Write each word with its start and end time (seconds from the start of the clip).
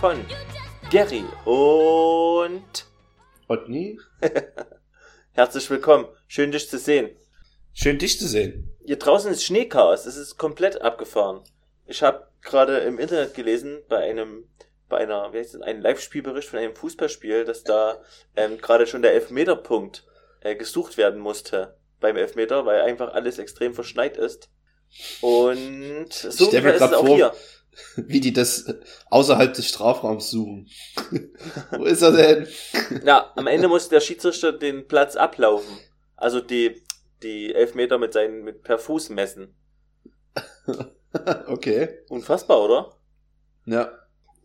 von 0.00 0.24
Gary 0.92 1.24
und 1.44 2.86
Otni, 3.48 3.98
herzlich 5.32 5.68
willkommen. 5.70 6.06
Schön 6.28 6.52
dich 6.52 6.68
zu 6.70 6.78
sehen. 6.78 7.16
schön 7.72 7.98
dich 7.98 8.16
zu 8.16 8.28
sehen. 8.28 8.76
Hier 8.84 8.96
draußen 8.96 9.32
ist 9.32 9.44
Schneechaos. 9.44 10.06
Es 10.06 10.16
ist 10.16 10.36
komplett 10.38 10.80
abgefahren. 10.82 11.42
Ich 11.86 12.04
habe 12.04 12.28
gerade 12.42 12.78
im 12.78 13.00
Internet 13.00 13.34
gelesen 13.34 13.82
bei 13.88 13.98
einem 14.08 14.44
bei 14.88 14.98
einer 14.98 15.32
wie 15.32 15.38
heißt 15.38 15.54
das, 15.54 15.62
einem 15.62 15.82
Live-Spielbericht 15.82 16.48
von 16.48 16.60
einem 16.60 16.76
Fußballspiel, 16.76 17.44
dass 17.44 17.64
da 17.64 18.00
ähm, 18.36 18.58
gerade 18.58 18.86
schon 18.86 19.02
der 19.02 19.14
Elfmeterpunkt 19.14 20.06
äh, 20.42 20.54
gesucht 20.54 20.96
werden 20.96 21.18
musste 21.18 21.76
beim 21.98 22.16
Elfmeter, 22.16 22.64
weil 22.66 22.82
einfach 22.82 23.14
alles 23.14 23.40
extrem 23.40 23.74
verschneit 23.74 24.16
ist. 24.16 24.48
Und 25.22 26.12
so 26.12 26.50
ist 26.50 26.54
es 26.54 26.82
auch 26.82 27.06
hier. 27.06 27.32
Wie 27.96 28.20
die 28.20 28.32
das 28.32 28.64
außerhalb 29.10 29.52
des 29.54 29.68
Strafraums 29.68 30.30
suchen. 30.30 30.68
Wo 31.70 31.84
ist 31.84 32.02
er 32.02 32.12
denn? 32.12 32.48
Ja, 33.04 33.32
am 33.36 33.46
Ende 33.46 33.68
muss 33.68 33.88
der 33.88 34.00
Schiedsrichter 34.00 34.52
den 34.52 34.86
Platz 34.86 35.16
ablaufen. 35.16 35.78
Also 36.16 36.40
die, 36.40 36.82
die 37.22 37.54
Elfmeter 37.54 37.98
mit 37.98 38.12
seinen, 38.12 38.44
mit 38.44 38.62
per 38.62 38.78
Fuß 38.78 39.10
messen. 39.10 39.54
okay. 41.46 41.88
Unfassbar, 42.08 42.62
oder? 42.62 42.96
Ja. 43.66 43.92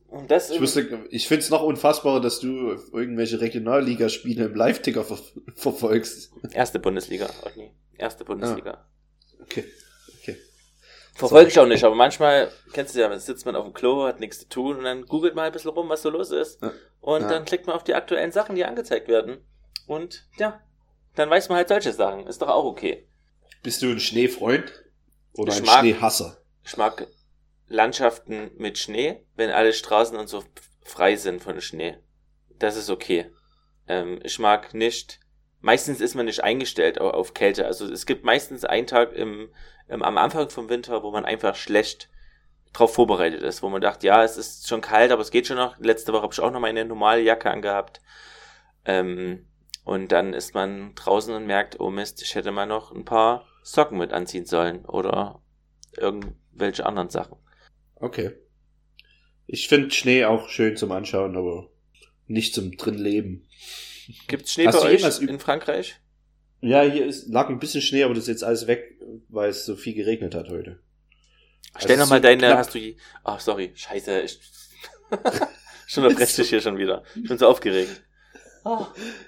Und 0.07 0.29
das 0.29 0.51
Ich 0.51 0.61
wusste, 0.61 1.07
ich 1.09 1.27
find's 1.27 1.49
noch 1.49 1.63
unfassbarer, 1.63 2.21
dass 2.21 2.39
du 2.39 2.75
irgendwelche 2.91 3.41
Regionalligaspiele 3.41 4.45
im 4.45 4.55
Live-Ticker 4.55 5.03
ver 5.03 5.17
verfolgst. 5.55 6.31
erste 6.51 6.77
Bundesliga, 6.79 7.27
nie. 7.55 7.71
Erste 7.97 8.23
Bundesliga. 8.23 8.85
Okay. 9.41 9.61
Okay. 9.61 9.65
Verfolge 11.15 11.49
ich 11.49 11.59
auch 11.59 11.67
nicht, 11.67 11.83
aber 11.83 11.95
manchmal, 11.95 12.51
kennst 12.73 12.95
du 12.95 12.99
ja, 13.01 13.19
sitzt 13.19 13.45
man 13.45 13.55
auf 13.55 13.65
dem 13.65 13.73
Klo, 13.73 14.05
hat 14.05 14.19
nichts 14.19 14.39
zu 14.39 14.49
tun 14.49 14.77
und 14.77 14.83
dann 14.83 15.05
googelt 15.05 15.35
man 15.35 15.45
ein 15.45 15.51
bisschen 15.51 15.69
rum, 15.71 15.87
was 15.89 16.01
so 16.01 16.09
los 16.09 16.31
ist. 16.31 16.59
Und 17.01 17.21
Ja. 17.21 17.27
dann 17.29 17.45
klickt 17.45 17.67
man 17.67 17.75
auf 17.75 17.83
die 17.83 17.93
aktuellen 17.93 18.31
Sachen, 18.31 18.55
die 18.55 18.65
angezeigt 18.65 19.07
werden. 19.07 19.37
Und 19.85 20.27
ja, 20.37 20.59
dann 21.15 21.29
weiß 21.29 21.49
man 21.49 21.57
halt 21.57 21.67
solche 21.67 21.93
Sachen. 21.93 22.25
Ist 22.25 22.41
doch 22.41 22.47
auch 22.49 22.65
okay. 22.65 23.07
Bist 23.61 23.81
du 23.81 23.87
ein 23.91 23.99
Schneefreund? 23.99 24.71
Oder 25.35 25.53
Ich 25.53 25.59
ein 25.59 25.65
mag- 25.65 25.79
Schneehasser? 25.81 26.37
Ich 26.65 26.77
mag 26.77 27.07
Landschaften 27.67 28.51
mit 28.57 28.77
Schnee, 28.77 29.23
wenn 29.35 29.49
alle 29.51 29.73
Straßen 29.73 30.17
und 30.17 30.27
so 30.27 30.43
frei 30.83 31.15
sind 31.15 31.41
von 31.43 31.59
Schnee. 31.61 31.97
Das 32.59 32.75
ist 32.75 32.89
okay. 32.89 33.31
Ähm, 33.87 34.19
ich 34.23 34.39
mag 34.39 34.73
nicht, 34.73 35.19
meistens 35.63 36.01
ist 36.01 36.13
man 36.13 36.25
nicht 36.27 36.43
eingestellt 36.43 37.01
au- 37.01 37.09
auf 37.09 37.33
Kälte. 37.33 37.65
Also 37.65 37.91
es 37.91 38.05
gibt 38.05 38.23
meistens 38.23 38.65
einen 38.65 38.85
Tag 38.85 39.13
im, 39.13 39.49
im, 39.87 40.03
am 40.03 40.17
Anfang 40.19 40.49
vom 40.49 40.69
Winter, 40.69 41.01
wo 41.01 41.09
man 41.09 41.25
einfach 41.25 41.55
schlecht 41.55 42.09
drauf 42.73 42.93
vorbereitet 42.93 43.41
ist, 43.41 43.63
wo 43.63 43.69
man 43.69 43.81
dachte, 43.81 44.05
ja, 44.05 44.23
es 44.23 44.37
ist 44.37 44.67
schon 44.67 44.81
kalt, 44.81 45.11
aber 45.11 45.21
es 45.21 45.31
geht 45.31 45.47
schon 45.47 45.57
noch. 45.57 45.79
Letzte 45.79 46.11
Woche 46.11 46.23
habe 46.23 46.33
ich 46.33 46.39
auch 46.41 46.51
noch 46.51 46.59
meine 46.59 46.85
normale 46.85 47.21
Jacke 47.21 47.49
angehabt. 47.49 48.01
Ähm, 48.85 49.47
und 49.85 50.11
dann 50.11 50.33
ist 50.33 50.53
man 50.53 50.93
draußen 50.95 51.33
und 51.33 51.45
merkt, 51.47 51.79
oh 51.79 51.89
Mist, 51.89 52.21
ich 52.21 52.35
hätte 52.35 52.51
mal 52.51 52.65
noch 52.65 52.91
ein 52.91 53.05
paar 53.05 53.47
Socken 53.63 53.97
mit 53.97 54.11
anziehen 54.11 54.45
sollen 54.45 54.85
oder 54.85 55.41
irgendwelche 55.97 56.85
anderen 56.85 57.09
Sachen. 57.09 57.37
Okay. 57.95 58.31
Ich 59.47 59.67
finde 59.69 59.91
Schnee 59.91 60.25
auch 60.25 60.49
schön 60.49 60.75
zum 60.75 60.91
Anschauen, 60.91 61.37
aber 61.37 61.69
nicht 62.27 62.53
zum 62.53 62.75
drin 62.75 62.97
leben. 62.97 63.47
Gibt's 64.27 64.53
Schnee 64.53 64.67
Hast 64.67 64.75
bei 64.75 64.81
du 64.81 64.87
euch 64.87 64.97
jemals 64.99 65.19
in 65.19 65.39
Frankreich? 65.39 65.99
Ja, 66.61 66.81
hier 66.83 67.05
ist, 67.05 67.27
lag 67.27 67.49
ein 67.49 67.59
bisschen 67.59 67.81
Schnee, 67.81 68.03
aber 68.03 68.13
das 68.13 68.23
ist 68.23 68.29
jetzt 68.29 68.43
alles 68.43 68.67
weg, 68.67 68.97
weil 69.27 69.49
es 69.49 69.65
so 69.65 69.75
viel 69.75 69.93
geregnet 69.93 70.33
hat 70.33 70.49
heute. 70.49 70.79
Stell 71.77 71.91
Also 71.91 72.03
noch 72.03 72.09
mal 72.09 72.17
so 72.19 72.23
deine, 72.23 72.39
knapp. 72.39 72.57
hast 72.57 72.73
du 72.73 72.79
die, 72.79 72.97
ach 73.23 73.39
sorry, 73.39 73.71
scheiße, 73.75 74.21
ich, 74.21 74.39
schon 75.87 76.05
unterbreche 76.05 76.41
dich 76.41 76.49
hier 76.49 76.61
schon 76.61 76.77
wieder. 76.77 77.03
Ich 77.15 77.27
bin 77.27 77.37
so 77.37 77.47
aufgeregt. 77.47 78.03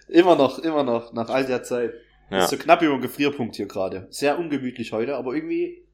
Immer 0.08 0.36
noch, 0.36 0.59
immer 0.59 0.84
noch, 0.84 1.12
nach 1.12 1.30
all 1.30 1.46
der 1.46 1.63
Zeit. 1.63 1.94
Ja. 2.31 2.46
Ist 2.46 2.52
so 2.52 2.57
knapp 2.57 2.81
über 2.81 2.94
dem 2.94 3.02
Gefrierpunkt 3.02 3.56
hier 3.56 3.68
gerade. 3.68 4.07
Sehr 4.09 4.40
ungemütlich 4.40 4.94
heute, 4.94 5.16
aber 5.16 5.36
irgendwie 5.36 5.86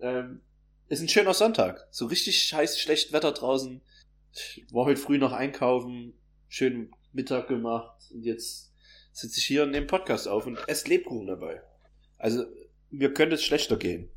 ähm, 0.00 0.40
ist 0.88 1.00
ein 1.00 1.08
schöner 1.08 1.34
Sonntag. 1.34 1.86
So 1.90 2.06
richtig 2.06 2.42
scheiß 2.42 2.78
schlecht 2.78 3.12
Wetter 3.12 3.32
draußen. 3.32 3.80
Ich 4.32 4.66
war 4.72 4.84
heute 4.84 5.00
früh 5.00 5.18
noch 5.18 5.32
einkaufen, 5.32 6.14
schön 6.48 6.90
Mittag 7.12 7.48
gemacht 7.48 8.10
und 8.12 8.24
jetzt 8.24 8.72
sitze 9.12 9.38
ich 9.38 9.46
hier 9.46 9.64
und 9.64 9.70
nehme 9.70 9.86
Podcast 9.86 10.28
auf 10.28 10.46
und 10.46 10.58
esse 10.68 10.88
Lebkuchen 10.88 11.26
dabei. 11.26 11.62
Also 12.18 12.44
mir 12.90 13.12
könnte 13.12 13.34
es 13.34 13.44
schlechter 13.44 13.76
gehen. 13.76 14.10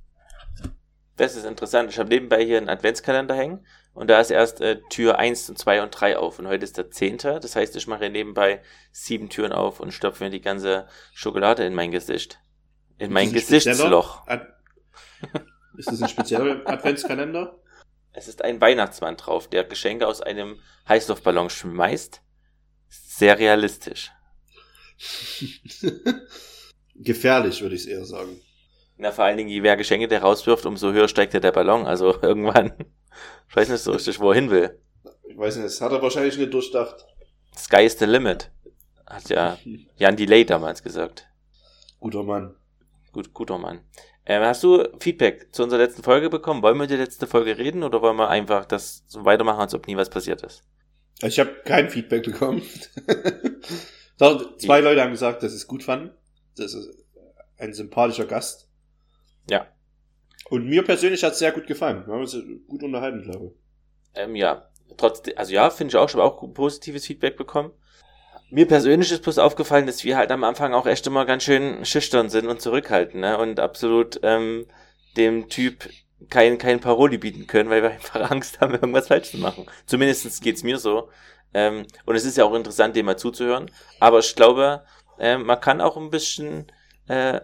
Das 1.18 1.36
ist 1.36 1.46
interessant. 1.46 1.90
Ich 1.92 2.00
habe 2.00 2.10
nebenbei 2.10 2.44
hier 2.44 2.58
einen 2.58 2.70
Adventskalender 2.70 3.36
hängen 3.36 3.66
und 3.94 4.10
da 4.10 4.20
ist 4.20 4.32
erst 4.32 4.62
äh, 4.62 4.82
Tür 4.90 5.20
1 5.20 5.50
und 5.50 5.58
2 5.58 5.84
und 5.84 5.92
3 5.92 6.18
auf 6.18 6.40
und 6.40 6.48
heute 6.48 6.64
ist 6.64 6.78
der 6.78 6.90
10. 6.90 7.18
Das 7.18 7.56
heißt, 7.56 7.76
ich 7.76 7.88
mache 7.88 8.10
nebenbei 8.10 8.62
sieben 8.92 9.30
Türen 9.30 9.52
auf 9.52 9.80
und 9.80 9.92
stopfe 9.92 10.24
mir 10.24 10.30
die 10.30 10.42
ganze 10.42 10.88
Schokolade 11.14 11.66
in 11.66 11.74
mein 11.74 11.92
Gesicht. 11.92 12.40
In 12.98 13.12
mein 13.12 13.34
Gesichtsloch. 13.34 14.26
Ad 14.28 14.48
ist 15.78 15.92
das 15.92 16.02
ein 16.02 16.10
spezieller 16.10 16.62
Adventskalender? 16.66 17.58
Es 18.14 18.28
ist 18.28 18.44
ein 18.44 18.60
Weihnachtsmann 18.60 19.16
drauf, 19.16 19.48
der 19.48 19.64
Geschenke 19.64 20.08
aus 20.08 20.22
einem 20.22 20.60
Heißluftballon 20.88 21.50
schmeißt. 21.50 22.22
Sehr 23.14 23.38
realistisch. 23.38 24.10
Gefährlich, 26.96 27.62
würde 27.62 27.76
ich 27.76 27.82
es 27.82 27.88
eher 27.88 28.06
sagen. 28.06 28.40
Na, 28.98 29.12
vor 29.12 29.26
allen 29.26 29.36
Dingen, 29.38 29.50
je 29.50 29.60
mehr 29.60 29.76
Geschenke 29.76 30.08
der 30.08 30.22
rauswirft, 30.22 30.66
umso 30.66 30.94
höher 30.94 31.10
steigt 31.10 31.34
ja 31.34 31.42
der 31.42 31.52
Ballon. 31.52 31.86
Also 31.86 32.20
irgendwann, 32.22 32.74
ich 33.50 33.56
weiß 33.56 33.68
nicht 33.68 33.82
so 33.82 33.92
richtig, 33.92 34.18
wo 34.20 34.30
er 34.32 34.36
hin 34.36 34.50
will. 34.50 34.80
Ich 35.28 35.38
weiß 35.38 35.58
nicht, 35.58 35.66
das 35.66 35.82
hat 35.82 35.92
er 35.92 36.02
wahrscheinlich 36.02 36.38
nicht 36.38 36.54
durchdacht. 36.54 37.06
Sky 37.58 37.84
is 37.84 38.00
the 38.00 38.06
limit. 38.06 38.50
Hat 39.06 39.30
ja 39.30 39.58
Jan 39.98 40.16
Delay 40.16 40.46
damals 40.46 40.82
gesagt. 40.82 41.28
Guter 42.00 42.24
Mann. 42.24 42.56
Gut, 43.12 43.34
guter 43.34 43.58
Mann. 43.58 43.82
Ähm, 44.26 44.42
hast 44.44 44.64
du 44.64 44.88
Feedback 45.00 45.54
zu 45.54 45.64
unserer 45.64 45.82
letzten 45.82 46.04
Folge 46.04 46.30
bekommen? 46.30 46.64
Wollen 46.64 46.80
wir 46.80 46.88
die 46.88 46.96
letzte 46.96 47.28
Folge 47.28 47.58
reden 47.58 47.84
oder 47.84 48.02
wollen 48.02 48.16
wir 48.16 48.30
einfach 48.30 48.64
das 48.64 49.04
so 49.08 49.26
weitermachen, 49.26 49.60
als 49.60 49.76
ob 49.76 49.88
nie 49.88 49.98
was 49.98 50.10
passiert 50.10 50.44
ist? 50.44 50.64
Ich 51.22 51.40
habe 51.40 51.62
kein 51.66 51.90
Feedback 51.90 52.24
bekommen. 52.24 52.64
Doch, 54.18 54.58
zwei 54.58 54.82
Leute 54.82 55.02
haben 55.02 55.12
gesagt, 55.12 55.44
dass 55.44 55.52
sie 55.52 55.58
es 55.58 55.68
gut 55.68 55.84
fanden. 55.84 56.12
Das 56.56 56.74
ist 56.74 56.90
ein 57.58 57.74
sympathischer 57.74 58.26
Gast. 58.26 58.68
Ja. 59.50 59.68
Und 60.50 60.68
mir 60.68 60.84
persönlich 60.84 61.24
hat 61.24 61.34
es 61.34 61.40
sehr 61.40 61.52
gut 61.52 61.68
gefallen. 61.68 62.06
Wir 62.06 62.14
haben 62.14 62.22
uns 62.22 62.38
gut 62.68 62.84
unterhalten, 62.84 63.24
glaube 63.24 63.48
ich. 63.48 63.52
Ähm, 64.16 64.36
ja, 64.36 64.70
trotzdem, 64.98 65.38
also 65.38 65.54
ja, 65.54 65.70
finde 65.70 65.92
ich 65.92 65.98
auch, 65.98 66.10
ich 66.10 66.16
habe 66.16 66.24
auch 66.24 66.54
positives 66.54 67.06
Feedback 67.06 67.38
bekommen. 67.38 67.72
Mir 68.50 68.68
persönlich 68.68 69.12
ist 69.12 69.24
bloß 69.24 69.38
aufgefallen, 69.38 69.88
dass 69.88 70.04
wir 70.04 70.18
halt 70.18 70.30
am 70.30 70.44
Anfang 70.44 70.74
auch 70.74 70.86
echt 70.86 71.08
immer 71.08 71.26
ganz 71.26 71.44
schön 71.44 71.86
schüchtern 71.86 72.30
sind 72.30 72.48
und 72.48 72.62
zurückhalten, 72.62 73.22
ne? 73.22 73.38
Und 73.38 73.62
absolut 73.62 74.20
ähm, 74.24 74.66
dem 75.16 75.48
Typ 75.48 75.90
kein, 76.30 76.58
kein 76.58 76.80
Paroli 76.80 77.18
bieten 77.18 77.48
können, 77.48 77.70
weil 77.70 77.82
wir 77.82 77.92
einfach 77.92 78.32
Angst 78.32 78.62
haben, 78.62 78.74
irgendwas 78.74 79.08
falsch 79.08 79.32
zu 79.32 79.38
machen. 79.38 79.66
Zumindest 79.86 80.42
geht's 80.42 80.64
mir 80.64 80.78
so. 80.78 81.10
Ähm, 81.54 81.86
und 82.06 82.16
es 82.16 82.26
ist 82.26 82.38
ja 82.38 82.46
auch 82.46 82.54
interessant, 82.54 82.96
dem 82.96 83.06
mal 83.06 83.18
zuzuhören. 83.18 83.70
Aber 84.00 84.20
ich 84.20 84.36
glaube, 84.36 84.84
ähm, 85.20 85.46
man 85.46 85.60
kann 85.60 85.82
auch 85.82 85.98
ein 85.98 86.10
bisschen 86.10 86.72
äh, 87.08 87.42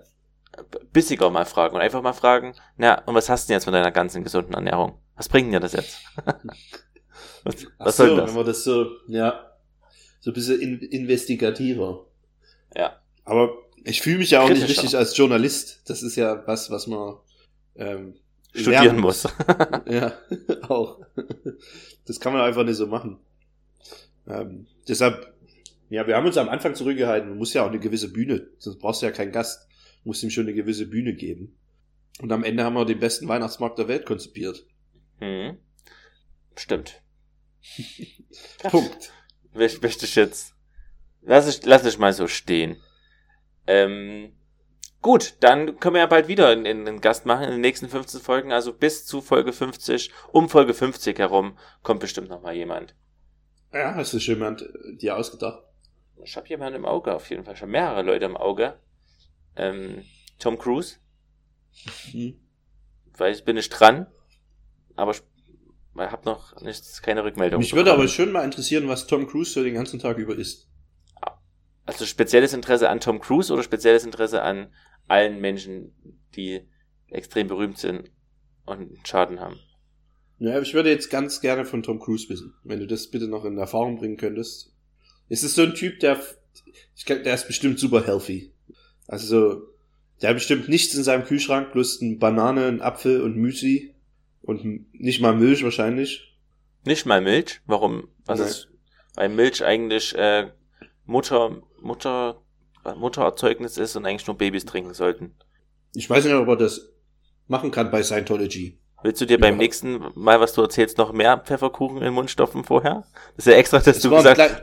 bissiger 0.94 1.30
mal 1.30 1.46
fragen 1.46 1.76
und 1.76 1.82
einfach 1.82 2.02
mal 2.02 2.14
fragen, 2.14 2.56
na, 2.78 3.04
und 3.06 3.16
was 3.16 3.30
hast 3.30 3.46
du 3.46 3.48
denn 3.50 3.58
jetzt 3.58 3.66
von 3.66 3.74
deiner 3.74 3.92
ganzen 3.92 4.24
gesunden 4.24 4.54
Ernährung? 4.54 5.00
Was 5.16 5.30
bringt 5.30 5.54
dir 5.54 5.60
das 5.60 5.74
jetzt? 5.74 6.00
was 7.44 7.68
was 7.78 7.98
so, 7.98 8.06
soll 8.06 8.18
das? 8.18 8.30
wenn 8.30 8.36
man 8.36 8.46
das 8.46 8.64
so, 8.64 8.88
ja, 9.08 9.58
so 10.20 10.32
ein 10.32 10.34
bisschen 10.34 10.62
in, 10.62 10.80
investigativer. 10.80 12.06
Ja. 12.76 13.02
Aber 13.26 13.52
ich 13.84 14.02
fühle 14.02 14.20
mich 14.20 14.32
ja 14.32 14.42
auch 14.42 14.50
nicht 14.50 14.60
Kritischer. 14.60 14.84
richtig 14.84 14.98
als 14.98 15.18
Journalist. 15.18 15.82
Das 15.86 16.04
ist 16.04 16.16
ja 16.16 16.46
was, 16.48 16.72
was 16.72 16.88
man 16.88 17.18
ähm, 17.76 18.16
Studieren 18.62 18.84
lernen 18.84 19.00
muss. 19.00 19.28
Ja, 19.88 20.14
auch. 20.70 21.00
Das 22.06 22.20
kann 22.20 22.34
man 22.34 22.42
einfach 22.42 22.64
nicht 22.64 22.76
so 22.76 22.88
machen. 22.88 23.20
Ähm, 24.28 24.68
deshalb, 24.88 25.34
ja, 25.90 26.06
wir 26.08 26.16
haben 26.16 26.26
uns 26.26 26.38
am 26.38 26.50
Anfang 26.50 26.76
zurückgehalten. 26.76 27.30
Man 27.30 27.38
muss 27.38 27.54
ja 27.54 27.64
auch 27.64 27.70
eine 27.70 27.80
gewisse 27.80 28.12
Bühne, 28.12 28.48
sonst 28.58 28.80
brauchst 28.80 29.02
du 29.02 29.06
ja 29.06 29.12
keinen 29.12 29.32
Gast. 29.32 29.68
Du 30.04 30.10
musst 30.10 30.24
ihm 30.24 30.30
schon 30.30 30.46
eine 30.46 30.54
gewisse 30.54 30.88
Bühne 30.88 31.14
geben. 31.14 31.58
Und 32.20 32.32
am 32.32 32.44
Ende 32.44 32.64
haben 32.64 32.74
wir 32.74 32.86
den 32.86 33.00
besten 33.00 33.28
Weihnachtsmarkt 33.28 33.78
der 33.78 33.88
Welt 33.88 34.06
konzipiert. 34.06 34.66
Hm. 35.20 35.58
Stimmt. 36.56 37.02
Punkt. 38.64 39.12
Möchte 39.54 40.06
ich 40.06 40.16
jetzt. 40.16 40.54
Lass 41.22 41.48
ich, 41.48 41.66
lass 41.66 41.86
ich 41.86 41.98
mal 41.98 42.14
so 42.14 42.28
stehen. 42.28 42.78
Ähm, 43.66 44.37
gut, 45.08 45.38
dann 45.40 45.80
können 45.80 45.96
wir 45.96 46.02
ja 46.02 46.06
bald 46.08 46.28
wieder 46.28 46.50
einen, 46.50 47.00
Gast 47.00 47.26
machen 47.26 47.46
in 47.46 47.52
den 47.52 47.62
nächsten 47.62 47.88
15 47.88 48.20
Folgen. 48.20 48.52
Also 48.52 48.74
bis 48.74 49.06
zu 49.06 49.22
Folge 49.22 49.54
50, 49.54 50.12
um 50.34 50.50
Folge 50.50 50.74
50 50.74 51.18
herum, 51.18 51.58
kommt 51.82 52.02
bestimmt 52.02 52.28
noch 52.28 52.42
mal 52.42 52.54
jemand. 52.54 52.94
Ja, 53.72 53.96
hast 53.96 54.14
du 54.14 54.20
schon 54.20 54.36
jemand 54.36 54.64
äh, 54.64 54.98
dir 54.98 55.16
ausgedacht? 55.16 55.64
Ich 56.26 56.36
habe 56.36 56.50
jemanden 56.50 56.80
im 56.80 56.86
Auge, 56.86 57.16
auf 57.16 57.30
jeden 57.30 57.46
Fall 57.46 57.56
schon 57.56 57.70
mehrere 57.70 58.02
Leute 58.02 58.26
im 58.26 58.36
Auge. 58.36 58.80
Ähm, 59.56 60.04
Tom 60.40 60.58
Cruise 60.58 60.98
Hm. 62.12 62.38
weiß, 63.18 63.44
bin 63.44 63.56
ich 63.56 63.70
dran, 63.70 64.08
aber 64.98 65.12
ich 65.12 65.22
habe 65.96 66.26
noch 66.26 66.60
nichts, 66.60 67.02
keine 67.02 67.24
Rückmeldung. 67.24 67.62
Mich 67.62 67.74
würde 67.74 67.94
aber 67.94 68.10
schon 68.10 68.34
mal 68.34 68.44
interessieren, 68.44 68.90
was 68.90 69.08
Tom 69.08 69.26
Cruise 69.26 69.54
so 69.54 69.64
den 69.64 69.76
ganzen 69.76 70.00
Tag 70.00 70.18
über 70.18 70.36
isst. 70.36 70.68
Also 71.86 72.06
spezielles 72.06 72.52
Interesse 72.52 72.90
an 72.90 73.00
Tom 73.00 73.22
Cruise 73.22 73.54
oder 73.54 73.64
spezielles 73.64 74.04
Interesse 74.04 74.42
an 74.42 74.74
allen 75.08 75.40
Menschen, 75.40 75.94
die 76.36 76.62
extrem 77.10 77.48
berühmt 77.48 77.78
sind 77.78 78.12
und 78.66 79.08
Schaden 79.08 79.40
haben? 79.40 79.60
Ja, 80.40 80.62
ich 80.62 80.74
würde 80.74 80.92
jetzt 80.92 81.10
ganz 81.10 81.42
gerne 81.42 81.66
von 81.66 81.82
Tom 81.82 82.00
Cruise 82.00 82.30
wissen, 82.30 82.54
wenn 82.64 82.80
du 82.80 82.88
das 82.88 83.08
bitte 83.08 83.28
noch 83.28 83.46
in 83.46 83.58
Erfahrung 83.58 83.98
bringen 83.98 84.18
könntest. 84.18 84.74
Es 85.30 85.44
ist 85.44 85.56
so 85.56 85.64
ein 85.64 85.74
Typ, 85.74 86.00
der, 86.00 86.20
ich 86.96 87.06
glaube, 87.06 87.24
der 87.24 87.34
ist 87.34 87.48
bestimmt 87.48 87.80
super 87.80 88.06
healthy. 88.06 88.54
Also 89.08 89.28
so, 89.28 89.62
der 90.22 90.30
hat 90.30 90.38
bestimmt 90.38 90.70
nichts 90.70 90.94
in 90.94 91.04
seinem 91.04 91.26
Kühlschrank, 91.26 91.72
bloß 91.72 92.02
eine 92.02 92.18
Banane, 92.18 92.68
ein 92.68 92.82
Apfel 92.82 93.22
und 93.22 93.36
Müsli 93.36 93.96
und 94.42 94.94
nicht 94.94 95.22
mal 95.22 95.36
Milch 95.36 95.64
wahrscheinlich. 95.64 96.36
Nicht 96.86 97.06
mal 97.06 97.22
Milch? 97.22 97.62
Warum? 97.66 98.08
Was 98.26 98.40
Nein. 98.40 98.48
ist, 98.48 98.68
weil 99.16 99.30
Milch 99.30 99.64
eigentlich 99.64 100.16
äh, 100.16 100.52
Mutter, 101.06 101.62
Mutter, 101.82 102.42
Muttererzeugnis 102.96 103.78
ist 103.78 103.96
und 103.96 104.06
eigentlich 104.06 104.28
nur 104.28 104.38
Babys 104.38 104.66
trinken 104.66 104.94
sollten. 104.94 105.36
Ich 105.94 106.10
weiß 106.10 106.26
nicht, 106.26 106.34
ob 106.34 106.48
er 106.48 106.56
das 106.58 106.90
machen 107.48 107.72
kann 107.72 107.92
bei 107.92 108.04
Scientology. 108.04 108.78
Willst 109.04 109.22
du 109.22 109.26
dir 109.26 109.40
beim 109.40 109.54
Ja. 109.54 109.58
nächsten 109.60 110.02
Mal, 110.16 110.40
was 110.40 110.54
du 110.54 110.62
erzählst, 110.64 110.98
noch 110.98 111.14
mehr 111.14 111.38
Pfefferkuchen 111.38 111.98
in 111.98 112.04
den 112.06 112.14
Mund 112.16 112.32
stopfen 112.32 112.64
vorher? 112.64 113.04
Das 113.36 113.46
ist 113.46 113.52
ja 113.54 113.58
extra, 113.58 113.78
dass 113.78 113.98
Es 113.98 114.02
du 114.02 114.10
gesagt 114.10 114.36
klein, 114.36 114.58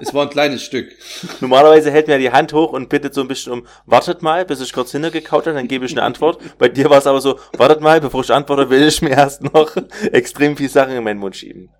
es 0.00 0.12
war 0.12 0.24
ein 0.24 0.30
kleines 0.30 0.64
Stück. 0.64 0.90
Normalerweise 1.40 1.90
hält 1.92 2.08
mir 2.08 2.18
die 2.18 2.32
Hand 2.32 2.52
hoch 2.52 2.72
und 2.72 2.88
bittet 2.88 3.14
so 3.14 3.20
ein 3.20 3.28
bisschen 3.28 3.52
um, 3.52 3.66
wartet 3.86 4.20
mal, 4.20 4.44
bis 4.44 4.60
ich 4.60 4.72
kurz 4.72 4.90
hintergekaut 4.90 5.46
habe, 5.46 5.54
dann 5.56 5.68
gebe 5.68 5.86
ich 5.86 5.92
eine 5.92 6.02
Antwort. 6.02 6.40
Bei 6.58 6.68
dir 6.68 6.90
war 6.90 6.98
es 6.98 7.06
aber 7.06 7.20
so, 7.20 7.38
wartet 7.56 7.80
mal, 7.80 8.00
bevor 8.00 8.22
ich 8.22 8.32
antworte, 8.32 8.68
will 8.68 8.82
ich 8.82 9.00
mir 9.00 9.10
erst 9.10 9.42
noch 9.42 9.76
extrem 10.12 10.56
viel 10.56 10.68
Sachen 10.68 10.94
in 10.96 11.04
meinen 11.04 11.20
Mund 11.20 11.36
schieben. 11.36 11.70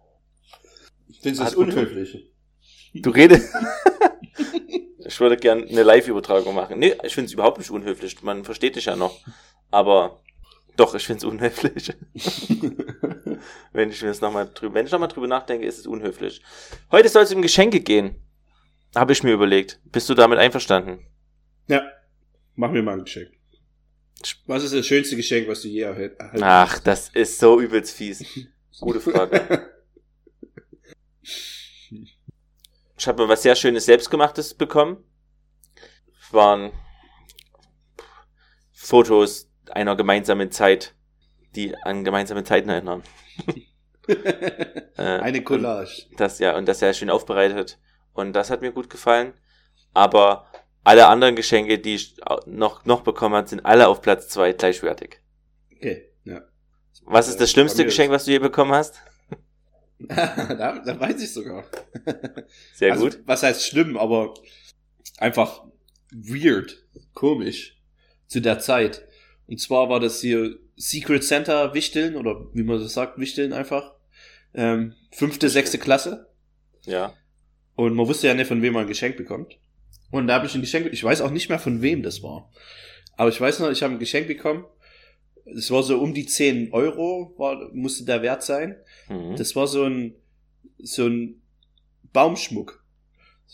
Findest 1.20 1.40
du 1.40 1.44
das 1.44 1.46
Hat 1.50 1.54
gut 1.56 1.66
unhöflich? 1.68 2.30
Du 2.94 3.10
redest. 3.10 3.52
ich 5.08 5.18
würde 5.20 5.38
gern 5.38 5.66
eine 5.66 5.82
Live-Übertragung 5.82 6.54
machen. 6.54 6.78
Nee, 6.78 6.94
ich 7.02 7.14
finde 7.14 7.26
es 7.28 7.32
überhaupt 7.32 7.56
nicht 7.58 7.70
unhöflich. 7.70 8.22
Man 8.22 8.44
versteht 8.44 8.76
dich 8.76 8.84
ja 8.84 8.94
noch. 8.94 9.18
Aber 9.70 10.20
doch, 10.76 10.94
ich 10.94 11.06
finde 11.06 11.18
es 11.18 11.24
unhöflich. 11.24 11.92
wenn 13.72 13.90
ich 13.90 14.02
mir 14.02 14.08
das 14.08 14.20
nochmal 14.20 14.50
drüber, 14.52 14.74
wenn 14.74 14.84
ich 14.86 14.92
nochmal 14.92 15.08
drüber 15.08 15.26
nachdenke, 15.26 15.66
ist 15.66 15.78
es 15.78 15.86
unhöflich. 15.86 16.42
Heute 16.92 17.08
soll 17.08 17.22
es 17.22 17.32
um 17.32 17.40
Geschenke 17.40 17.80
gehen. 17.80 18.16
Habe 18.94 19.12
ich 19.12 19.22
mir 19.22 19.32
überlegt. 19.32 19.80
Bist 19.86 20.10
du 20.10 20.14
damit 20.14 20.38
einverstanden? 20.38 21.06
Ja. 21.68 21.82
Mach 22.54 22.70
mir 22.70 22.82
mal 22.82 22.98
ein 22.98 23.04
Geschenk. 23.04 23.30
Was 24.46 24.62
ist 24.64 24.74
das 24.74 24.86
schönste 24.86 25.16
Geschenk, 25.16 25.48
was 25.48 25.62
du 25.62 25.68
je 25.68 25.82
erhält- 25.82 26.18
erhalten 26.18 26.42
Ach, 26.42 26.78
das 26.80 27.08
ist 27.14 27.38
so 27.38 27.60
übelst 27.60 27.96
fies. 27.96 28.24
Gute 28.80 29.00
Frage. 29.00 29.70
Ich 32.98 33.06
habe 33.06 33.22
mir 33.22 33.28
was 33.28 33.42
sehr 33.42 33.54
Schönes 33.54 33.86
Selbstgemachtes 33.86 34.54
bekommen. 34.54 35.04
Es 36.20 36.32
waren 36.32 36.72
Fotos 38.72 39.50
einer 39.70 39.96
gemeinsamen 39.96 40.50
Zeit, 40.50 40.94
die 41.54 41.76
an 41.76 42.04
gemeinsame 42.04 42.44
Zeiten 42.44 42.68
erinnern. 42.68 43.02
Äh, 44.96 45.02
Eine 45.20 45.44
Collage. 45.44 46.06
Und 46.10 46.18
das 46.18 46.38
ja 46.38 46.56
und 46.56 46.66
das 46.66 46.78
sehr 46.78 46.94
schön 46.94 47.10
aufbereitet 47.10 47.78
und 48.14 48.32
das 48.32 48.48
hat 48.48 48.62
mir 48.62 48.72
gut 48.72 48.88
gefallen. 48.88 49.34
Aber 49.92 50.50
alle 50.82 51.08
anderen 51.08 51.36
Geschenke, 51.36 51.78
die 51.78 51.96
ich 51.96 52.16
noch 52.46 52.86
noch 52.86 53.02
bekommen 53.02 53.34
habe, 53.34 53.46
sind 53.46 53.66
alle 53.66 53.86
auf 53.86 54.00
Platz 54.00 54.28
zwei 54.30 54.54
gleichwertig. 54.54 55.20
Okay, 55.76 56.10
ja. 56.24 56.40
Was 57.04 57.28
ist 57.28 57.38
das 57.38 57.50
Äh, 57.50 57.52
schlimmste 57.52 57.84
Geschenk, 57.84 58.10
was 58.10 58.24
du 58.24 58.30
je 58.30 58.38
bekommen 58.38 58.72
hast? 58.72 59.02
da, 60.08 60.78
da 60.78 61.00
weiß 61.00 61.22
ich 61.22 61.32
sogar. 61.32 61.64
Sehr 62.74 62.92
also, 62.92 63.04
gut. 63.04 63.20
Was 63.26 63.42
heißt 63.42 63.66
schlimm, 63.66 63.96
aber 63.96 64.34
einfach 65.16 65.64
weird, 66.12 66.84
komisch 67.14 67.76
zu 68.26 68.40
der 68.40 68.58
Zeit. 68.58 69.06
Und 69.46 69.60
zwar 69.60 69.88
war 69.88 70.00
das 70.00 70.20
hier 70.20 70.56
Secret 70.76 71.24
Center 71.24 71.74
Wichteln 71.74 72.16
oder 72.16 72.46
wie 72.52 72.62
man 72.62 72.80
das 72.80 72.92
sagt, 72.92 73.18
Wichteln 73.18 73.52
einfach. 73.52 73.94
Ähm, 74.54 74.94
fünfte, 75.10 75.48
sechste 75.48 75.78
Klasse. 75.78 76.30
Ja. 76.84 77.14
Und 77.74 77.94
man 77.94 78.06
wusste 78.06 78.28
ja 78.28 78.34
nicht, 78.34 78.46
von 78.46 78.62
wem 78.62 78.74
man 78.74 78.82
ein 78.82 78.88
Geschenk 78.88 79.16
bekommt. 79.16 79.58
Und 80.10 80.26
da 80.26 80.34
habe 80.34 80.46
ich 80.46 80.54
ein 80.54 80.60
Geschenk, 80.60 80.92
ich 80.92 81.04
weiß 81.04 81.20
auch 81.20 81.30
nicht 81.30 81.48
mehr, 81.48 81.58
von 81.58 81.82
wem 81.82 82.02
das 82.02 82.22
war. 82.22 82.50
Aber 83.16 83.28
ich 83.28 83.40
weiß 83.40 83.58
noch, 83.58 83.70
ich 83.70 83.82
habe 83.82 83.94
ein 83.94 83.98
Geschenk 83.98 84.28
bekommen. 84.28 84.64
Es 85.54 85.70
war 85.70 85.82
so 85.82 85.98
um 85.98 86.14
die 86.14 86.26
10 86.26 86.72
Euro, 86.72 87.34
war, 87.38 87.70
musste 87.72 88.04
der 88.04 88.22
Wert 88.22 88.42
sein. 88.42 88.76
Mhm. 89.08 89.36
Das 89.36 89.56
war 89.56 89.66
so 89.66 89.84
ein, 89.84 90.14
so 90.78 91.06
ein 91.06 91.42
Baumschmuck. 92.12 92.84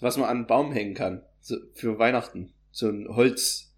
Was 0.01 0.17
man 0.17 0.29
an 0.29 0.37
einen 0.39 0.47
Baum 0.47 0.73
hängen 0.73 0.95
kann. 0.95 1.23
So, 1.41 1.57
für 1.73 1.99
Weihnachten. 1.99 2.53
So 2.73 2.89
ein 2.89 3.07
Holz, 3.09 3.73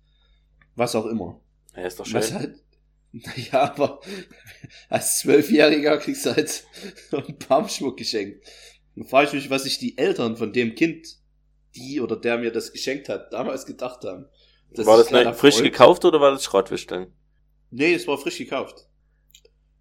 was 0.75 0.95
auch 0.95 1.07
immer. 1.07 1.41
ja, 1.77 1.87
ist 1.87 2.01
doch 2.01 2.13
Was 2.13 2.29
schön. 2.29 2.39
halt, 2.39 2.55
naja, 3.13 3.75
aber 3.75 4.01
als 4.89 5.19
Zwölfjähriger 5.21 5.99
kriegst 5.99 6.27
du 6.27 6.35
halt 6.35 6.49
so 7.11 7.19
einen 7.19 7.37
Baumschmuck 7.49 7.97
geschenkt. 7.97 8.45
Dann 8.95 9.07
frage 9.07 9.29
ich 9.29 9.33
mich, 9.35 9.51
was 9.51 9.65
sich 9.65 9.79
die 9.79 9.99
Eltern 9.99 10.37
von 10.37 10.53
dem 10.53 10.75
Kind, 10.75 11.07
die 11.77 12.01
oder 12.01 12.17
der 12.17 12.39
mir 12.39 12.51
das 12.51 12.73
geschenkt 12.73 13.09
hat, 13.09 13.33
damals 13.33 13.67
gedacht 13.67 14.05
haben. 14.05 14.27
Dass 14.71 14.87
war 14.87 14.97
das 14.97 15.39
frisch 15.39 15.63
gekauft 15.63 16.05
oder 16.05 16.21
war 16.21 16.33
das 16.33 16.45
Schrottwichteln? 16.45 17.13
Nee, 17.77 17.93
es 17.95 18.09
war 18.09 18.17
frisch 18.17 18.39
gekauft. 18.39 18.87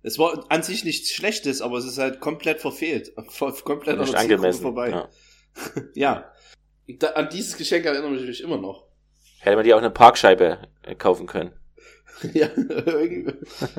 Es 0.03 0.19
war 0.19 0.45
an 0.49 0.61
sich 0.63 0.83
nichts 0.83 1.11
Schlechtes, 1.11 1.61
aber 1.61 1.77
es 1.77 1.85
ist 1.85 1.97
halt 1.97 2.19
komplett 2.19 2.59
verfehlt. 2.59 3.13
Ver- 3.29 3.53
Komplett 3.63 3.97
Nicht 3.99 4.15
angemessen. 4.15 4.61
vorbei. 4.61 4.89
Ja. 4.89 5.09
Ja. 5.95 6.31
Da, 6.99 7.07
an 7.11 7.29
dieses 7.31 7.55
Geschenk 7.57 7.85
erinnere 7.85 8.15
ich 8.17 8.27
mich 8.27 8.41
immer 8.43 8.57
noch. 8.57 8.85
Hätte 9.39 9.55
man 9.55 9.63
dir 9.65 9.75
auch 9.75 9.79
eine 9.79 9.89
Parkscheibe 9.89 10.67
äh, 10.83 10.95
kaufen 10.95 11.25
können. 11.27 11.51
ja, 12.33 12.49
irgendwie. 12.55 13.33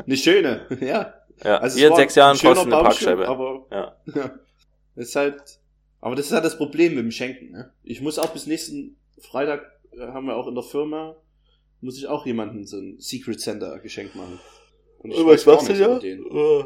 eine 0.04 0.16
schöne, 0.16 0.66
ja. 0.80 1.14
Ja. 1.44 1.58
Also 1.58 1.78
Hier 1.78 1.88
in 1.88 1.96
sechs 1.96 2.14
Jahren 2.14 2.37
ein 2.37 2.40
du 2.42 2.61
eine 2.61 2.70
Parkscheibe. 2.70 3.28
Aber 3.28 3.66
Ja. 3.70 3.96
ja. 4.14 4.30
Ist 4.96 5.14
halt, 5.14 5.40
aber 6.00 6.16
das 6.16 6.26
ist 6.26 6.32
halt 6.32 6.44
das 6.46 6.56
Problem 6.56 6.94
mit 6.94 7.04
dem 7.04 7.11
Schenken. 7.11 7.50
Ne? 7.52 7.73
Ich 7.85 8.00
muss 8.00 8.18
auch 8.18 8.30
bis 8.32 8.46
nächsten 8.46 8.96
Freitag, 9.20 9.62
äh, 9.92 10.00
haben 10.08 10.26
wir 10.26 10.37
auch 10.37 10.46
in 10.49 10.54
der 10.54 10.64
Firma, 10.64 11.14
muss 11.80 11.99
ich 11.99 12.06
auch 12.06 12.26
jemanden 12.26 12.66
so 12.66 12.78
ein 12.78 12.99
Secret 12.99 13.40
Center 13.40 13.78
Geschenk 13.80 14.14
machen. 14.14 14.40
Und 14.99 15.12
ich 15.12 15.25
weiß 15.25 15.45
gar 15.45 15.62
nichts 15.62 15.78
über 15.78 15.99
den. 15.99 16.25
Oh. 16.30 16.64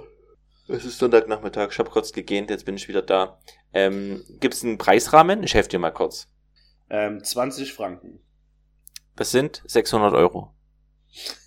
Es 0.68 0.84
ist 0.84 0.98
Sonntagnachmittag, 0.98 1.72
ich 1.72 1.78
habe 1.80 1.90
kurz 1.90 2.12
gegähnt, 2.12 2.48
jetzt 2.48 2.64
bin 2.64 2.76
ich 2.76 2.86
wieder 2.86 3.02
da. 3.02 3.40
Ähm, 3.72 4.22
Gibt 4.38 4.54
es 4.54 4.62
einen 4.62 4.78
Preisrahmen? 4.78 5.42
Ich 5.42 5.54
helfe 5.54 5.68
dir 5.68 5.80
mal 5.80 5.90
kurz. 5.90 6.28
Ähm, 6.88 7.22
20 7.22 7.72
Franken. 7.72 8.20
Das 9.16 9.32
sind 9.32 9.62
600 9.66 10.14
Euro. 10.14 10.54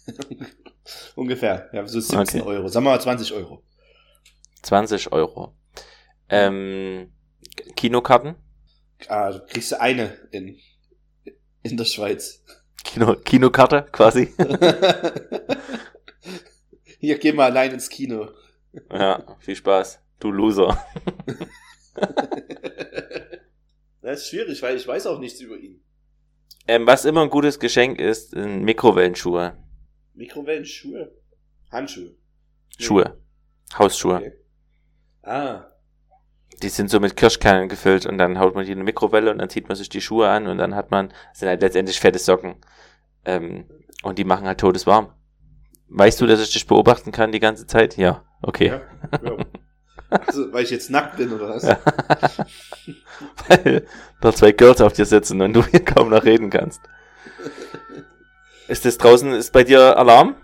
Ungefähr. 1.15 1.69
Ja, 1.71 1.87
so 1.87 1.99
17 2.01 2.41
Okay. 2.41 2.41
Euro. 2.41 2.67
Sagen 2.67 2.85
wir 2.85 2.91
mal 2.91 2.99
20 2.99 3.31
Euro. 3.33 3.63
20 4.63 5.11
Euro. 5.13 5.55
Ähm, 6.29 7.13
Kinokarten? 7.75 8.35
Ah, 9.07 9.31
du 9.31 9.45
kriegst 9.45 9.73
eine 9.73 10.13
in, 10.31 10.57
in 11.63 11.77
der 11.77 11.85
Schweiz. 11.85 12.43
Kino, 12.83 13.15
Kinokarte 13.15 13.85
quasi. 13.91 14.33
Hier, 16.99 17.17
geh 17.17 17.31
mal 17.33 17.45
allein 17.51 17.71
ins 17.71 17.89
Kino. 17.89 18.29
ja, 18.91 19.37
viel 19.39 19.55
Spaß. 19.55 19.99
Du 20.19 20.31
Loser. 20.31 20.77
Das 24.01 24.19
ist 24.19 24.29
schwierig, 24.29 24.61
weil 24.61 24.75
ich 24.75 24.85
weiß 24.85 25.07
auch 25.07 25.17
nichts 25.17 25.39
über 25.39 25.57
ihn. 25.57 25.81
Ähm, 26.67 26.85
was 26.85 27.05
immer 27.05 27.21
ein 27.21 27.29
gutes 27.29 27.57
Geschenk 27.57 27.99
ist, 27.99 28.31
sind 28.31 28.63
Mikrowellenschuhe. 28.63 29.57
Mikrowellenschuhe? 30.13 31.15
Handschuhe. 31.71 32.13
Schuhe. 32.77 33.17
Hausschuhe. 33.77 34.17
Okay. 34.17 34.33
Ah. 35.23 35.72
Die 36.61 36.69
sind 36.69 36.89
so 36.89 36.99
mit 36.99 37.17
Kirschkernen 37.17 37.67
gefüllt 37.67 38.05
und 38.05 38.17
dann 38.17 38.39
haut 38.39 38.55
man 38.55 38.65
die 38.65 38.71
in 38.71 38.77
eine 38.77 38.85
Mikrowelle 38.85 39.31
und 39.31 39.39
dann 39.39 39.49
zieht 39.49 39.67
man 39.67 39.75
sich 39.75 39.89
die 39.89 40.01
Schuhe 40.01 40.29
an 40.29 40.47
und 40.47 40.57
dann 40.57 40.75
hat 40.75 40.91
man, 40.91 41.11
sind 41.33 41.49
halt 41.49 41.61
letztendlich 41.61 41.99
fette 41.99 42.19
Socken. 42.19 42.55
Ähm, 43.25 43.65
und 44.03 44.19
die 44.19 44.23
machen 44.23 44.47
halt 44.47 44.59
todeswarm. 44.59 45.09
Weißt 45.89 46.19
du, 46.21 46.27
dass 46.27 46.41
ich 46.41 46.51
dich 46.51 46.67
beobachten 46.67 47.11
kann 47.11 47.31
die 47.31 47.39
ganze 47.39 47.67
Zeit? 47.67 47.97
Ja, 47.97 48.23
okay. 48.41 48.67
Ja. 48.67 48.81
ja. 49.23 49.37
Also, 50.09 50.53
weil 50.53 50.63
ich 50.63 50.69
jetzt 50.69 50.89
nackt 50.89 51.17
bin, 51.17 51.31
oder 51.33 51.49
was? 51.49 51.63
Ja. 51.63 51.79
Weil 53.47 53.87
da 54.21 54.33
zwei 54.33 54.51
Girls 54.51 54.79
auf 54.81 54.93
dir 54.93 55.05
sitzen 55.05 55.41
und 55.41 55.53
du 55.53 55.63
hier 55.65 55.83
kaum 55.83 56.09
noch 56.09 56.23
reden 56.23 56.51
kannst. 56.51 56.81
Ist 58.67 58.85
das 58.85 58.97
draußen, 58.97 59.33
ist 59.33 59.51
bei 59.53 59.63
dir 59.63 59.97
Alarm? 59.97 60.35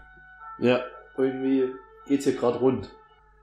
Ja, 0.58 0.82
irgendwie 1.18 1.72
geht's 2.08 2.25
hier 2.25 2.36
gerade 2.36 2.58
rund. 2.58 2.89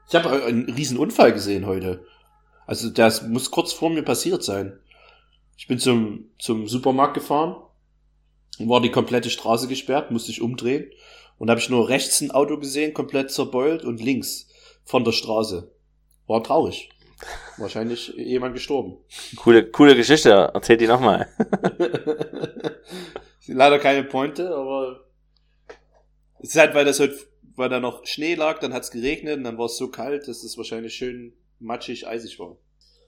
Ich 0.08 0.14
habe 0.14 0.44
einen 0.44 0.68
riesen 0.70 0.98
Unfall 0.98 1.32
gesehen 1.32 1.66
heute. 1.66 2.04
Also 2.66 2.90
das 2.90 3.22
muss 3.22 3.50
kurz 3.50 3.72
vor 3.72 3.90
mir 3.90 4.02
passiert 4.02 4.42
sein. 4.42 4.78
Ich 5.56 5.68
bin 5.68 5.78
zum, 5.78 6.30
zum 6.38 6.68
Supermarkt 6.68 7.14
gefahren, 7.14 7.56
war 8.58 8.80
die 8.80 8.90
komplette 8.90 9.30
Straße 9.30 9.68
gesperrt, 9.68 10.10
musste 10.10 10.30
ich 10.30 10.42
umdrehen 10.42 10.90
Und 11.38 11.46
da 11.46 11.52
habe 11.52 11.60
ich 11.60 11.70
nur 11.70 11.88
rechts 11.88 12.20
ein 12.20 12.30
Auto 12.30 12.58
gesehen, 12.58 12.94
komplett 12.94 13.30
zerbeult 13.30 13.84
und 13.84 14.02
links 14.02 14.48
von 14.84 15.04
der 15.04 15.12
Straße. 15.12 15.70
War 16.26 16.42
traurig. 16.42 16.90
Wahrscheinlich 17.56 18.08
jemand 18.16 18.54
gestorben. 18.54 18.98
Coole, 19.36 19.70
coole 19.70 19.96
Geschichte. 19.96 20.50
Erzähl 20.52 20.76
die 20.76 20.86
nochmal. 20.86 21.28
Leider 23.46 23.78
keine 23.78 24.04
Pointe, 24.04 24.54
aber 24.54 25.04
es 26.40 26.50
ist 26.50 26.56
halt, 26.56 26.74
weil 26.74 26.84
das 26.84 27.00
heute, 27.00 27.16
weil 27.54 27.68
da 27.68 27.80
noch 27.80 28.04
Schnee 28.04 28.34
lag, 28.34 28.58
dann 28.58 28.74
hat 28.74 28.82
es 28.82 28.90
geregnet 28.90 29.38
und 29.38 29.44
dann 29.44 29.56
war 29.56 29.66
es 29.66 29.78
so 29.78 29.88
kalt, 29.88 30.28
dass 30.28 30.42
es 30.42 30.58
wahrscheinlich 30.58 30.94
schön 30.94 31.32
matschig, 31.58 32.06
eisig 32.06 32.38
war. 32.38 32.58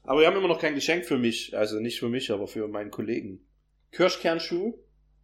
Aber 0.04 0.20
wir 0.20 0.26
haben 0.26 0.36
immer 0.36 0.48
noch 0.48 0.60
kein 0.60 0.74
Geschenk 0.74 1.04
für 1.04 1.18
mich, 1.18 1.56
also 1.56 1.80
nicht 1.80 1.98
für 1.98 2.08
mich, 2.08 2.30
aber 2.30 2.46
für 2.46 2.66
meinen 2.68 2.90
Kollegen. 2.90 3.46
Kirschkernschuh, 3.92 4.74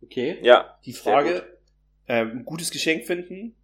okay. 0.02 0.38
Ja. 0.42 0.78
Die 0.84 0.92
Frage, 0.92 1.58
äh, 2.06 2.20
ein 2.20 2.44
gutes 2.44 2.70
Geschenk 2.70 3.06
finden, 3.06 3.56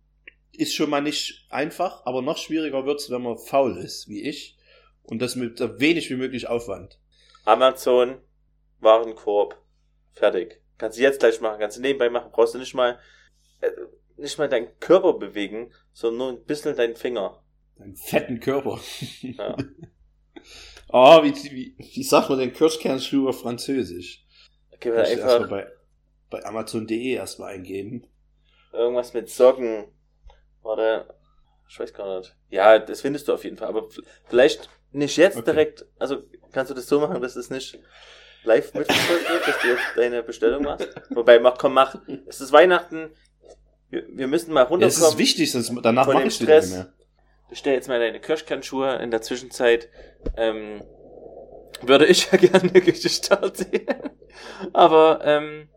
ist 0.53 0.75
schon 0.75 0.91
mal 0.91 1.03
nicht 1.03 1.47
einfach, 1.51 2.05
aber 2.07 2.23
noch 2.23 2.39
schwieriger 2.39 2.85
wird's, 2.87 3.11
wenn 3.11 3.23
man 3.23 3.39
faul 3.39 3.79
ist, 3.79 4.09
wie 4.09 4.23
ich. 4.23 4.57
Und 5.03 5.21
das 5.21 5.37
mit 5.37 5.59
so 5.59 5.81
wenig 5.81 6.11
wie 6.11 6.17
möglich 6.17 6.49
Aufwand. 6.49 6.99
Amazon, 7.45 8.19
Warenkorb, 8.81 9.61
fertig. 10.13 10.61
Kannst 10.79 10.99
du 10.99 11.03
jetzt 11.03 11.21
gleich 11.21 11.41
machen, 11.41 11.61
kannst 11.61 11.77
du 11.77 11.83
nebenbei 11.83 12.09
machen, 12.09 12.31
brauchst 12.33 12.55
du 12.55 12.59
nicht 12.59 12.75
mal, 12.75 12.99
äh, 13.61 13.71
nicht 14.17 14.39
mal 14.39 14.49
deinen 14.49 14.79
Körper 14.79 15.15
bewegen, 15.15 15.73
sondern 15.93 16.19
nur 16.19 16.29
ein 16.31 16.45
bisschen 16.45 16.77
deinen 16.77 16.97
Finger. 16.97 17.40
Deinen 17.81 17.97
fetten 17.97 18.41
Körper. 18.41 18.79
Ja. 19.23 19.57
oh, 20.93 21.23
wie, 21.23 21.35
wie, 21.51 21.75
wie 21.79 22.03
sagt 22.03 22.29
man 22.29 22.39
den 22.39 22.53
Kirschkernschuh 22.53 23.29
auf 23.29 23.41
Französisch? 23.41 24.25
Muss 24.85 24.95
halt 24.95 25.09
ich 25.09 25.19
erstmal 25.19 25.35
einfach 25.37 25.49
bei, 25.51 25.67
bei 26.31 26.45
Amazon.de 26.45 27.13
erstmal 27.15 27.55
eingeben. 27.55 28.07
irgendwas 28.73 29.13
mit 29.15 29.29
Socken. 29.29 29.87
Warte, 30.63 31.13
ich 31.69 31.79
weiß 31.81 31.93
gar 31.95 32.19
nicht. 32.19 32.37
Ja, 32.51 32.79
das 32.79 33.01
findest 33.01 33.29
du 33.29 33.35
auf 33.35 33.45
jeden 33.45 33.57
Fall, 33.57 33.69
aber 33.69 33.89
vielleicht 34.29 34.69
nicht 34.93 35.17
jetzt 35.17 35.37
Okay. 35.39 35.53
direkt, 35.53 35.87
also 35.99 36.23
kannst 36.53 36.71
du 36.71 36.75
das 36.75 36.87
so 36.87 37.01
machen, 37.01 37.21
dass 37.23 37.37
es 37.37 37.49
nicht 37.51 37.79
live 38.45 38.75
mitverfolgt 38.75 39.31
wird, 39.31 39.49
dass 39.49 39.59
du 39.61 39.69
jetzt 39.69 39.83
deine 39.97 40.23
Bestellung 40.23 40.65
machst. 40.65 40.89
Wobei, 41.11 41.39
mach, 41.39 41.57
komm, 41.59 41.75
mach. 41.75 41.97
Es 42.27 42.41
ist 42.41 42.53
Weihnachten. 42.53 43.11
Wir, 43.91 44.07
wir 44.09 44.27
müssen 44.29 44.53
mal 44.53 44.61
Ja, 44.69 44.87
es 44.87 44.95
ist 44.97 45.01
runterkommen. 45.03 45.19
wichtig, 45.19 45.53
sonst 45.53 45.73
danach 45.83 46.07
mache 46.07 46.11
ich 46.27 46.41
wieder 46.41 46.57
nicht 46.57 46.65
Stress. 46.67 46.71
mehr. 46.73 46.93
Bestell 47.51 47.75
jetzt 47.75 47.89
mal 47.89 47.99
deine 47.99 48.21
Kirschkernschuhe. 48.21 48.97
In 48.97 49.11
der 49.11 49.23
Zwischenzeit 49.23 49.89
ähm, 50.37 50.83
würde 51.83 52.07
ich 52.07 52.31
ja 52.33 52.39
gerne 52.39 52.71
eine 52.71 52.81
Geschichte 52.81 53.35
erzählen. 53.35 54.11
Aber 54.73 55.21
ähm, 55.25 55.69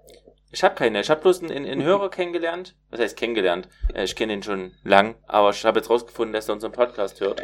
ich 0.52 0.64
habe 0.64 0.76
keine. 0.76 1.02
Ich 1.02 1.10
habe 1.10 1.22
bloß 1.22 1.42
einen, 1.42 1.66
einen 1.66 1.84
Hörer 1.84 2.10
kennengelernt. 2.10 2.76
Was 2.92 3.00
heißt 3.00 3.18
kennengelernt? 3.18 3.68
Äh, 3.94 4.04
ich 4.04 4.16
kenne 4.16 4.34
ihn 4.34 4.44
schon 4.44 4.74
lang, 4.84 5.16
aber 5.28 5.50
ich 5.50 5.66
habe 5.66 5.80
jetzt 5.80 5.90
rausgefunden, 5.90 6.34
dass 6.34 6.48
er 6.48 6.54
unseren 6.54 6.72
Podcast 6.72 7.20
hört. 7.20 7.44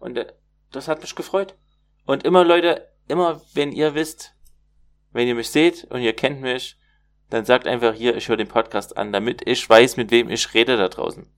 Und 0.00 0.18
äh, 0.18 0.26
das 0.72 0.88
hat 0.88 1.00
mich 1.00 1.14
gefreut. 1.14 1.54
Und 2.04 2.24
immer, 2.24 2.44
Leute, 2.44 2.88
immer 3.06 3.40
wenn 3.54 3.72
ihr 3.72 3.94
wisst, 3.94 4.34
wenn 5.12 5.28
ihr 5.28 5.34
mich 5.34 5.50
seht 5.50 5.84
und 5.84 6.00
ihr 6.00 6.14
kennt 6.14 6.40
mich, 6.40 6.76
dann 7.30 7.44
sagt 7.44 7.66
einfach 7.66 7.94
hier, 7.94 8.16
ich 8.16 8.28
höre 8.28 8.36
den 8.36 8.48
Podcast 8.48 8.96
an, 8.96 9.12
damit 9.12 9.46
ich 9.46 9.68
weiß, 9.68 9.96
mit 9.96 10.10
wem 10.10 10.30
ich 10.30 10.54
rede 10.54 10.76
da 10.76 10.88
draußen. 10.88 11.30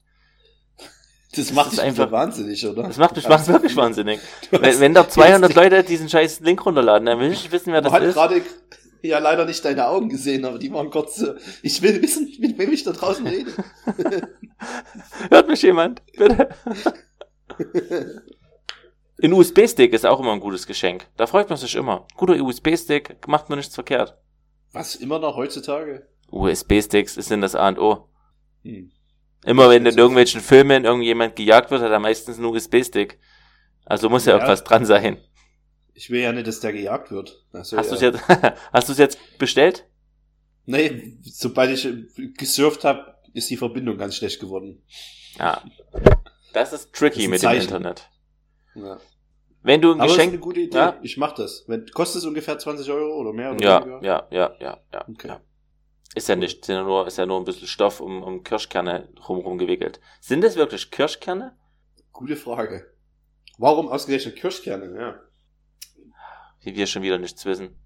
Das 1.48 1.52
macht 1.52 1.66
ist 1.72 1.78
dich 1.78 1.84
einfach- 1.84 2.10
wahnsinnig, 2.10 2.66
oder? 2.66 2.82
Das 2.84 2.96
macht 2.98 3.16
mich 3.16 3.28
macht 3.28 3.46
wirklich 3.48 3.76
wahnsinnig. 3.76 4.20
Wenn, 4.50 4.80
wenn 4.80 4.94
da 4.94 5.08
200 5.08 5.54
Leute 5.54 5.82
diesen 5.84 6.08
scheiß 6.08 6.40
Link 6.40 6.64
runterladen, 6.64 7.06
dann 7.06 7.18
will 7.20 7.32
ich 7.32 7.50
wissen, 7.52 7.72
wer 7.72 7.80
das 7.82 7.92
Man 7.92 8.02
ist. 8.02 8.14
gerade 8.14 8.42
ja 9.02 9.18
leider 9.18 9.46
nicht 9.46 9.64
deine 9.64 9.86
Augen 9.86 10.08
gesehen, 10.10 10.44
aber 10.44 10.58
die 10.58 10.72
waren 10.72 10.90
kurz 10.90 11.16
so, 11.16 11.34
ich 11.62 11.80
will 11.82 12.02
wissen, 12.02 12.30
mit 12.38 12.58
wem 12.58 12.70
ich 12.72 12.84
da 12.84 12.92
draußen 12.92 13.26
rede. 13.26 13.50
Hört 15.30 15.48
mich 15.48 15.62
jemand? 15.62 16.02
Bitte. 16.16 16.48
Ein 19.22 19.32
USB-Stick 19.34 19.92
ist 19.92 20.06
auch 20.06 20.18
immer 20.20 20.32
ein 20.32 20.40
gutes 20.40 20.66
Geschenk. 20.66 21.06
Da 21.18 21.26
freut 21.26 21.48
man 21.50 21.58
sich 21.58 21.74
immer. 21.76 22.06
Guter 22.16 22.34
USB-Stick 22.42 23.26
macht 23.28 23.50
man 23.50 23.58
nichts 23.58 23.74
verkehrt. 23.74 24.16
Was, 24.72 24.94
immer 24.96 25.18
noch 25.18 25.36
heutzutage? 25.36 26.06
USB-Sticks 26.30 27.14
sind 27.16 27.42
das 27.42 27.54
A 27.54 27.68
und 27.68 27.78
O. 27.78 28.08
Hm. 28.64 28.90
Immer 29.44 29.70
wenn 29.70 29.86
in 29.86 29.96
irgendwelchen 29.96 30.40
Filmen 30.40 30.84
irgendjemand 30.84 31.34
gejagt 31.36 31.70
wird, 31.70 31.82
hat 31.82 31.90
er 31.90 31.98
meistens 31.98 32.36
einen 32.36 32.46
USB-Stick. 32.46 33.18
Also 33.86 34.08
muss 34.08 34.26
ja, 34.26 34.32
Ja. 34.32 34.36
irgendwas 34.38 34.64
dran 34.64 34.84
sein. 34.84 35.18
Ich 35.94 36.10
will 36.10 36.20
ja 36.20 36.32
nicht, 36.32 36.46
dass 36.46 36.60
der 36.60 36.72
gejagt 36.72 37.10
wird. 37.10 37.44
Ach 37.52 37.64
so, 37.64 37.76
Hast 37.76 37.90
du 37.90 37.96
ja. 37.96 38.10
es 38.10 38.28
jetzt, 38.28 38.28
hast 38.72 38.88
du 38.88 38.92
es 38.92 38.98
jetzt 38.98 39.18
bestellt? 39.38 39.86
Nee, 40.66 41.18
sobald 41.22 41.70
ich 41.70 41.88
gesurft 42.36 42.84
habe, 42.84 43.14
ist 43.32 43.48
die 43.50 43.56
Verbindung 43.56 43.96
ganz 43.98 44.16
schlecht 44.16 44.40
geworden. 44.40 44.82
Ja. 45.38 45.62
Das 46.52 46.72
ist 46.72 46.92
tricky 46.92 47.16
Das 47.16 47.24
ist 47.24 47.30
mit 47.30 47.42
dem 47.42 47.60
Internet. 47.60 48.08
Ja. 48.74 48.98
Wenn 49.62 49.80
du 49.82 49.92
ein 49.92 50.00
Aber 50.00 50.06
es 50.06 50.12
ist 50.12 50.16
Geschenk 50.16 50.32
eine 50.34 50.40
gute 50.40 50.60
Idee. 50.60 50.76
Ja. 50.76 50.98
Ich 51.02 51.16
mach 51.16 51.32
das. 51.32 51.64
Wenn, 51.66 51.86
kostet 51.88 52.22
es 52.22 52.26
ungefähr 52.26 52.58
20 52.58 52.90
Euro 52.90 53.16
oder 53.16 53.32
mehr 53.32 53.52
oder 53.52 53.62
Ja, 53.64 53.80
weniger? 53.84 54.02
ja, 54.02 54.26
ja, 54.30 54.56
ja, 54.60 54.80
ja. 54.92 55.04
Okay. 55.08 55.28
ja. 55.28 55.40
Ist 56.14 56.28
ja 56.28 56.36
nicht, 56.36 56.64
sind 56.64 56.76
ja 56.76 56.82
nur, 56.82 57.06
ist 57.06 57.18
ja 57.18 57.26
nur 57.26 57.38
ein 57.38 57.44
bisschen 57.44 57.68
Stoff 57.68 58.00
um, 58.00 58.22
um 58.22 58.42
Kirschkerne 58.42 59.08
rumrum 59.28 59.58
gewickelt. 59.58 60.00
Sind 60.20 60.42
das 60.42 60.56
wirklich 60.56 60.90
Kirschkerne? 60.90 61.56
Gute 62.12 62.36
Frage. 62.36 62.92
Warum 63.58 63.88
ausgerechnet 63.88 64.36
Kirschkerne? 64.36 64.98
Ja. 64.98 65.20
Wie 66.62 66.74
wir 66.74 66.86
schon 66.86 67.02
wieder 67.02 67.18
nichts 67.18 67.44
wissen. 67.44 67.76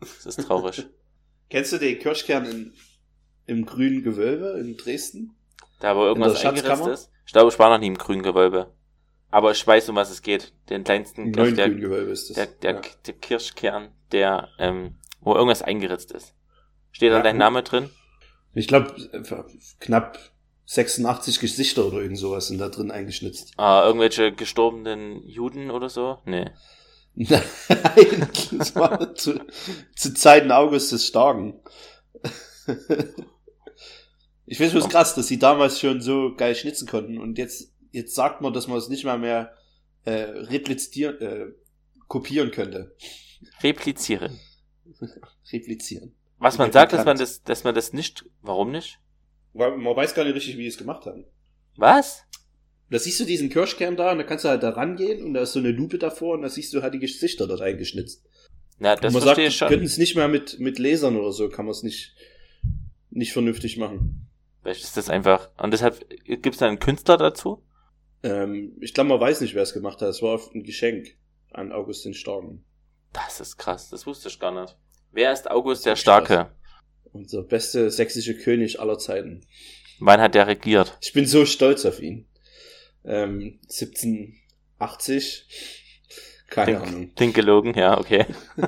Das 0.00 0.24
ist 0.24 0.46
traurig. 0.46 0.86
Kennst 1.50 1.72
du 1.72 1.78
den 1.78 1.98
Kirschkern 1.98 2.46
in, 2.46 2.72
im 3.46 3.66
grünen 3.66 4.02
Gewölbe 4.02 4.58
in 4.58 4.76
Dresden? 4.76 5.36
da 5.84 5.96
wo 5.96 6.04
irgendwas 6.04 6.44
eingeritzt 6.44 6.86
ist. 6.86 7.10
Ich 7.26 7.32
glaube, 7.32 7.50
ich 7.50 7.58
war 7.58 7.70
noch 7.70 7.78
nie 7.78 7.88
im 7.88 7.98
grünen 7.98 8.22
Gewölbe. 8.22 8.72
Aber 9.30 9.50
ich 9.50 9.66
weiß, 9.66 9.88
um 9.88 9.96
was 9.96 10.10
es 10.10 10.22
geht. 10.22 10.54
Den 10.70 10.84
kleinsten 10.84 11.26
Im 11.26 11.32
Kirsch, 11.32 11.56
neuen 11.56 11.56
der, 11.56 11.68
der, 11.68 12.46
der, 12.46 12.74
ja. 12.74 12.80
der 13.06 13.14
Kirschkern, 13.14 13.88
der, 14.12 14.48
ähm, 14.58 14.96
wo 15.20 15.34
irgendwas 15.34 15.62
eingeritzt 15.62 16.12
ist. 16.12 16.33
Steht 16.94 17.10
da 17.12 17.16
Ja, 17.16 17.22
dein 17.22 17.34
gut. 17.36 17.40
Name 17.40 17.62
drin? 17.62 17.90
Ich 18.54 18.68
glaube, 18.68 18.94
knapp 19.80 20.18
86 20.66 21.40
Gesichter 21.40 21.84
oder 21.86 21.98
irgend 21.98 22.18
sowas 22.18 22.46
sind 22.46 22.58
da 22.58 22.68
drin 22.68 22.90
eingeschnitzt. 22.90 23.52
Ah, 23.56 23.84
irgendwelche 23.84 24.32
gestorbenen 24.32 25.26
Juden 25.28 25.70
oder 25.70 25.88
so? 25.88 26.18
Nee. 26.24 26.50
Nein, 27.16 28.28
das 28.52 28.74
war 28.76 29.14
zu, 29.14 29.40
zu 29.96 30.14
Zeiten 30.14 30.50
August 30.52 30.92
des 30.92 31.06
Starken. 31.06 31.60
Ich 34.46 34.58
finde 34.58 34.76
es 34.78 34.88
krass, 34.90 35.14
dass 35.14 35.26
sie 35.26 35.38
damals 35.38 35.80
schon 35.80 36.02
so 36.02 36.34
geil 36.36 36.54
schnitzen 36.54 36.86
konnten 36.86 37.18
und 37.18 37.38
jetzt, 37.38 37.72
jetzt 37.92 38.14
sagt 38.14 38.42
man, 38.42 38.52
dass 38.52 38.68
man 38.68 38.76
es 38.76 38.90
nicht 38.90 39.04
mal 39.04 39.18
mehr 39.18 39.54
äh, 40.04 40.12
replizieren, 40.12 41.18
äh, 41.22 41.46
kopieren 42.08 42.50
könnte. 42.50 42.94
Replizieren. 43.62 44.38
Replizieren. 45.50 46.14
Was 46.38 46.58
man 46.58 46.72
sagt, 46.72 46.92
dass 46.92 47.04
man 47.04 47.16
das, 47.16 47.42
dass 47.42 47.64
man 47.64 47.74
das 47.74 47.92
nicht, 47.92 48.24
warum 48.42 48.70
nicht? 48.70 48.98
Weil 49.52 49.76
man 49.76 49.96
weiß 49.96 50.14
gar 50.14 50.24
nicht 50.24 50.34
richtig, 50.34 50.56
wie 50.56 50.62
die 50.62 50.68
es 50.68 50.78
gemacht 50.78 51.06
haben. 51.06 51.24
Was? 51.76 52.24
Da 52.90 52.98
siehst 52.98 53.20
du 53.20 53.24
diesen 53.24 53.50
Kirschkern 53.50 53.96
da 53.96 54.12
und 54.12 54.18
da 54.18 54.24
kannst 54.24 54.44
du 54.44 54.48
halt 54.48 54.62
da 54.62 54.70
rangehen 54.70 55.24
und 55.24 55.34
da 55.34 55.42
ist 55.42 55.52
so 55.52 55.58
eine 55.58 55.70
Lupe 55.70 55.98
davor 55.98 56.34
und 56.34 56.42
da 56.42 56.48
siehst 56.48 56.74
du 56.74 56.82
halt 56.82 56.94
die 56.94 56.98
Gesichter 56.98 57.46
dort 57.46 57.60
eingeschnitzt. 57.60 58.24
Na, 58.78 58.96
das 58.96 59.14
und 59.14 59.20
man 59.20 59.22
verstehe 59.22 59.46
sagt, 59.46 59.52
ich 59.52 59.58
die 59.58 59.64
könnten 59.66 59.86
schon. 59.86 59.92
es 59.92 59.98
nicht 59.98 60.16
mehr 60.16 60.28
mit, 60.28 60.58
mit 60.60 60.78
Lasern 60.78 61.16
oder 61.16 61.32
so, 61.32 61.48
kann 61.48 61.64
man 61.64 61.72
es 61.72 61.82
nicht, 61.82 62.14
nicht 63.10 63.32
vernünftig 63.32 63.76
machen. 63.76 64.28
Vielleicht 64.62 64.84
ist 64.84 64.96
das 64.96 65.08
einfach, 65.08 65.50
und 65.58 65.72
deshalb 65.72 66.08
gibt 66.24 66.54
es 66.54 66.58
da 66.58 66.66
einen 66.66 66.78
Künstler 66.78 67.16
dazu? 67.16 67.62
Ähm, 68.22 68.76
ich 68.80 68.94
glaube, 68.94 69.10
man 69.10 69.20
weiß 69.20 69.40
nicht, 69.42 69.54
wer 69.54 69.62
es 69.62 69.74
gemacht 69.74 70.00
hat. 70.00 70.08
Es 70.08 70.22
war 70.22 70.40
ein 70.54 70.64
Geschenk 70.64 71.16
an 71.52 71.72
August 71.72 72.04
den 72.04 72.14
Starken. 72.14 72.64
Das 73.12 73.40
ist 73.40 73.56
krass, 73.58 73.90
das 73.90 74.06
wusste 74.06 74.28
ich 74.28 74.40
gar 74.40 74.60
nicht. 74.60 74.76
Wer 75.14 75.32
ist 75.32 75.50
August 75.50 75.86
der 75.86 75.96
Starke? 75.96 76.50
Unser 77.12 77.42
bester 77.42 77.88
sächsische 77.90 78.36
König 78.36 78.80
aller 78.80 78.98
Zeiten. 78.98 79.46
Wann 80.00 80.20
hat 80.20 80.34
der 80.34 80.48
regiert? 80.48 80.98
Ich 81.00 81.12
bin 81.12 81.24
so 81.26 81.46
stolz 81.46 81.86
auf 81.86 82.02
ihn. 82.02 82.26
Ähm, 83.04 83.60
1780. 83.70 85.46
Keine 86.48 86.78
Ahnung. 86.80 86.92
Klingt, 86.92 87.16
klingt 87.16 87.34
gelogen, 87.34 87.74
ja, 87.74 87.96
okay. 87.98 88.26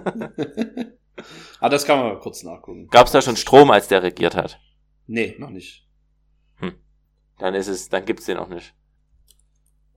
ah, 1.60 1.68
das 1.68 1.84
kann 1.84 1.98
man 1.98 2.14
mal 2.14 2.20
kurz 2.20 2.44
nachgucken. 2.44 2.86
Gab 2.88 3.06
es 3.06 3.12
da 3.12 3.20
schon 3.20 3.36
Strom, 3.36 3.72
als 3.72 3.88
der 3.88 4.04
regiert 4.04 4.36
hat? 4.36 4.60
Nee, 5.08 5.34
noch 5.38 5.50
nicht. 5.50 5.86
Dann 7.38 7.54
ist 7.54 7.68
es, 7.68 7.88
dann 7.88 8.04
gibt's 8.04 8.26
den 8.26 8.38
auch 8.38 8.48
nicht. 8.48 8.74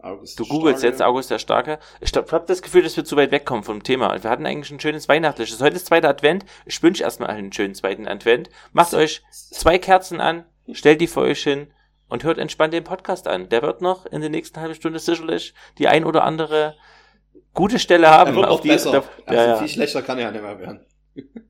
August 0.01 0.39
Du 0.39 0.45
googelst 0.45 0.81
jetzt 0.83 1.01
August 1.01 1.29
der 1.29 1.39
Starke. 1.39 1.77
Ich 1.99 2.11
hab 2.13 2.31
hab 2.31 2.47
das 2.47 2.61
Gefühl, 2.61 2.83
dass 2.83 2.95
wir 2.95 3.03
zu 3.03 3.17
weit 3.17 3.31
wegkommen 3.31 3.63
vom 3.63 3.83
Thema. 3.83 4.23
Wir 4.23 4.29
hatten 4.29 4.45
eigentlich 4.45 4.71
ein 4.71 4.79
schönes 4.79 5.09
weihnachtliches. 5.09 5.61
Heute 5.61 5.75
ist 5.75 5.87
zweiter 5.87 6.07
Advent. 6.09 6.45
Ich 6.65 6.81
wünsche 6.81 7.03
erstmal 7.03 7.29
einen 7.29 7.51
schönen 7.51 7.75
zweiten 7.75 8.07
Advent. 8.07 8.49
Macht 8.71 8.93
euch 8.93 9.21
zwei 9.31 9.77
Kerzen 9.77 10.21
an, 10.21 10.45
stellt 10.71 11.01
die 11.01 11.07
vor 11.07 11.23
euch 11.23 11.43
hin 11.43 11.73
und 12.07 12.23
hört 12.23 12.37
entspannt 12.37 12.73
den 12.73 12.85
Podcast 12.85 13.27
an. 13.27 13.49
Der 13.49 13.61
wird 13.61 13.81
noch 13.81 14.05
in 14.05 14.21
der 14.21 14.29
nächsten 14.29 14.59
halben 14.61 14.75
Stunde 14.75 14.99
sicherlich 14.99 15.53
die 15.77 15.89
ein 15.89 16.05
oder 16.05 16.23
andere 16.23 16.75
gute 17.53 17.77
Stelle 17.77 18.09
haben. 18.09 18.31
Er 18.31 18.35
wird 18.37 18.45
auf 18.47 18.59
auch 18.59 18.61
die, 18.61 18.69
besser. 18.69 18.91
da- 18.91 19.03
also 19.25 19.49
ja, 19.49 19.55
viel 19.57 19.67
ja. 19.67 19.73
schlechter 19.73 20.01
kann 20.01 20.17
er 20.17 20.25
ja 20.25 20.31
nicht 20.31 20.41
mehr 20.41 20.59
werden. 20.59 20.85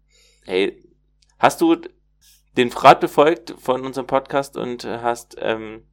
Hey, 0.45 0.83
hast 1.37 1.61
du 1.61 1.75
den 2.57 2.71
Rat 2.71 3.01
befolgt 3.01 3.53
von 3.59 3.85
unserem 3.85 4.07
Podcast 4.07 4.57
und 4.57 4.83
hast 4.83 5.35
ähm, 5.39 5.83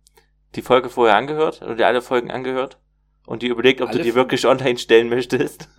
die 0.56 0.62
Folge 0.62 0.88
vorher 0.88 1.16
angehört 1.16 1.62
oder 1.62 1.74
dir 1.74 1.86
alle 1.86 2.02
Folgen 2.02 2.30
angehört 2.30 2.78
und 3.26 3.42
dir 3.42 3.50
überlegt, 3.50 3.80
ob 3.80 3.88
Alle 3.90 3.98
du 3.98 4.04
die 4.04 4.10
Folgen? 4.10 4.24
wirklich 4.30 4.46
online 4.46 4.78
stellen 4.78 5.08
möchtest. 5.08 5.68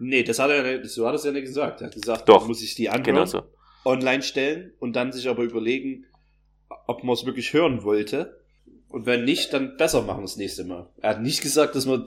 Nee, 0.00 0.22
das 0.22 0.38
hat 0.38 0.50
er, 0.50 0.84
so 0.86 1.06
hat 1.06 1.12
er 1.14 1.16
es 1.16 1.24
ja 1.24 1.32
nicht 1.32 1.46
gesagt. 1.46 1.80
Er 1.80 1.88
hat 1.88 1.94
gesagt, 1.94 2.28
Doch. 2.28 2.46
muss 2.46 2.60
sich 2.60 2.74
die 2.74 2.88
anhören, 2.88 3.02
genau 3.02 3.24
so. 3.24 3.42
online 3.84 4.22
stellen 4.22 4.72
und 4.78 4.94
dann 4.94 5.12
sich 5.12 5.28
aber 5.28 5.42
überlegen, 5.42 6.06
ob 6.86 7.02
man 7.02 7.14
es 7.14 7.26
wirklich 7.26 7.52
hören 7.52 7.82
wollte. 7.82 8.40
Und 8.88 9.06
wenn 9.06 9.24
nicht, 9.24 9.52
dann 9.52 9.76
besser 9.76 10.02
machen 10.02 10.22
das 10.22 10.36
nächste 10.36 10.64
Mal. 10.64 10.88
Er 10.98 11.10
hat 11.10 11.22
nicht 11.22 11.42
gesagt, 11.42 11.74
dass 11.74 11.84
man, 11.84 12.06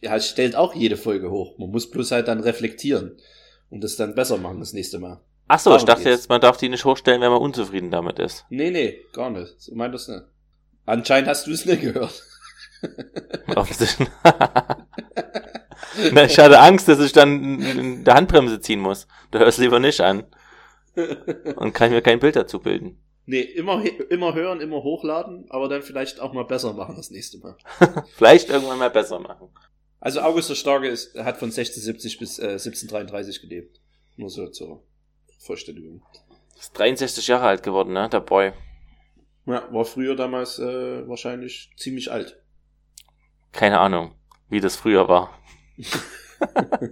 er 0.00 0.20
stellt 0.20 0.56
auch 0.56 0.74
jede 0.74 0.96
Folge 0.96 1.30
hoch. 1.30 1.58
Man 1.58 1.70
muss 1.70 1.90
bloß 1.90 2.10
halt 2.10 2.26
dann 2.28 2.40
reflektieren 2.40 3.18
und 3.68 3.84
das 3.84 3.96
dann 3.96 4.14
besser 4.14 4.38
machen 4.38 4.60
das 4.60 4.72
nächste 4.72 4.98
Mal. 4.98 5.20
Ach 5.46 5.58
so, 5.58 5.76
ich 5.76 5.84
dachte 5.84 6.04
geht's. 6.04 6.16
jetzt, 6.16 6.28
man 6.28 6.40
darf 6.40 6.56
die 6.56 6.68
nicht 6.68 6.84
hochstellen, 6.84 7.20
wenn 7.20 7.30
man 7.30 7.40
unzufrieden 7.40 7.90
damit 7.90 8.18
ist. 8.18 8.46
Nee, 8.48 8.70
nee, 8.70 9.00
gar 9.12 9.30
nicht. 9.30 9.54
So 9.60 9.74
meint 9.74 9.94
das 9.94 10.08
nicht. 10.08 10.22
Anscheinend 10.86 11.28
hast 11.28 11.46
du 11.46 11.52
es 11.52 11.64
nicht 11.66 11.82
gehört. 11.82 12.22
Offensichtlich. 13.54 14.08
Na, 16.12 16.24
ich 16.24 16.38
hatte 16.38 16.58
Angst, 16.60 16.88
dass 16.88 17.00
ich 17.00 17.12
dann 17.12 17.60
in 17.60 18.04
der 18.04 18.14
Handbremse 18.14 18.60
ziehen 18.60 18.80
muss. 18.80 19.06
Du 19.30 19.38
hörst 19.38 19.58
lieber 19.58 19.80
nicht 19.80 20.00
an 20.00 20.24
und 21.56 21.72
kann 21.72 21.90
mir 21.90 22.02
kein 22.02 22.20
Bild 22.20 22.36
dazu 22.36 22.60
bilden. 22.60 22.98
Nee, 23.26 23.40
immer, 23.40 23.82
immer 24.10 24.34
hören, 24.34 24.60
immer 24.60 24.82
hochladen, 24.82 25.46
aber 25.48 25.68
dann 25.68 25.82
vielleicht 25.82 26.20
auch 26.20 26.32
mal 26.34 26.44
besser 26.44 26.74
machen 26.74 26.96
das 26.96 27.10
nächste 27.10 27.38
Mal. 27.38 27.56
Vielleicht 28.16 28.50
irgendwann 28.50 28.78
mal 28.78 28.90
besser 28.90 29.18
machen. 29.18 29.48
Also 29.98 30.20
August 30.20 30.50
der 30.50 30.56
Starke 30.56 30.88
ist, 30.88 31.14
hat 31.14 31.38
von 31.38 31.48
1670 31.48 32.18
bis 32.18 32.38
äh, 32.38 32.48
1733 32.48 33.40
gelebt. 33.40 33.80
Nur 34.16 34.28
so 34.28 34.46
zur 34.48 34.84
Vollständigung. 35.44 36.02
Ist 36.58 36.78
63 36.78 37.26
Jahre 37.28 37.46
alt 37.46 37.62
geworden, 37.62 37.92
ne, 37.92 38.08
der 38.08 38.20
Boy. 38.20 38.52
Ja, 39.46 39.68
war 39.70 39.84
früher 39.84 40.16
damals 40.16 40.58
äh, 40.58 41.06
wahrscheinlich 41.06 41.70
ziemlich 41.76 42.10
alt. 42.10 42.40
Keine 43.52 43.78
Ahnung, 43.78 44.14
wie 44.48 44.60
das 44.60 44.76
früher 44.76 45.06
war. 45.08 45.38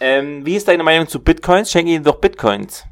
ähm, 0.00 0.44
wie 0.44 0.56
ist 0.56 0.68
deine 0.68 0.82
Meinung 0.82 1.08
zu 1.08 1.22
Bitcoins? 1.22 1.70
Schenke 1.70 1.92
ihnen 1.92 2.04
doch 2.04 2.20
Bitcoins. 2.20 2.84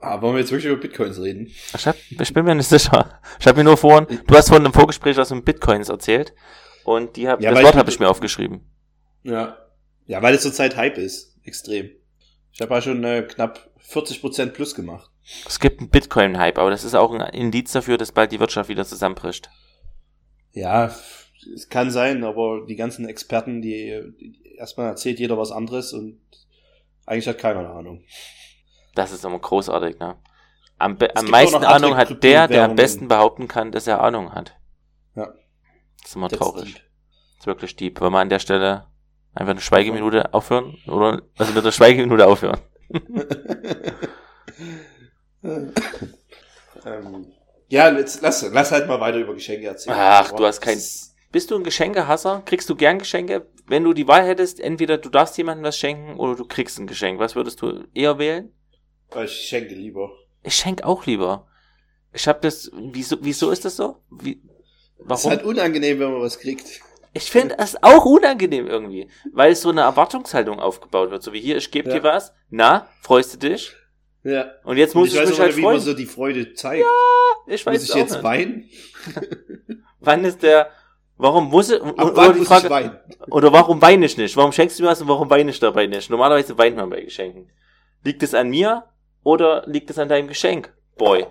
Ah, 0.00 0.20
wollen 0.20 0.34
wir 0.34 0.40
jetzt 0.40 0.50
wirklich 0.50 0.70
über 0.70 0.80
Bitcoins 0.80 1.20
reden? 1.20 1.46
Ich, 1.46 1.86
hab, 1.86 1.96
ich 2.10 2.34
bin 2.34 2.44
mir 2.44 2.54
nicht 2.54 2.68
sicher. 2.68 3.20
Ich 3.38 3.46
habe 3.46 3.58
mir 3.58 3.64
nur 3.64 3.76
vorhin, 3.76 4.20
du 4.26 4.34
hast 4.36 4.48
vorhin 4.48 4.66
im 4.66 4.72
Vorgespräch 4.72 5.16
was 5.16 5.30
mit 5.30 5.44
Bitcoins 5.44 5.88
erzählt. 5.88 6.34
Und 6.84 7.16
die 7.16 7.28
hab, 7.28 7.40
Ja, 7.40 7.52
das 7.52 7.62
Wort 7.62 7.76
habe 7.76 7.90
ich 7.90 8.00
mir 8.00 8.08
aufgeschrieben. 8.08 8.60
Ja. 9.22 9.56
Ja, 10.06 10.22
weil 10.22 10.34
es 10.34 10.42
zurzeit 10.42 10.76
Hype 10.76 10.98
ist. 10.98 11.36
Extrem. 11.44 11.90
Ich 12.58 12.62
habe 12.62 12.74
ja 12.74 12.82
schon 12.82 13.04
äh, 13.04 13.22
knapp 13.22 13.70
40% 13.88 14.46
plus 14.50 14.74
gemacht. 14.74 15.08
Es 15.46 15.60
gibt 15.60 15.78
einen 15.78 15.90
Bitcoin-Hype, 15.90 16.58
aber 16.58 16.70
das 16.70 16.82
ist 16.82 16.96
auch 16.96 17.12
ein 17.12 17.20
Indiz 17.32 17.70
dafür, 17.70 17.98
dass 17.98 18.10
bald 18.10 18.32
die 18.32 18.40
Wirtschaft 18.40 18.68
wieder 18.68 18.84
zusammenbricht. 18.84 19.48
Ja, 20.50 20.92
es 21.54 21.68
kann 21.68 21.92
sein, 21.92 22.24
aber 22.24 22.66
die 22.66 22.74
ganzen 22.74 23.08
Experten, 23.08 23.62
die, 23.62 24.02
die 24.18 24.56
erstmal 24.56 24.88
erzählt 24.88 25.20
jeder 25.20 25.38
was 25.38 25.52
anderes 25.52 25.92
und 25.92 26.20
eigentlich 27.06 27.28
hat 27.28 27.38
keiner 27.38 27.60
eine 27.60 27.70
Ahnung. 27.70 28.02
Das 28.96 29.12
ist 29.12 29.24
immer 29.24 29.38
großartig, 29.38 30.00
ne? 30.00 30.16
Am, 30.78 30.98
am 31.14 31.26
meisten 31.26 31.64
Ahnung 31.64 31.96
hat 31.96 32.24
der, 32.24 32.48
der 32.48 32.64
am 32.64 32.74
besten 32.74 33.06
behaupten 33.06 33.46
kann, 33.46 33.70
dass 33.70 33.86
er 33.86 34.02
Ahnung 34.02 34.32
hat. 34.32 34.56
Ja. 35.14 35.32
Das 36.00 36.10
ist 36.10 36.16
immer 36.16 36.28
That's 36.28 36.40
traurig. 36.40 36.64
deep. 36.64 36.74
Das 36.74 37.38
ist 37.40 37.46
wirklich 37.46 37.76
deep. 37.76 38.00
Wollen 38.00 38.12
wir 38.12 38.18
an 38.18 38.28
der 38.28 38.40
Stelle 38.40 38.87
einfach 39.38 39.52
eine 39.52 39.60
Schweigeminute 39.60 40.32
aufhören? 40.34 40.76
Oder, 40.86 41.22
also 41.36 41.52
mit 41.52 41.64
der 41.64 41.72
Schweigeminute 41.72 42.26
aufhören? 42.26 42.60
ähm, 46.84 47.26
ja, 47.68 47.90
jetzt 47.96 48.22
lass, 48.22 48.48
lass 48.50 48.72
halt 48.72 48.88
mal 48.88 49.00
weiter 49.00 49.18
über 49.18 49.34
Geschenke 49.34 49.66
erzählen. 49.66 49.96
Ach, 49.98 50.32
du 50.32 50.44
hast 50.46 50.60
kein- 50.60 50.80
Bist 51.30 51.50
du 51.50 51.56
ein 51.56 51.64
Geschenkehasser? 51.64 52.42
Kriegst 52.46 52.70
du 52.70 52.76
gern 52.76 52.98
Geschenke? 52.98 53.46
Wenn 53.66 53.84
du 53.84 53.92
die 53.92 54.08
Wahl 54.08 54.26
hättest, 54.26 54.60
entweder 54.60 54.96
du 54.96 55.10
darfst 55.10 55.36
jemandem 55.36 55.64
was 55.64 55.76
schenken 55.76 56.18
oder 56.18 56.34
du 56.36 56.46
kriegst 56.46 56.78
ein 56.78 56.86
Geschenk. 56.86 57.20
Was 57.20 57.36
würdest 57.36 57.60
du 57.60 57.84
eher 57.92 58.18
wählen? 58.18 58.52
Ich 59.22 59.32
schenke 59.32 59.74
lieber. 59.74 60.10
Ich 60.42 60.54
schenk 60.54 60.82
auch 60.84 61.04
lieber. 61.06 61.46
Ich 62.14 62.26
habe 62.26 62.38
das. 62.40 62.70
Wieso, 62.74 63.16
wieso 63.20 63.50
ist 63.50 63.64
das 63.66 63.76
so? 63.76 63.96
Wie, 64.10 64.32
Es 64.32 65.02
ist 65.02 65.08
warum? 65.08 65.30
halt 65.30 65.44
unangenehm, 65.44 65.98
wenn 66.00 66.12
man 66.12 66.22
was 66.22 66.38
kriegt. 66.38 66.80
Ich 67.12 67.30
finde 67.30 67.56
es 67.58 67.82
auch 67.82 68.04
unangenehm 68.04 68.66
irgendwie, 68.66 69.08
weil 69.32 69.52
es 69.52 69.62
so 69.62 69.70
eine 69.70 69.80
Erwartungshaltung 69.82 70.60
aufgebaut 70.60 71.10
wird. 71.10 71.22
So 71.22 71.32
wie 71.32 71.40
hier, 71.40 71.56
ich 71.56 71.70
gebe 71.70 71.88
Ja. 71.88 71.96
dir 71.96 72.02
was. 72.02 72.32
Na, 72.50 72.86
freust 73.02 73.34
du 73.34 73.48
dich? 73.48 73.72
Ja. 74.24 74.46
Und 74.64 74.76
jetzt 74.76 74.94
muss 74.94 75.08
ich 75.08 75.14
ich, 75.14 75.20
weiß 75.20 75.30
mich 75.30 75.38
halt 75.38 75.48
nicht, 75.48 75.56
wie 75.58 75.62
man 75.62 75.70
freuen. 75.72 75.80
so 75.82 75.94
die 75.94 76.06
Freude 76.06 76.52
zeigt. 76.54 76.84
ich 77.46 77.64
Muss 77.64 77.66
weiß 77.66 77.82
ich 77.82 77.88
es 77.88 77.94
auch 77.94 77.98
jetzt 77.98 78.12
nicht. 78.12 78.22
weinen? 78.24 78.68
Wann 80.00 80.24
ist 80.24 80.42
der? 80.42 80.70
Warum 81.16 81.48
muss 81.50 81.70
ich? 81.70 81.80
Ab 81.82 81.98
Oder 82.04 82.32
die 82.32 82.38
muss 82.40 82.48
Frage, 82.48 82.66
ich 82.66 82.70
weinen? 82.70 82.96
Oder 83.30 83.52
warum 83.52 83.82
weine 83.82 84.06
ich 84.06 84.16
nicht? 84.16 84.36
Warum 84.36 84.52
schenkst 84.52 84.78
du 84.78 84.84
mir 84.84 84.90
was 84.90 85.00
und 85.02 85.08
warum 85.08 85.28
weine 85.30 85.50
ich 85.50 85.58
dabei 85.58 85.86
nicht? 85.86 86.10
Normalerweise 86.10 86.56
weint 86.58 86.76
man 86.76 86.90
bei 86.90 87.00
Geschenken. 87.00 87.50
Liegt 88.04 88.22
es 88.22 88.34
an 88.34 88.48
mir 88.50 88.84
oder 89.24 89.64
liegt 89.66 89.90
es 89.90 89.98
an 89.98 90.08
deinem 90.08 90.28
Geschenk? 90.28 90.72
Boy. 90.96 91.26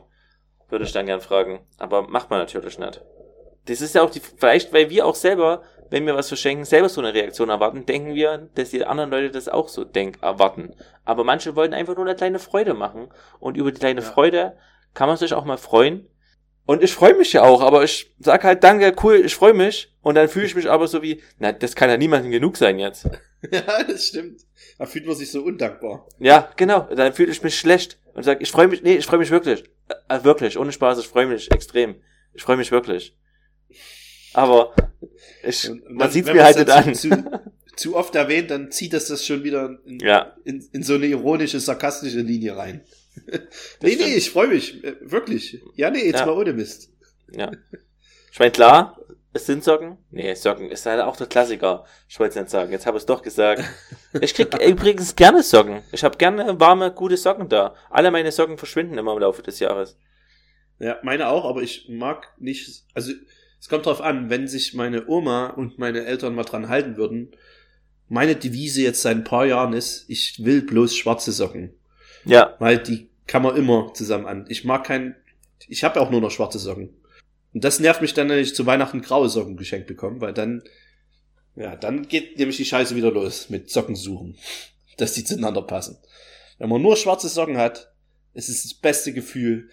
Würde 0.69 0.83
ich 0.83 0.91
dann 0.91 1.05
gern 1.05 1.21
fragen. 1.21 1.61
Aber 1.77 2.01
macht 2.07 2.29
man 2.29 2.39
natürlich 2.39 2.77
nicht. 2.77 3.01
Das 3.67 3.81
ist 3.81 3.95
ja 3.95 4.01
auch 4.01 4.09
die, 4.09 4.19
vielleicht, 4.19 4.73
weil 4.73 4.89
wir 4.89 5.05
auch 5.05 5.15
selber, 5.15 5.63
wenn 5.89 6.05
wir 6.05 6.15
was 6.15 6.27
verschenken, 6.27 6.65
selber 6.65 6.89
so 6.89 7.01
eine 7.01 7.13
Reaktion 7.13 7.49
erwarten, 7.49 7.85
denken 7.85 8.13
wir, 8.15 8.49
dass 8.55 8.71
die 8.71 8.83
anderen 8.85 9.09
Leute 9.11 9.31
das 9.31 9.47
auch 9.47 9.69
so 9.69 9.83
denk, 9.83 10.21
erwarten. 10.21 10.73
Aber 11.05 11.23
manche 11.23 11.55
wollen 11.55 11.73
einfach 11.73 11.95
nur 11.95 12.05
eine 12.05 12.15
kleine 12.15 12.39
Freude 12.39 12.73
machen. 12.73 13.09
Und 13.39 13.55
über 13.57 13.71
die 13.71 13.79
kleine 13.79 14.01
Ja. 14.01 14.07
Freude 14.07 14.57
kann 14.93 15.07
man 15.07 15.17
sich 15.17 15.33
auch 15.33 15.45
mal 15.45 15.57
freuen. 15.57 16.07
Und 16.65 16.83
ich 16.83 16.93
freue 16.93 17.13
mich 17.13 17.31
ja 17.31 17.43
auch, 17.43 17.61
aber 17.61 17.83
ich 17.85 18.13
sag 18.19 18.43
halt, 18.43 18.61
danke, 18.61 18.93
cool, 19.01 19.21
ich 19.23 19.33
freue 19.35 19.53
mich. 19.53 19.93
Und 20.01 20.15
dann 20.15 20.27
fühle 20.27 20.45
ich 20.45 20.55
mich 20.55 20.69
aber 20.69 20.87
so 20.89 21.01
wie, 21.01 21.23
na, 21.39 21.53
das 21.53 21.75
kann 21.75 21.89
ja 21.89 21.95
niemandem 21.95 22.31
genug 22.31 22.57
sein 22.57 22.79
jetzt. 22.79 23.09
Ja, 23.51 23.83
das 23.83 24.07
stimmt. 24.07 24.41
Da 24.79 24.87
fühlt 24.87 25.05
man 25.05 25.15
sich 25.15 25.31
so 25.31 25.43
undankbar. 25.43 26.07
Ja, 26.17 26.49
genau. 26.55 26.87
Dann 26.95 27.13
fühle 27.13 27.31
ich 27.31 27.43
mich 27.43 27.57
schlecht 27.57 27.99
und 28.15 28.23
sag, 28.23 28.41
ich 28.41 28.49
freue 28.49 28.67
mich, 28.67 28.81
nee, 28.81 28.95
ich 28.95 29.05
freue 29.05 29.19
mich 29.19 29.29
wirklich. 29.29 29.63
Äh, 30.09 30.23
wirklich, 30.23 30.57
ohne 30.57 30.71
Spaß, 30.71 30.97
ich 30.97 31.07
freue 31.07 31.27
mich 31.27 31.51
extrem. 31.51 32.01
Ich 32.33 32.41
freue 32.41 32.57
mich 32.57 32.71
wirklich. 32.71 33.15
Aber 34.37 34.71
ich, 35.43 35.67
man 35.89 35.97
dann, 35.97 36.11
sieht's 36.11 36.27
wenn 36.27 36.35
mir 36.35 36.43
halt 36.43 36.57
nicht 36.57 36.67
zu, 36.99 37.09
an. 37.11 37.23
Zu, 37.25 37.51
zu 37.75 37.95
oft 37.95 38.13
erwähnt, 38.13 38.51
dann 38.51 38.71
zieht 38.71 38.93
das 38.93 39.07
das 39.07 39.25
schon 39.25 39.43
wieder 39.43 39.79
in, 39.85 39.99
Ja, 39.99 40.35
in, 40.45 40.63
in 40.73 40.83
so 40.83 40.93
eine 40.93 41.07
ironische, 41.07 41.59
sarkastische 41.59 42.19
Linie 42.21 42.55
rein. 42.55 42.81
nee, 43.81 43.93
stimmt. 43.93 44.07
nee, 44.09 44.13
ich 44.15 44.29
freue 44.29 44.49
mich. 44.49 44.83
äh, 44.83 44.95
Wirklich. 45.01 45.59
Ja, 45.75 45.89
nee, 45.89 46.05
jetzt 46.05 46.19
Ja. 46.19 46.27
mal 46.27 46.33
ohne 46.37 46.53
Mist. 46.53 46.91
ja. 47.31 47.51
Ich 48.31 48.37
meine, 48.37 48.51
klar, 48.51 48.99
es 49.33 49.47
sind 49.47 49.63
Socken. 49.63 49.97
Nee, 50.11 50.35
Socken 50.35 50.69
ist 50.69 50.85
halt 50.85 51.01
auch 51.01 51.17
der 51.17 51.25
Klassiker. 51.25 51.85
Ich 52.07 52.19
wollte 52.19 52.37
es 52.37 52.43
nicht 52.43 52.51
sagen, 52.51 52.71
jetzt 52.71 52.85
habe 52.85 52.97
ich 52.97 53.01
es 53.01 53.05
doch 53.07 53.23
gesagt. 53.23 53.63
Ich 54.21 54.33
krieg 54.35 54.49
übrigens 54.63 55.15
gerne 55.15 55.41
Socken. 55.41 55.81
Ich 55.91 56.03
habe 56.03 56.17
gerne 56.17 56.59
warme, 56.59 56.91
gute 56.91 57.17
Socken 57.17 57.49
da. 57.49 57.73
Alle 57.89 58.11
meine 58.11 58.31
Socken 58.31 58.57
verschwinden 58.59 58.97
immer 58.99 59.13
im 59.13 59.19
Laufe 59.19 59.41
des 59.41 59.59
Jahres. 59.59 59.97
Ja, 60.79 60.97
meine 61.01 61.27
auch, 61.27 61.45
aber 61.45 61.63
ich 61.63 61.87
mag 61.89 62.27
nicht, 62.39 62.83
also 62.93 63.11
es 63.59 63.69
kommt 63.69 63.85
drauf 63.85 64.01
an, 64.01 64.29
wenn 64.29 64.47
sich 64.47 64.73
meine 64.73 65.07
Oma 65.07 65.47
und 65.47 65.79
meine 65.79 66.05
Eltern 66.05 66.35
mal 66.35 66.43
dran 66.43 66.69
halten 66.69 66.97
würden. 66.97 67.31
Meine 68.07 68.35
Devise 68.35 68.81
jetzt 68.81 69.01
seit 69.01 69.17
ein 69.17 69.23
paar 69.23 69.45
Jahren 69.45 69.73
ist, 69.73 70.05
ich 70.07 70.43
will 70.43 70.61
bloß 70.61 70.95
schwarze 70.95 71.31
Socken, 71.31 71.73
Ja, 72.23 72.55
weil 72.59 72.77
die 72.77 73.09
kann 73.25 73.43
man 73.43 73.57
immer 73.57 73.93
zusammen 73.93 74.25
an. 74.25 74.45
Ich 74.47 74.63
mag 74.63 74.85
kein, 74.85 75.15
ich 75.67 75.83
habe 75.83 75.99
auch 75.99 76.09
nur 76.09 76.21
noch 76.21 76.31
schwarze 76.31 76.59
Socken. 76.59 76.89
Und 77.53 77.63
das 77.63 77.79
nervt 77.79 78.01
mich 78.01 78.13
dann, 78.13 78.29
wenn 78.29 78.39
ich 78.39 78.55
zu 78.55 78.65
Weihnachten 78.65 79.01
graue 79.01 79.29
Socken 79.29 79.57
geschenkt 79.57 79.87
bekomme, 79.87 80.21
weil 80.21 80.33
dann, 80.33 80.63
ja, 81.55 81.75
dann 81.75 82.07
geht 82.07 82.37
nämlich 82.37 82.57
die 82.57 82.65
Scheiße 82.65 82.95
wieder 82.95 83.11
los 83.11 83.49
mit 83.49 83.69
Socken 83.69 83.95
suchen, 83.95 84.37
dass 84.97 85.13
die 85.13 85.23
zueinander 85.23 85.63
passen. 85.63 85.97
Wenn 86.59 86.69
man 86.69 86.81
nur 86.81 86.95
schwarze 86.95 87.27
Socken 87.27 87.57
hat, 87.57 87.91
ist 88.33 88.49
es 88.49 88.63
das 88.63 88.73
beste 88.75 89.13
Gefühl, 89.13 89.69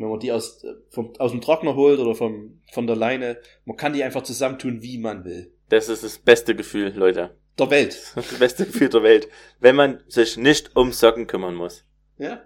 wenn 0.00 0.08
man 0.08 0.20
die 0.20 0.32
aus, 0.32 0.62
äh, 0.64 0.74
vom, 0.90 1.12
aus 1.18 1.32
dem 1.32 1.40
Trockner 1.40 1.74
holt 1.74 1.98
oder 1.98 2.14
vom, 2.14 2.60
von 2.72 2.86
der 2.86 2.96
Leine. 2.96 3.38
Man 3.64 3.76
kann 3.76 3.92
die 3.92 4.02
einfach 4.04 4.22
zusammentun, 4.22 4.82
wie 4.82 4.98
man 4.98 5.24
will. 5.24 5.52
das 5.68 5.88
ist 5.88 6.04
das 6.04 6.18
beste 6.18 6.54
Gefühl, 6.54 6.92
Leute. 6.94 7.36
Der 7.58 7.70
Welt. 7.70 7.98
Das 8.14 8.38
beste 8.38 8.66
Gefühl 8.66 8.88
der 8.88 9.02
Welt. 9.02 9.28
Wenn 9.60 9.76
man 9.76 10.02
sich 10.08 10.36
nicht 10.36 10.76
um 10.76 10.92
Socken 10.92 11.26
kümmern 11.26 11.54
muss. 11.54 11.84
Ja. 12.18 12.42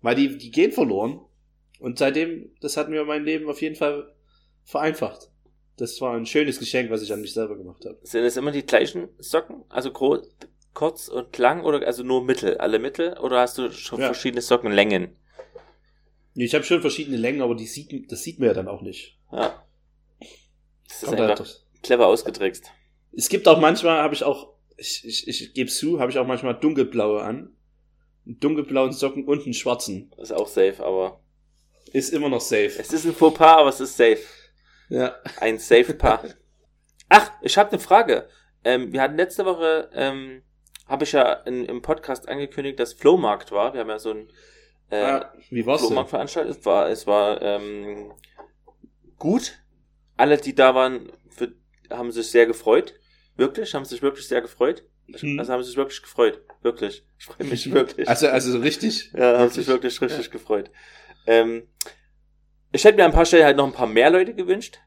Weil 0.00 0.14
die, 0.14 0.38
die 0.38 0.50
gehen 0.50 0.72
verloren. 0.72 1.20
Und 1.78 1.98
seitdem, 1.98 2.50
das 2.60 2.76
hat 2.76 2.88
mir 2.88 3.04
mein 3.04 3.24
Leben 3.24 3.48
auf 3.50 3.60
jeden 3.60 3.76
Fall 3.76 4.14
vereinfacht. 4.64 5.30
Das 5.76 6.00
war 6.00 6.14
ein 6.16 6.24
schönes 6.24 6.58
Geschenk, 6.58 6.90
was 6.90 7.02
ich 7.02 7.12
an 7.12 7.20
mich 7.20 7.34
selber 7.34 7.56
gemacht 7.56 7.84
habe. 7.84 7.98
Sind 8.02 8.24
es 8.24 8.38
immer 8.38 8.50
die 8.50 8.64
gleichen 8.64 9.08
Socken? 9.18 9.64
Also 9.68 9.92
gro 9.92 10.18
kurz 10.72 11.08
und 11.08 11.36
lang 11.38 11.64
oder 11.64 11.86
also 11.86 12.02
nur 12.02 12.24
Mittel? 12.24 12.56
Alle 12.58 12.78
Mittel? 12.78 13.18
Oder 13.18 13.40
hast 13.40 13.58
du 13.58 13.70
schon 13.72 14.00
Ja. 14.00 14.06
verschiedene 14.06 14.40
Sockenlängen? 14.40 15.16
Ich 16.44 16.54
habe 16.54 16.64
schon 16.64 16.82
verschiedene 16.82 17.16
Längen, 17.16 17.40
aber 17.40 17.54
die 17.54 17.66
sieht, 17.66 18.12
das 18.12 18.22
sieht 18.22 18.38
man 18.38 18.48
ja 18.48 18.54
dann 18.54 18.68
auch 18.68 18.82
nicht. 18.82 19.18
Ja. 19.32 19.64
Das 20.86 21.02
ist 21.02 21.04
Kommt 21.04 21.18
halt 21.18 21.30
einfach 21.30 21.44
durch. 21.44 21.60
clever 21.82 22.06
ausgetrickst. 22.06 22.70
Es 23.12 23.28
gibt 23.30 23.48
auch 23.48 23.58
manchmal, 23.58 24.02
habe 24.02 24.14
ich 24.14 24.22
auch, 24.22 24.52
ich, 24.76 25.04
ich, 25.06 25.26
ich 25.26 25.54
gebe 25.54 25.70
zu, 25.70 25.98
habe 25.98 26.10
ich 26.10 26.18
auch 26.18 26.26
manchmal 26.26 26.58
dunkelblaue 26.60 27.22
an. 27.22 27.56
einen 28.26 28.38
dunkelblauen 28.40 28.92
Socken 28.92 29.24
und 29.24 29.44
einen 29.44 29.54
schwarzen. 29.54 30.12
Ist 30.18 30.32
auch 30.32 30.46
safe, 30.46 30.84
aber. 30.84 31.20
Ist 31.92 32.12
immer 32.12 32.28
noch 32.28 32.42
safe. 32.42 32.72
Es 32.78 32.92
ist 32.92 33.06
ein 33.06 33.14
Fauxpas, 33.14 33.56
aber 33.56 33.70
es 33.70 33.80
ist 33.80 33.96
safe. 33.96 34.20
Ja. 34.90 35.16
Ein 35.40 35.58
safe 35.58 35.94
Paar. 35.94 36.22
Ach, 37.08 37.30
ich 37.40 37.56
habe 37.56 37.70
eine 37.70 37.80
Frage. 37.80 38.28
Ähm, 38.62 38.92
wir 38.92 39.00
hatten 39.00 39.16
letzte 39.16 39.46
Woche, 39.46 39.88
ähm, 39.94 40.42
habe 40.86 41.04
ich 41.04 41.12
ja 41.12 41.32
in, 41.32 41.64
im 41.64 41.80
Podcast 41.80 42.28
angekündigt, 42.28 42.78
dass 42.78 42.92
Flohmarkt 42.92 43.52
war. 43.52 43.72
Wir 43.72 43.80
haben 43.80 43.88
ja 43.88 43.98
so 43.98 44.10
ein 44.10 44.28
äh, 44.90 45.20
wie 45.50 45.66
war's 45.66 45.80
denn? 45.80 45.88
Flohmarkt 45.88 46.10
veranstaltet. 46.10 46.58
Es 46.58 46.64
war, 46.66 46.88
es 46.88 47.06
war 47.06 47.42
ähm, 47.42 48.12
gut. 49.18 49.58
Alle, 50.16 50.36
die 50.38 50.54
da 50.54 50.74
waren, 50.74 51.12
für, 51.28 51.52
haben 51.90 52.10
sich 52.12 52.30
sehr 52.30 52.46
gefreut. 52.46 52.94
Wirklich, 53.36 53.74
haben 53.74 53.84
sich 53.84 54.02
wirklich 54.02 54.26
sehr 54.26 54.40
gefreut. 54.40 54.84
Hm. 55.14 55.38
Also 55.38 55.52
haben 55.52 55.62
sich 55.62 55.76
wirklich 55.76 56.02
gefreut. 56.02 56.40
Wirklich. 56.62 57.04
Ich 57.18 57.26
freue 57.26 57.46
mich 57.46 57.70
wirklich. 57.72 58.08
Also, 58.08 58.28
also 58.28 58.52
so 58.52 58.58
richtig? 58.58 59.12
Ja, 59.12 59.38
haben 59.38 59.50
sich 59.50 59.66
wirklich 59.66 60.00
richtig 60.00 60.30
gefreut. 60.30 60.70
Ähm, 61.26 61.68
ich 62.72 62.84
hätte 62.84 62.96
mir 62.96 63.04
an 63.04 63.10
ein 63.10 63.14
paar 63.14 63.26
Stellen 63.26 63.44
halt 63.44 63.56
noch 63.56 63.66
ein 63.66 63.72
paar 63.72 63.86
mehr 63.86 64.10
Leute 64.10 64.34
gewünscht. 64.34 64.78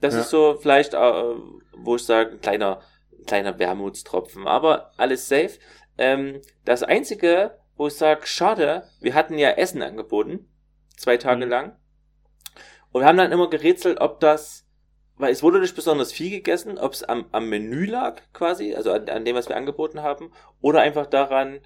Das 0.00 0.14
Ja. 0.14 0.20
ist 0.20 0.30
so 0.30 0.58
vielleicht, 0.60 0.94
äh, 0.94 1.34
wo 1.76 1.96
ich 1.96 2.04
sage, 2.04 2.32
ein 2.32 2.40
kleiner, 2.40 2.82
ein 3.18 3.26
kleiner 3.26 3.58
Wermutstropfen, 3.58 4.46
aber 4.46 4.92
alles 4.96 5.28
safe. 5.28 5.58
Ähm, 5.98 6.40
das 6.64 6.82
Einzige, 6.82 7.58
wo 7.76 7.86
ich 7.86 7.94
sage, 7.94 8.26
schade, 8.26 8.88
wir 9.00 9.14
hatten 9.14 9.38
ja 9.38 9.50
Essen 9.50 9.82
angeboten, 9.82 10.48
zwei 10.96 11.16
Tage 11.16 11.44
Mhm. 11.46 11.50
lang. 11.50 11.76
Und 12.92 13.00
wir 13.02 13.06
haben 13.08 13.16
dann 13.18 13.32
immer 13.32 13.48
gerätselt, 13.48 14.00
ob 14.00 14.20
das, 14.20 14.66
weil 15.16 15.32
es 15.32 15.42
wurde 15.42 15.60
nicht 15.60 15.74
besonders 15.74 16.12
viel 16.12 16.30
gegessen, 16.30 16.78
ob 16.78 16.92
es 16.92 17.02
am, 17.04 17.26
am 17.32 17.48
Menü 17.48 17.86
lag 17.86 18.20
quasi, 18.32 18.74
also 18.74 18.92
an, 18.92 19.08
an 19.08 19.24
dem, 19.24 19.34
was 19.36 19.48
wir 19.48 19.56
angeboten 19.56 20.02
haben, 20.02 20.30
oder 20.60 20.80
einfach 20.80 21.06
daran, 21.06 21.60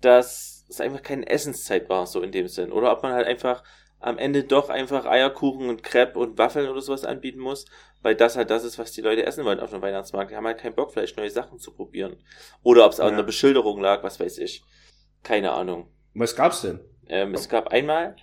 dass 0.00 0.64
es 0.68 0.80
einfach 0.80 1.02
keine 1.02 1.28
Essenszeit 1.28 1.88
war, 1.88 2.06
so 2.06 2.20
in 2.22 2.32
dem 2.32 2.48
Sinn. 2.48 2.72
Oder 2.72 2.90
ob 2.92 3.02
man 3.02 3.12
halt 3.12 3.26
einfach 3.26 3.62
am 4.00 4.18
Ende 4.18 4.42
doch 4.42 4.68
einfach 4.68 5.06
Eierkuchen 5.06 5.68
und 5.68 5.84
Crepe 5.84 6.18
und 6.18 6.36
Waffeln 6.36 6.68
oder 6.68 6.80
sowas 6.80 7.04
anbieten 7.04 7.38
muss, 7.38 7.66
weil 8.02 8.16
das 8.16 8.36
halt 8.36 8.50
das 8.50 8.64
ist, 8.64 8.76
was 8.80 8.90
die 8.90 9.00
Leute 9.00 9.24
essen 9.24 9.44
wollen 9.44 9.60
auf 9.60 9.70
dem 9.70 9.80
Weihnachtsmarkt. 9.82 10.32
Die 10.32 10.36
haben 10.36 10.46
halt 10.46 10.58
keinen 10.58 10.74
Bock, 10.74 10.92
vielleicht 10.92 11.16
neue 11.16 11.30
Sachen 11.30 11.60
zu 11.60 11.72
probieren. 11.72 12.16
Oder 12.64 12.84
ob 12.84 12.92
es 12.92 12.98
an 12.98 13.10
Ja. 13.10 13.16
der 13.18 13.22
Beschilderung 13.22 13.80
lag, 13.80 14.02
was 14.02 14.18
weiß 14.18 14.38
ich. 14.38 14.64
Keine 15.22 15.52
Ahnung. 15.52 15.88
Was 16.14 16.36
gab's 16.36 16.62
denn? 16.62 16.80
Ähm, 17.08 17.34
es 17.34 17.48
gab 17.48 17.68
einmal 17.68 18.16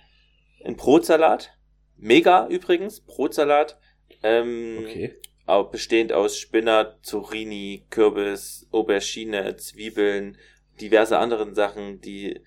einen 0.64 0.76
Brotsalat. 0.76 1.56
Mega 1.96 2.46
übrigens, 2.48 3.00
Brotsalat. 3.00 3.78
Ähm, 4.22 4.78
Okay. 4.80 5.16
bestehend 5.72 6.12
aus 6.12 6.38
Spinat, 6.38 6.98
Zucchini, 7.04 7.86
Kürbis, 7.90 8.68
Aubergine, 8.70 9.56
Zwiebeln, 9.56 10.36
diverse 10.80 11.18
anderen 11.18 11.54
Sachen, 11.54 12.00
die 12.00 12.40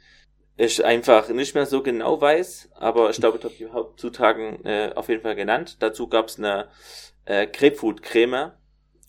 ich 0.55 0.85
einfach 0.85 1.29
nicht 1.29 1.55
mehr 1.55 1.65
so 1.65 1.81
genau 1.81 2.21
weiß, 2.21 2.69
aber 2.75 3.09
ich 3.09 3.17
glaube, 3.17 3.39
ich 3.39 3.43
habe 3.43 3.55
die 3.55 3.67
Hauptzutaten 3.67 4.63
äh, 4.65 4.91
auf 4.95 5.09
jeden 5.09 5.21
Fall 5.23 5.35
genannt. 5.35 5.77
Dazu 5.79 6.07
gab 6.07 6.27
es 6.27 6.37
eine 6.37 6.69
äh, 7.25 7.47
Grapefruit-Creme 7.47 8.51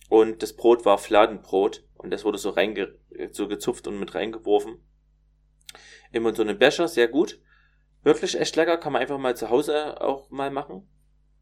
und 0.09 0.41
das 0.41 0.53
Brot 0.53 0.85
war 0.85 0.97
Fladenbrot 0.97 1.83
und 1.95 2.11
das 2.11 2.25
wurde 2.25 2.37
so 2.39 2.49
reinge 2.49 2.95
so 3.31 3.47
gezupft 3.47 3.87
und 3.87 3.99
mit 3.99 4.15
reingeworfen. 4.15 4.79
Immer 6.15 6.33
so 6.33 6.43
einen 6.43 6.57
Becher, 6.57 6.87
sehr 6.87 7.09
gut. 7.09 7.39
Wirklich 8.03 8.39
echt 8.39 8.55
lecker, 8.55 8.77
kann 8.77 8.93
man 8.93 9.01
einfach 9.01 9.17
mal 9.17 9.35
zu 9.35 9.49
Hause 9.49 9.99
auch 9.99 10.29
mal 10.29 10.49
machen. 10.49 10.87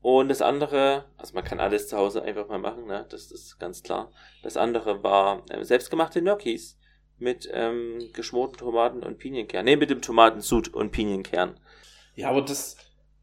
Und 0.01 0.29
das 0.29 0.41
andere, 0.41 1.05
also 1.15 1.35
man 1.35 1.43
kann 1.43 1.59
alles 1.59 1.87
zu 1.89 1.95
Hause 1.95 2.23
einfach 2.23 2.47
mal 2.47 2.57
machen, 2.57 2.87
ne? 2.87 3.05
Das 3.09 3.31
ist 3.31 3.59
ganz 3.59 3.83
klar. 3.83 4.11
Das 4.41 4.57
andere 4.57 5.03
war 5.03 5.43
äh, 5.51 5.63
selbstgemachte 5.63 6.21
Gnocchis 6.21 6.79
mit 7.19 7.47
ähm, 7.53 8.09
geschmorten 8.13 8.57
Tomaten 8.57 9.03
und 9.03 9.19
Pinienkern. 9.19 9.63
Nee, 9.63 9.75
mit 9.75 9.91
dem 9.91 10.01
Tomatensud 10.01 10.69
und 10.73 10.91
Pinienkern. 10.91 11.59
Ja, 12.15 12.29
aber 12.31 12.41
das, 12.41 12.75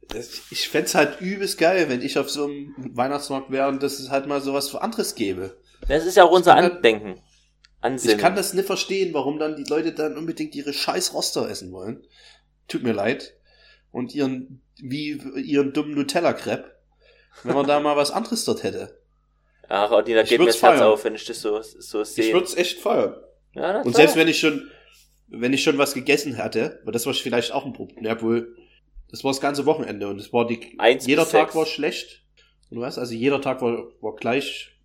das 0.09 0.53
ich 0.53 0.69
fänd's 0.69 0.95
halt 0.95 1.21
übelst 1.21 1.59
geil, 1.59 1.89
wenn 1.89 2.01
ich 2.03 2.17
auf 2.17 2.31
so 2.31 2.45
einem 2.45 2.77
Weihnachtsmarkt 2.95 3.51
wäre 3.51 3.67
und 3.69 3.83
dass 3.83 3.99
es 3.99 4.09
halt 4.11 4.29
mal 4.29 4.41
sowas 4.41 4.69
für 4.71 4.83
anderes 4.83 5.17
gäbe. 5.17 5.57
Das 5.89 6.07
ist 6.07 6.17
ja 6.17 6.23
auch 6.23 6.31
unser 6.31 6.55
halt- 6.55 6.77
Andenken. 6.77 7.21
Ansinnen. 7.81 8.17
Ich 8.17 8.23
kann 8.23 8.37
das 8.37 8.53
nicht 8.55 8.67
verstehen, 8.67 9.15
warum 9.15 9.39
dann 9.39 9.57
die 9.57 9.65
Leute 9.69 9.93
dann 9.93 10.17
unbedingt 10.19 10.55
ihre 10.55 10.73
scheiß 10.73 11.15
Roster 11.15 11.49
essen 11.49 11.73
wollen. 11.73 12.07
Tut 12.69 12.83
mir 12.83 12.93
leid. 12.93 13.35
Und 13.93 14.15
ihren, 14.15 14.61
wie 14.77 15.13
ihren 15.37 15.73
dummen 15.73 15.95
Nutella-Crepe. 15.95 16.71
Wenn 17.45 17.55
man 17.55 17.67
da 17.67 17.81
mal 17.81 17.97
was 17.97 18.11
anderes 18.11 18.45
dort 18.45 18.63
hätte. 18.63 18.99
Ach, 19.69 19.91
Ordina, 19.91 20.23
Ich 20.23 20.29
geht 20.29 20.41
mir 20.41 20.47
das 20.47 20.61
Herz 20.63 20.79
feiern. 20.79 20.89
auf, 20.93 21.05
wenn 21.05 21.15
ich 21.15 21.25
das 21.25 21.41
so, 21.41 21.61
so 21.63 22.03
Ich 22.03 22.09
sehe. 22.09 22.33
würde 22.35 22.47
es 22.47 22.57
echt 22.57 22.81
feiern. 22.81 23.15
Ja, 23.55 23.73
na 23.73 23.83
Und 23.83 23.95
selbst 23.97 24.17
wenn 24.17 24.29
ich 24.29 24.39
schon, 24.41 24.69
wenn 25.29 25.53
ich 25.53 25.63
schon 25.63 25.79
was 25.79 25.95
gegessen 25.95 26.39
hatte, 26.39 26.81
weil 26.85 26.93
das 26.93 27.07
war 27.07 27.15
vielleicht 27.15 27.53
auch 27.53 27.65
ein 27.65 27.73
Problem, 27.73 28.05
ja 28.05 28.21
wohl, 28.21 28.57
das 29.11 29.25
war 29.25 29.31
das 29.33 29.41
ganze 29.41 29.67
Wochenende 29.67 30.09
und 30.09 30.21
es 30.21 30.33
war 30.33 30.47
die, 30.47 30.75
Eins 30.79 31.07
jeder 31.07 31.23
Tag 31.23 31.49
sechs. 31.49 31.55
war 31.55 31.67
schlecht. 31.67 32.23
Und 32.71 32.81
was? 32.81 32.99
Also 32.99 33.15
jeder 33.15 33.41
Tag 33.41 33.63
war, 33.63 33.85
war 34.01 34.15
gleich 34.17 34.77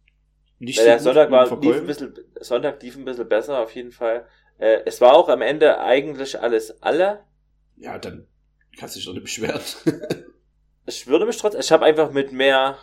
nicht 0.65 0.77
Weil 0.77 0.85
der 0.85 0.95
gut 0.95 1.03
Sonntag 1.03 1.31
war 1.31 1.59
lief 1.61 1.75
ein 1.75 1.87
bisschen, 1.87 2.13
Sonntag 2.41 2.81
lief 2.81 2.97
ein 2.97 3.05
bisschen 3.05 3.27
besser, 3.29 3.59
auf 3.59 3.73
jeden 3.73 3.91
Fall. 3.91 4.27
Äh, 4.57 4.81
es 4.85 4.99
war 5.01 5.13
auch 5.13 5.29
am 5.29 5.41
Ende 5.41 5.79
eigentlich 5.79 6.39
alles 6.39 6.81
alle. 6.81 7.23
Ja, 7.77 7.97
dann 7.97 8.27
kannst 8.77 8.95
du 8.95 8.99
dich 8.99 9.05
doch 9.05 9.13
nicht 9.13 9.23
beschweren. 9.23 9.61
Ich 10.87 11.07
würde 11.07 11.25
mich 11.25 11.37
trotzdem, 11.37 11.61
ich 11.61 11.71
habe 11.71 11.83
einfach 11.83 12.11
mit 12.11 12.31
mehr 12.31 12.77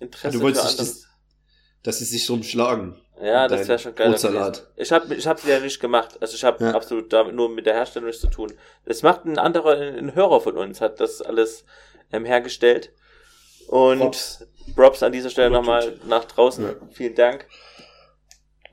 Interesse 0.00 0.36
du 0.36 0.42
wolltest 0.42 0.80
das, 0.80 1.06
dass 1.82 1.98
sie 1.98 2.04
sich 2.04 2.26
drum 2.26 2.42
schlagen. 2.42 3.00
Ja, 3.22 3.48
das 3.48 3.68
wäre 3.68 3.78
schon 3.78 3.94
geil. 3.94 4.14
Ich 4.76 4.92
habe 4.92 5.14
ich 5.14 5.26
hab 5.26 5.44
ja 5.44 5.60
nicht 5.60 5.78
gemacht. 5.78 6.16
Also 6.20 6.34
ich 6.34 6.42
habe 6.42 6.64
Ja. 6.64 6.74
absolut 6.74 7.12
damit 7.12 7.34
nur 7.34 7.50
mit 7.50 7.66
der 7.66 7.74
Herstellung 7.74 8.06
nichts 8.08 8.22
zu 8.22 8.28
tun. 8.28 8.52
Das 8.86 9.02
macht 9.02 9.26
ein 9.26 9.38
anderer, 9.38 9.76
ein 9.76 10.14
Hörer 10.14 10.40
von 10.40 10.56
uns, 10.56 10.80
hat 10.80 11.00
das 11.00 11.20
alles 11.20 11.64
ähm, 12.12 12.24
hergestellt. 12.24 12.92
Und 13.68 13.98
Props. 13.98 14.46
Props 14.74 15.02
an 15.02 15.12
dieser 15.12 15.30
Stelle 15.30 15.50
nochmal 15.50 15.98
nach 16.06 16.24
draußen. 16.24 16.64
Ja. 16.64 16.74
Vielen 16.90 17.14
Dank. 17.14 17.46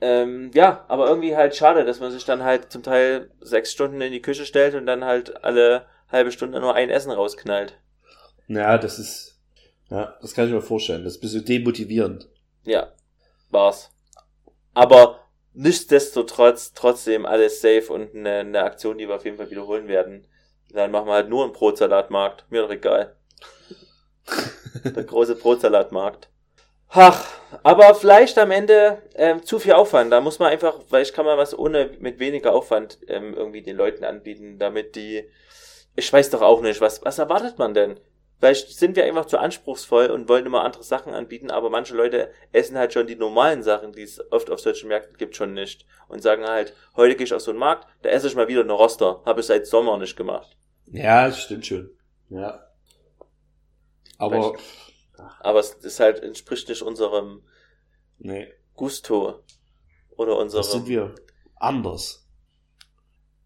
Ähm, 0.00 0.50
ja, 0.54 0.84
aber 0.88 1.08
irgendwie 1.08 1.36
halt 1.36 1.56
schade, 1.56 1.84
dass 1.84 2.00
man 2.00 2.12
sich 2.12 2.24
dann 2.24 2.44
halt 2.44 2.70
zum 2.70 2.82
Teil 2.82 3.30
sechs 3.40 3.72
Stunden 3.72 4.00
in 4.00 4.12
die 4.12 4.22
Küche 4.22 4.46
stellt 4.46 4.74
und 4.74 4.86
dann 4.86 5.04
halt 5.04 5.44
alle 5.44 5.86
halbe 6.10 6.30
Stunde 6.30 6.60
nur 6.60 6.74
ein 6.74 6.90
Essen 6.90 7.10
rausknallt. 7.10 7.78
Ja, 8.46 8.78
das 8.78 8.98
ist, 8.98 9.38
ja, 9.90 10.16
das 10.20 10.34
kann 10.34 10.46
ich 10.46 10.52
mir 10.52 10.62
vorstellen. 10.62 11.04
Das 11.04 11.14
ist 11.14 11.18
ein 11.18 11.22
bisschen 11.22 11.44
demotivierend. 11.44 12.28
Ja, 12.64 12.92
war's. 13.50 13.90
Aber 14.72 15.20
nichtsdestotrotz 15.52 16.72
trotzdem 16.74 17.26
alles 17.26 17.60
safe 17.60 17.92
und 17.92 18.14
eine, 18.14 18.38
eine 18.38 18.62
Aktion, 18.62 18.98
die 18.98 19.08
wir 19.08 19.16
auf 19.16 19.24
jeden 19.24 19.36
Fall 19.36 19.50
wiederholen 19.50 19.88
werden. 19.88 20.26
Dann 20.70 20.90
machen 20.90 21.06
wir 21.06 21.14
halt 21.14 21.28
nur 21.28 21.44
einen 21.44 21.52
Brotsalatmarkt. 21.52 22.44
Mir 22.50 22.62
doch 22.62 22.70
egal. 22.70 23.16
Der 24.84 25.04
große 25.04 25.34
Brotsalatmarkt. 25.34 26.28
Ach, 26.90 27.26
aber 27.62 27.94
vielleicht 27.94 28.38
am 28.38 28.50
Ende 28.50 29.02
ähm, 29.14 29.42
zu 29.42 29.58
viel 29.58 29.72
Aufwand. 29.72 30.10
Da 30.10 30.20
muss 30.20 30.38
man 30.38 30.50
einfach, 30.50 30.80
vielleicht 30.88 31.14
kann 31.14 31.26
man 31.26 31.36
was 31.36 31.56
ohne 31.58 31.90
mit 32.00 32.18
weniger 32.18 32.54
Aufwand 32.54 32.98
ähm, 33.08 33.34
irgendwie 33.34 33.62
den 33.62 33.76
Leuten 33.76 34.04
anbieten, 34.04 34.58
damit 34.58 34.96
die. 34.96 35.28
Ich 35.96 36.12
weiß 36.12 36.30
doch 36.30 36.42
auch 36.42 36.60
nicht, 36.60 36.80
was, 36.80 37.04
was 37.04 37.18
erwartet 37.18 37.58
man 37.58 37.74
denn? 37.74 37.98
Vielleicht 38.38 38.78
sind 38.78 38.94
wir 38.94 39.04
einfach 39.04 39.26
zu 39.26 39.38
anspruchsvoll 39.38 40.06
und 40.06 40.28
wollen 40.28 40.46
immer 40.46 40.62
andere 40.62 40.84
Sachen 40.84 41.12
anbieten, 41.12 41.50
aber 41.50 41.70
manche 41.70 41.96
Leute 41.96 42.30
essen 42.52 42.78
halt 42.78 42.92
schon 42.92 43.08
die 43.08 43.16
normalen 43.16 43.64
Sachen, 43.64 43.92
die 43.92 44.04
es 44.04 44.20
oft 44.30 44.48
auf 44.50 44.60
solchen 44.60 44.88
Märkten 44.88 45.16
gibt, 45.16 45.34
schon 45.34 45.54
nicht. 45.54 45.86
Und 46.06 46.22
sagen 46.22 46.46
halt, 46.46 46.72
heute 46.94 47.16
gehe 47.16 47.24
ich 47.24 47.34
auf 47.34 47.42
so 47.42 47.50
einen 47.50 47.58
Markt, 47.58 47.88
da 48.02 48.10
esse 48.10 48.28
ich 48.28 48.36
mal 48.36 48.46
wieder 48.46 48.60
eine 48.60 48.72
Roster. 48.72 49.22
Habe 49.26 49.40
ich 49.40 49.46
seit 49.46 49.66
Sommer 49.66 49.98
nicht 49.98 50.16
gemacht. 50.16 50.56
Ja, 50.86 51.26
das 51.26 51.40
stimmt 51.40 51.66
schon. 51.66 51.90
Ja. 52.28 52.67
Aber, 54.18 54.56
Aber 55.40 55.60
es 55.60 55.70
ist 55.74 56.00
halt, 56.00 56.22
entspricht 56.22 56.68
nicht 56.68 56.82
unserem 56.82 57.42
nee, 58.18 58.48
Gusto. 58.74 59.42
Oder 60.16 60.36
unserem. 60.38 60.62
das 60.62 60.72
sind 60.72 60.86
wir 60.88 61.14
anders. 61.56 62.26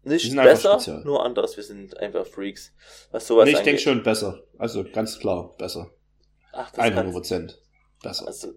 nicht 0.03 0.35
besser, 0.35 0.73
speziell. 0.79 1.03
nur 1.03 1.23
anders. 1.23 1.55
Wir 1.55 1.63
sind 1.63 1.97
einfach 1.97 2.25
Freaks. 2.25 2.73
Was 3.11 3.27
sowas 3.27 3.45
nee, 3.45 3.51
ich 3.53 3.59
denke 3.59 3.81
schon 3.81 4.03
besser. 4.03 4.43
Also 4.57 4.83
ganz 4.83 5.19
klar, 5.19 5.53
besser. 5.57 5.91
Ach, 6.51 6.69
das 6.71 6.79
100 6.79 6.95
kannst, 7.03 7.13
Prozent 7.13 7.61
besser. 8.01 8.27
also, 8.27 8.53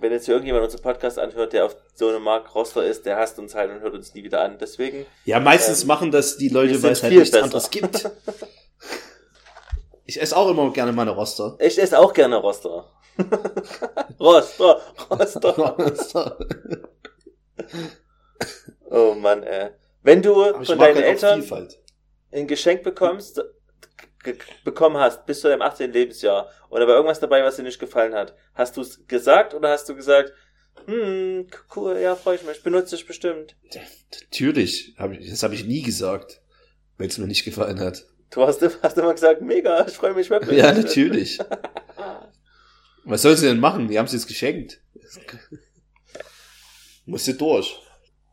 wenn 0.00 0.10
jetzt 0.12 0.28
irgendjemand 0.28 0.64
unseren 0.64 0.82
Podcast 0.82 1.18
anhört, 1.18 1.52
der 1.52 1.66
auf 1.66 1.76
so 1.94 2.08
einem 2.08 2.22
Markt 2.24 2.52
Roster 2.54 2.84
ist, 2.84 3.06
der 3.06 3.16
hasst 3.16 3.38
uns 3.38 3.54
halt 3.54 3.70
und 3.70 3.80
hört 3.80 3.94
uns 3.94 4.12
nie 4.14 4.24
wieder 4.24 4.42
an. 4.42 4.58
Deswegen, 4.58 5.06
Ja, 5.24 5.38
meistens 5.40 5.82
ähm, 5.82 5.88
machen 5.88 6.10
das 6.10 6.36
die 6.36 6.48
Leute, 6.48 6.82
weil 6.82 6.92
es 6.92 7.02
halt 7.02 7.14
nichts 7.14 7.30
besser. 7.30 7.44
anderes 7.44 7.70
gibt. 7.70 8.10
Ich 10.06 10.20
esse 10.20 10.36
auch 10.36 10.48
immer 10.50 10.70
gerne 10.72 10.92
meine 10.92 11.12
Roster. 11.12 11.56
ich 11.60 11.78
esse 11.78 11.98
auch 11.98 12.12
gerne 12.12 12.36
Roster. 12.36 12.90
Roster, 14.20 14.80
Roster. 15.10 16.38
Oh 18.90 19.14
Mann, 19.14 19.42
ey. 19.42 19.70
Wenn 20.02 20.20
du 20.20 20.34
von 20.64 20.78
deinen 20.78 20.96
halt 20.96 21.22
Eltern 21.22 21.68
ein 22.32 22.46
Geschenk 22.46 22.82
bekommst, 22.82 23.42
bekommen 24.64 24.96
hast 24.96 25.26
bis 25.26 25.40
zu 25.40 25.48
deinem 25.48 25.62
18. 25.62 25.92
Lebensjahr 25.92 26.50
oder 26.70 26.86
war 26.86 26.94
irgendwas 26.94 27.20
dabei, 27.20 27.42
was 27.42 27.56
dir 27.56 27.62
nicht 27.62 27.78
gefallen 27.78 28.14
hat, 28.14 28.34
hast 28.54 28.76
du 28.76 28.80
es 28.80 29.06
gesagt 29.06 29.54
oder 29.54 29.70
hast 29.70 29.88
du 29.88 29.94
gesagt, 29.94 30.32
hm, 30.86 31.46
cool, 31.76 31.98
ja, 31.98 32.16
freue 32.16 32.36
ich 32.36 32.42
mich, 32.44 32.62
benutze 32.62 32.96
ich 32.96 33.06
bestimmt. 33.06 33.56
Natürlich, 34.12 34.94
hab 34.98 35.12
ich, 35.12 35.30
das 35.30 35.42
habe 35.42 35.54
ich 35.54 35.64
nie 35.64 35.82
gesagt, 35.82 36.40
wenn 36.98 37.08
es 37.08 37.18
mir 37.18 37.26
nicht 37.26 37.44
gefallen 37.44 37.80
hat. 37.80 38.04
Du 38.30 38.42
hast, 38.42 38.62
hast 38.82 38.98
immer 38.98 39.12
gesagt, 39.14 39.42
mega, 39.42 39.86
ich 39.86 39.94
freue 39.94 40.14
mich 40.14 40.30
wirklich. 40.30 40.58
Ja, 40.58 40.72
natürlich. 40.72 41.38
Was 43.04 43.22
soll 43.22 43.36
sie 43.36 43.46
denn 43.46 43.60
machen? 43.60 43.88
Die 43.88 43.98
haben 43.98 44.06
sie 44.08 44.16
jetzt 44.16 44.26
geschenkt. 44.26 44.80
Musste 47.06 47.34
durch. 47.34 47.78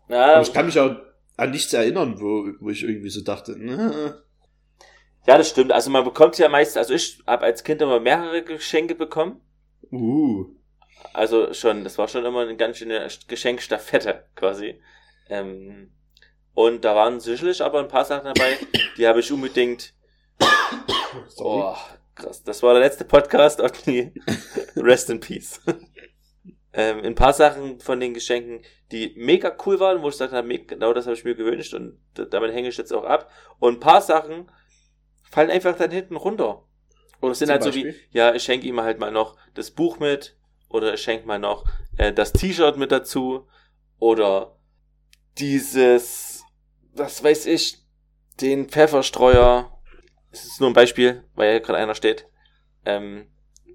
Ja, 0.08 0.34
Aber 0.36 0.42
ich 0.42 0.54
kann 0.54 0.66
mich 0.66 0.80
auch 0.80 0.96
an 1.38 1.52
nichts 1.52 1.74
erinnern, 1.74 2.20
wo, 2.20 2.48
wo 2.60 2.70
ich 2.70 2.84
irgendwie 2.84 3.10
so 3.10 3.22
dachte, 3.22 3.58
ne, 3.58 4.22
ja, 5.28 5.38
das 5.38 5.50
stimmt. 5.50 5.72
Also 5.72 5.90
man 5.92 6.04
bekommt 6.04 6.38
ja 6.40 6.50
meist, 6.50 6.78
also 6.78 6.94
ich 6.94 7.22
habe 7.28 7.46
als 7.46 7.64
Kind 7.64 7.82
immer 7.82 8.00
mehrere 8.00 8.44
Geschenke 8.44 8.96
bekommen. 8.96 9.42
uh, 9.92 10.46
Also 11.14 11.54
schon, 11.54 11.84
das 11.84 11.98
war 11.98 12.08
schon 12.08 12.26
immer 12.26 12.42
eine 12.42 12.56
ganz 12.56 12.78
schöne 12.78 13.08
Geschenkstaffette 13.28 14.26
quasi. 14.36 14.82
Ähm, 15.30 15.92
und 16.54 16.84
da 16.86 16.96
waren 16.96 17.20
sicherlich 17.20 17.62
aber 17.62 17.80
ein 17.80 17.88
paar 17.88 18.06
Sachen 18.06 18.26
dabei, 18.34 18.58
die 18.98 19.08
habe 19.08 19.20
ich 19.22 19.32
unbedingt. 19.32 19.94
sorry. 21.30 21.64
Oh, 21.64 21.78
krass. 22.16 22.44
Das 22.44 22.62
war 22.64 22.74
der 22.74 22.82
letzte 22.84 23.06
Podcast 23.06 23.62
die 23.86 24.12
Rest 24.76 25.10
in 25.10 25.20
Peace. 25.20 25.62
ähm, 26.74 27.04
ein 27.04 27.16
paar 27.16 27.34
Sachen 27.34 27.80
von 27.80 28.00
den 28.00 28.14
Geschenken, 28.14 28.62
die 28.92 29.14
mega 29.18 29.56
cool 29.66 29.80
waren, 29.80 30.02
wo 30.02 30.08
ich 30.10 30.14
gesagt 30.16 30.34
habe, 30.34 30.48
me- 30.48 30.60
genau 30.66 30.94
das 30.94 31.06
habe 31.06 31.16
ich 31.16 31.24
mir 31.24 31.36
gewünscht 31.36 31.74
und 31.74 32.00
damit 32.14 32.54
hänge 32.54 32.70
ich 32.70 32.78
jetzt 32.78 32.94
auch 32.94 33.04
ab. 33.04 33.30
Und 33.60 33.76
ein 33.76 33.80
paar 33.80 34.02
Sachen 34.02 34.50
fallen 35.30 35.50
einfach 35.50 35.76
dann 35.78 35.92
hinten 35.92 36.16
runter. 36.16 36.64
Oder 37.22 37.32
es 37.34 37.40
sind 37.40 37.48
Zum 37.48 37.54
halt 37.54 37.64
so 37.64 37.74
wie, 37.76 37.84
Beispiel? 37.86 38.02
ja, 38.12 38.34
ich 38.34 38.44
schenke 38.44 38.66
ihm 38.68 38.82
halt 38.82 39.00
mal 39.00 39.12
noch 39.12 39.38
das 39.54 39.72
Buch 39.72 40.00
mit 40.00 40.38
oder 40.70 40.94
ich 40.96 41.02
schenke 41.02 41.28
mal 41.28 41.40
noch 41.40 41.66
äh, 41.98 42.12
das 42.12 42.34
T-Shirt 42.34 42.78
mit 42.78 42.92
dazu 42.92 43.48
oder 44.00 44.58
dieses, 45.38 46.31
was 46.94 47.24
weiß 47.24 47.46
ich, 47.48 47.80
den 48.40 48.70
Pfefferstreuer. 48.70 49.72
Das 50.32 50.46
ist 50.46 50.60
nur 50.60 50.70
ein 50.70 50.74
Beispiel, 50.74 51.24
weil 51.36 51.54
ja 51.54 51.60
gerade 51.60 51.80
einer 51.80 51.96
steht, 51.96 52.28
ähm, 52.86 53.28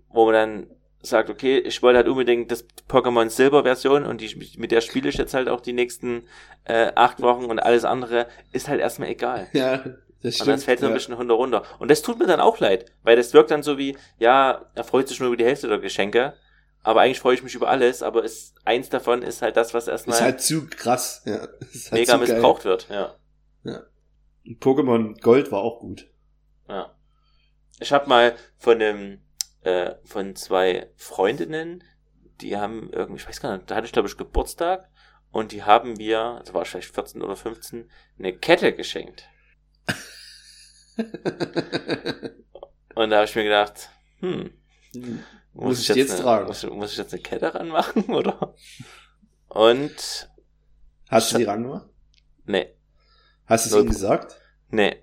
wo 0.08 0.24
man 0.24 0.34
dann 0.34 0.70
sagt, 1.02 1.30
okay, 1.30 1.58
ich 1.58 1.82
wollte 1.82 1.98
halt 1.98 2.08
unbedingt 2.08 2.50
das 2.50 2.66
Pokémon 2.88 3.28
Silber 3.28 3.62
Version 3.62 4.04
und 4.04 4.20
die, 4.20 4.56
mit 4.58 4.72
der 4.72 4.80
spiele 4.80 5.08
ich 5.08 5.16
jetzt 5.16 5.34
halt 5.34 5.48
auch 5.48 5.60
die 5.60 5.72
nächsten 5.72 6.26
äh, 6.64 6.92
acht 6.94 7.20
Wochen 7.22 7.44
und 7.44 7.60
alles 7.60 7.84
andere 7.84 8.26
ist 8.52 8.68
halt 8.68 8.80
erstmal 8.80 9.10
egal. 9.10 9.48
Ja, 9.52 9.84
das 10.22 10.40
Und 10.40 10.48
dann 10.48 10.58
stimmt. 10.58 10.62
fällt 10.62 10.80
so 10.80 10.86
ein 10.86 10.90
ja. 10.92 10.94
bisschen 10.94 11.14
runter 11.14 11.34
runter. 11.34 11.62
Und 11.78 11.90
das 11.90 12.02
tut 12.02 12.18
mir 12.18 12.26
dann 12.26 12.40
auch 12.40 12.58
leid, 12.58 12.86
weil 13.02 13.16
das 13.16 13.34
wirkt 13.34 13.50
dann 13.50 13.62
so 13.62 13.78
wie, 13.78 13.96
ja, 14.18 14.64
er 14.74 14.84
freut 14.84 15.08
sich 15.08 15.20
nur 15.20 15.28
über 15.28 15.36
die 15.36 15.44
Hälfte 15.44 15.68
der 15.68 15.78
Geschenke, 15.78 16.34
aber 16.86 17.00
eigentlich 17.00 17.18
freue 17.18 17.34
ich 17.34 17.42
mich 17.42 17.56
über 17.56 17.68
alles, 17.68 18.04
aber 18.04 18.22
ist, 18.22 18.54
eins 18.64 18.88
davon 18.88 19.22
ist 19.22 19.42
halt 19.42 19.56
das, 19.56 19.74
was 19.74 19.88
erstmal 19.88 20.18
Ist 20.18 20.22
halt 20.22 20.40
zu 20.40 20.68
krass. 20.68 21.22
Ja, 21.24 21.48
ist 21.72 21.90
halt 21.90 22.00
mega 22.00 22.12
zu 22.12 22.20
geil. 22.20 22.28
missbraucht 22.28 22.64
wird, 22.64 22.88
ja. 22.88 23.16
Und 23.64 24.62
Pokémon 24.62 25.20
Gold 25.20 25.50
war 25.50 25.62
auch 25.62 25.80
gut. 25.80 26.08
ja. 26.68 26.94
Ich 27.80 27.92
habe 27.92 28.08
mal 28.08 28.36
von 28.56 28.80
einem, 28.80 29.20
äh, 29.62 29.96
von 30.04 30.36
zwei 30.36 30.88
Freundinnen, 30.94 31.82
die 32.40 32.56
haben 32.56 32.88
irgendwie, 32.92 33.20
ich 33.20 33.28
weiß 33.28 33.40
gar 33.40 33.56
nicht, 33.56 33.68
da 33.68 33.74
hatte 33.74 33.86
ich 33.86 33.92
glaube 33.92 34.06
ich 34.06 34.16
Geburtstag 34.16 34.88
und 35.32 35.50
die 35.50 35.64
haben 35.64 35.94
mir, 35.94 36.40
das 36.44 36.54
war 36.54 36.62
ich 36.62 36.68
vielleicht 36.68 36.94
14 36.94 37.20
oder 37.20 37.34
15, 37.34 37.90
eine 38.16 38.32
Kette 38.32 38.72
geschenkt. 38.72 39.28
Und 42.94 43.10
da 43.10 43.16
habe 43.16 43.26
ich 43.26 43.34
mir 43.36 43.44
gedacht, 43.44 43.90
hm, 44.20 44.50
Muss 45.56 45.80
ich 45.80 45.88
jetzt 45.88 46.12
eine, 46.12 46.20
tragen? 46.20 46.46
Muss, 46.46 46.62
muss 46.64 46.92
ich 46.92 46.98
jetzt 46.98 47.12
eine 47.12 47.22
Kette 47.22 47.54
ranmachen, 47.54 48.04
oder? 48.14 48.54
Und, 49.48 50.30
Hast 51.08 51.32
du 51.32 51.38
die 51.38 51.44
rangemacht? 51.44 51.88
nee, 52.44 52.74
Hast 53.46 53.70
du 53.70 53.76
es 53.76 53.84
ihm 53.84 53.88
gesagt? 53.88 54.36
nee. 54.70 55.02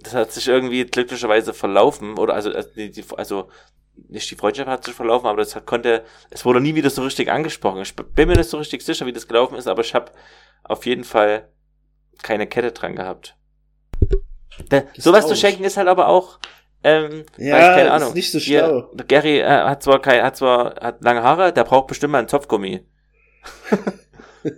Das 0.00 0.14
hat 0.14 0.30
sich 0.30 0.46
irgendwie 0.46 0.84
glücklicherweise 0.84 1.52
verlaufen, 1.52 2.18
oder 2.18 2.34
also, 2.34 2.52
also, 2.52 2.70
die, 2.76 2.92
die, 2.92 3.04
also 3.16 3.50
nicht 4.08 4.30
die 4.30 4.36
Freundschaft 4.36 4.68
hat 4.68 4.84
sich 4.84 4.94
verlaufen, 4.94 5.26
aber 5.26 5.38
das 5.38 5.56
hat, 5.56 5.66
konnte, 5.66 6.04
es 6.30 6.44
wurde 6.44 6.60
nie 6.60 6.74
wieder 6.74 6.90
so 6.90 7.02
richtig 7.02 7.30
angesprochen. 7.30 7.82
Ich 7.82 7.96
bin 7.96 8.28
mir 8.28 8.36
nicht 8.36 8.48
so 8.48 8.58
richtig 8.58 8.82
sicher, 8.82 9.06
wie 9.06 9.12
das 9.12 9.26
gelaufen 9.26 9.56
ist, 9.56 9.66
aber 9.66 9.82
ich 9.82 9.94
habe 9.94 10.12
auf 10.62 10.86
jeden 10.86 11.04
Fall 11.04 11.48
keine 12.22 12.46
Kette 12.46 12.72
dran 12.72 12.94
gehabt. 12.94 13.36
Da, 14.68 14.82
sowas 14.96 15.26
zu 15.26 15.36
schenken 15.36 15.64
ist 15.64 15.76
halt 15.76 15.88
aber 15.88 16.08
auch, 16.08 16.38
ähm, 16.84 17.24
Ja, 17.36 17.58
ich 17.58 17.76
keine 17.76 17.84
ist 17.88 17.90
Ahnung. 17.90 18.14
nicht 18.14 18.30
so 18.30 18.38
Hier, 18.38 18.60
schlau. 18.60 18.92
Gary 19.08 19.40
äh, 19.40 19.46
hat 19.46 19.82
zwar 19.82 20.00
kein, 20.00 20.22
hat 20.22 20.36
zwar 20.36 20.76
hat 20.80 21.02
lange 21.02 21.22
Haare, 21.22 21.52
der 21.52 21.64
braucht 21.64 21.88
bestimmt 21.88 22.12
mal 22.12 22.18
einen 22.18 22.28
Zopfgummi. 22.28 22.86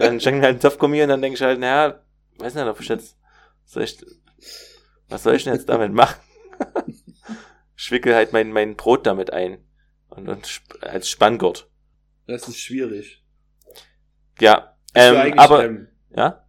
Dann 0.00 0.20
schenkt 0.20 0.40
er 0.40 0.44
halt 0.46 0.54
einen 0.54 0.60
Zopfgummi 0.60 1.02
und 1.02 1.08
dann 1.10 1.20
denke 1.22 1.36
ich 1.36 1.42
halt, 1.42 1.60
naja, 1.60 2.02
weiß 2.38 2.54
nicht, 2.54 2.64
ob 2.64 2.80
ich 2.80 2.88
jetzt, 2.88 3.16
soll 3.64 3.82
ich, 3.84 3.98
was 5.08 5.22
soll 5.22 5.34
ich 5.34 5.44
denn 5.44 5.54
jetzt 5.54 5.68
damit 5.68 5.92
machen? 5.92 6.18
ich 7.76 7.90
wickel 7.90 8.14
halt 8.14 8.32
mein, 8.32 8.52
mein 8.52 8.76
Brot 8.76 9.06
damit 9.06 9.32
ein. 9.32 9.58
Und, 10.08 10.28
und 10.28 10.62
als 10.80 11.08
Spanngurt. 11.08 11.68
Das 12.26 12.48
ist 12.48 12.58
schwierig. 12.58 13.22
Ja, 14.40 14.76
ähm, 14.94 15.38
aber, 15.38 15.64
ähm, 15.64 15.88
ja, 16.16 16.44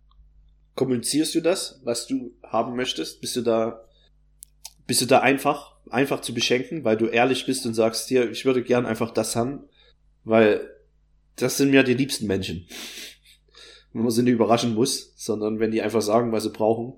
kommunizierst 0.75 1.36
du 1.36 1.41
das, 1.41 1.82
was 1.84 2.08
du 2.08 2.38
haben 2.43 2.75
möchtest? 2.75 3.19
Bist 3.21 3.36
du 3.36 3.41
da, 3.41 3.86
bist 4.89 5.02
du 5.02 5.06
da 5.06 5.19
einfach, 5.19 5.75
einfach 5.91 6.19
zu 6.19 6.34
beschenken, 6.34 6.84
weil 6.84 6.97
du 6.97 7.06
ehrlich 7.06 7.45
bist 7.45 7.63
und 7.67 7.75
sagst 7.75 8.10
dir, 8.10 8.28
ich 8.32 8.43
würde 8.43 8.63
gern 8.63 8.88
einfach 8.88 9.12
das 9.12 9.36
haben, 9.36 9.65
weil 10.23 10.67
das 11.36 11.58
sind 11.58 11.69
mir 11.69 11.84
die 11.84 11.93
liebsten 11.93 12.25
Menschen. 12.25 12.67
Wenn 13.93 14.02
man 14.02 14.10
sie 14.12 14.23
nicht 14.23 14.34
überraschen 14.34 14.73
muss, 14.73 15.13
sondern 15.15 15.60
wenn 15.60 15.69
die 15.71 15.82
einfach 15.84 16.02
sagen, 16.02 16.32
was 16.32 16.43
sie 16.43 16.49
brauchen. 16.52 16.93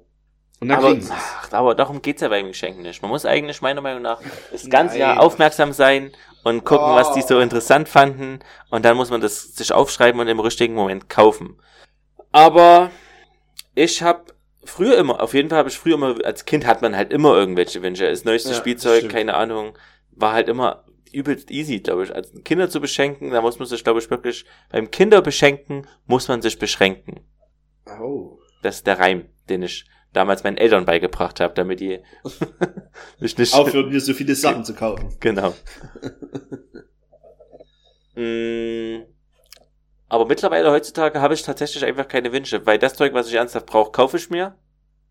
Und 0.62 0.70
dann 0.70 0.78
aber, 0.78 0.90
kriegen 0.90 1.02
sie 1.02 1.08
es. 1.12 1.14
ach, 1.18 1.52
aber 1.52 1.76
darum 1.76 2.02
geht's 2.02 2.22
ja 2.22 2.30
beim 2.30 2.48
Geschenken 2.48 2.84
nicht. 2.84 3.02
Man 3.02 3.12
muss 3.12 3.26
eigentlich 3.26 3.62
meiner 3.62 3.82
Meinung 3.82 4.02
nach 4.02 4.22
das 4.52 4.70
ganze 4.70 4.94
Nein. 4.98 5.02
Jahr 5.02 5.20
aufmerksam 5.22 5.74
sein 5.74 6.12
und 6.46 6.64
gucken, 6.64 6.88
was 6.96 7.14
die 7.14 7.22
so 7.24 7.38
Oh. 7.38 7.40
interessant 7.42 7.90
fanden. 7.90 8.40
Und 8.70 8.86
dann 8.86 8.96
muss 8.96 9.10
man 9.10 9.20
das 9.20 9.54
sich 9.56 9.74
aufschreiben 9.74 10.20
und 10.22 10.28
im 10.30 10.40
richtigen 10.40 10.76
Moment 10.76 11.10
kaufen. 11.10 11.60
Aber 12.32 12.92
ich 13.76 14.02
habe 14.02 14.34
früher 14.63 14.97
immer, 14.97 15.21
auf 15.21 15.34
jeden 15.34 15.50
Fall 15.50 15.60
habe 15.60 15.69
ich 15.69 15.78
früher 15.78 15.95
immer, 15.95 16.15
als 16.24 16.45
Kind 16.45 16.65
hat 16.65 16.82
man 16.82 16.95
halt 16.95 17.12
immer 17.12 17.36
irgendwelche 17.36 17.82
Wünsche. 17.82 18.10
Das 18.10 18.26
neueste 18.26 18.50
Ja, 18.52 18.56
Spielzeug, 18.56 18.97
stimmt. 19.00 19.13
keine 19.13 19.34
Ahnung, 19.36 19.78
war 20.12 20.34
halt 20.34 20.47
immer 20.50 20.86
übelst 21.12 21.52
easy, 21.52 21.80
glaube 21.80 22.04
ich. 22.04 22.15
Also 22.15 22.39
Kinder 22.41 22.69
zu 22.69 22.80
beschenken, 22.80 23.32
da 23.32 23.41
muss 23.41 23.60
man 23.60 23.67
sich, 23.67 23.84
glaube 23.84 24.00
ich, 24.00 24.10
wirklich, 24.10 24.45
beim 24.69 24.89
Kinderbeschenken 24.91 25.88
muss 26.06 26.28
man 26.28 26.41
sich 26.41 26.58
beschränken. 26.58 27.21
Oh. 28.00 28.39
Das 28.62 28.78
ist 28.78 28.88
der 28.88 29.00
Reim, 29.00 29.26
den 29.50 29.63
ich 29.63 29.86
damals 30.13 30.43
meinen 30.43 30.58
Eltern 30.58 30.86
beigebracht 30.86 31.39
habe, 31.39 31.54
damit 31.54 31.80
die 31.80 32.00
mich 33.19 33.38
nicht 33.38 33.54
Aufhören, 33.54 33.89
mir 33.89 34.00
so 34.02 34.13
viele 34.13 34.36
Sachen 34.36 34.63
zu 34.63 34.74
kaufen. 34.74 35.15
Genau. 35.19 35.54
Mm, 38.13 39.04
Aber 40.12 40.26
mittlerweile 40.26 40.69
heutzutage 40.69 41.21
habe 41.21 41.36
ich 41.36 41.41
tatsächlich 41.41 41.86
einfach 41.86 42.06
keine 42.06 42.34
Wünsche, 42.34 42.65
weil 42.65 42.78
das 42.78 42.95
Zeug, 42.95 43.13
was 43.13 43.30
ich 43.30 43.36
ernsthaft 43.36 43.65
brauche, 43.65 43.93
kaufe 43.93 44.17
ich 44.17 44.30
mir. 44.30 44.56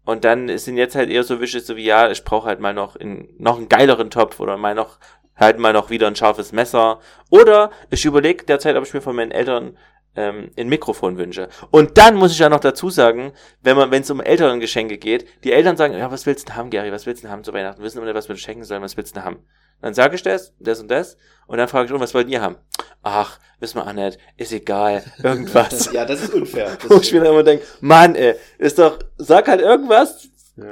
Und 0.05 0.27
dann 0.27 0.59
sind 0.59 0.77
jetzt 0.77 0.95
halt 0.95 1.09
eher 1.09 1.25
so 1.25 1.41
Wünsche, 1.41 1.59
so 1.61 1.75
wie 1.75 1.87
ja, 1.87 2.11
ich 2.11 2.23
brauche 2.23 2.47
halt 2.47 2.61
mal 2.61 2.75
noch 2.75 2.97
in, 2.97 3.31
noch 3.39 3.57
einen 3.57 3.71
geileren 3.71 4.11
Topf 4.11 4.41
oder 4.41 4.59
mal 4.59 4.75
noch 4.75 4.99
halt 5.35 5.59
mal 5.59 5.73
noch 5.73 5.89
wieder 5.89 6.07
ein 6.07 6.17
scharfes 6.17 6.53
Messer. 6.53 7.01
Oder 7.31 7.71
ich 7.89 8.05
überlege 8.05 8.45
derzeit, 8.45 8.77
ob 8.77 8.85
ich 8.85 8.93
mir 8.93 9.01
von 9.01 9.17
meinen 9.17 9.31
Eltern 9.31 9.79
ähm, 10.17 10.51
ein 10.59 10.69
Mikrofon 10.69 11.17
wünsche. 11.17 11.49
Und 11.71 11.97
dann 11.97 12.17
muss 12.17 12.33
ich 12.33 12.39
ja 12.39 12.51
noch 12.51 12.61
dazu 12.61 12.91
sagen, 12.91 13.33
wenn 13.63 13.79
man, 13.79 13.91
wenn 13.91 14.03
es 14.03 14.11
um 14.11 14.21
älteren 14.21 14.61
Geschenke 14.61 14.99
geht, 14.99 15.25
die 15.45 15.53
Eltern 15.53 15.79
sagen, 15.79 15.97
ja, 15.97 16.11
was 16.11 16.27
willst 16.27 16.43
du 16.43 16.51
denn 16.51 16.57
haben, 16.59 16.69
Gary? 16.69 16.93
Was 16.93 17.07
willst 17.07 17.23
du 17.23 17.27
denn 17.27 17.33
haben 17.33 17.45
zu 17.45 17.55
Weihnachten? 17.55 17.83
Wissen 17.83 17.97
immer 17.97 18.07
nicht, 18.07 18.17
was 18.17 18.29
wir 18.29 18.37
schenken 18.37 18.65
sollen, 18.65 18.83
was 18.83 18.99
willst 18.99 19.17
du 19.17 19.21
denn 19.21 19.25
haben? 19.25 19.39
Dann 19.81 19.95
sage 19.95 20.15
ich 20.15 20.23
das, 20.23 20.53
das 20.59 20.79
und 20.81 20.91
das, 20.91 21.17
und 21.47 21.57
dann 21.57 21.69
frage 21.69 21.87
ich, 21.87 21.93
oh, 21.95 22.01
was 22.01 22.13
wollt 22.13 22.29
ihr 22.29 22.43
haben? 22.43 22.57
Ach, 23.03 23.39
wissen 23.61 23.77
wir 23.77 23.87
auch 23.87 23.93
nicht, 23.93 24.19
ist 24.37 24.53
egal, 24.53 25.03
irgendwas. 25.23 25.91
ja, 25.93 26.05
das 26.05 26.23
ist 26.23 26.35
unfair. 26.35 26.77
Das 26.77 26.91
Wo 26.91 27.01
ich 27.01 27.13
mir 27.13 27.21
dann 27.21 27.33
immer 27.33 27.43
denke, 27.43 27.65
Mann, 27.81 28.15
ey, 28.15 28.35
ist 28.59 28.79
doch, 28.79 28.99
sag 29.17 29.49
halt 29.49 29.61
irgendwas, 29.61 30.29
ja. 30.57 30.69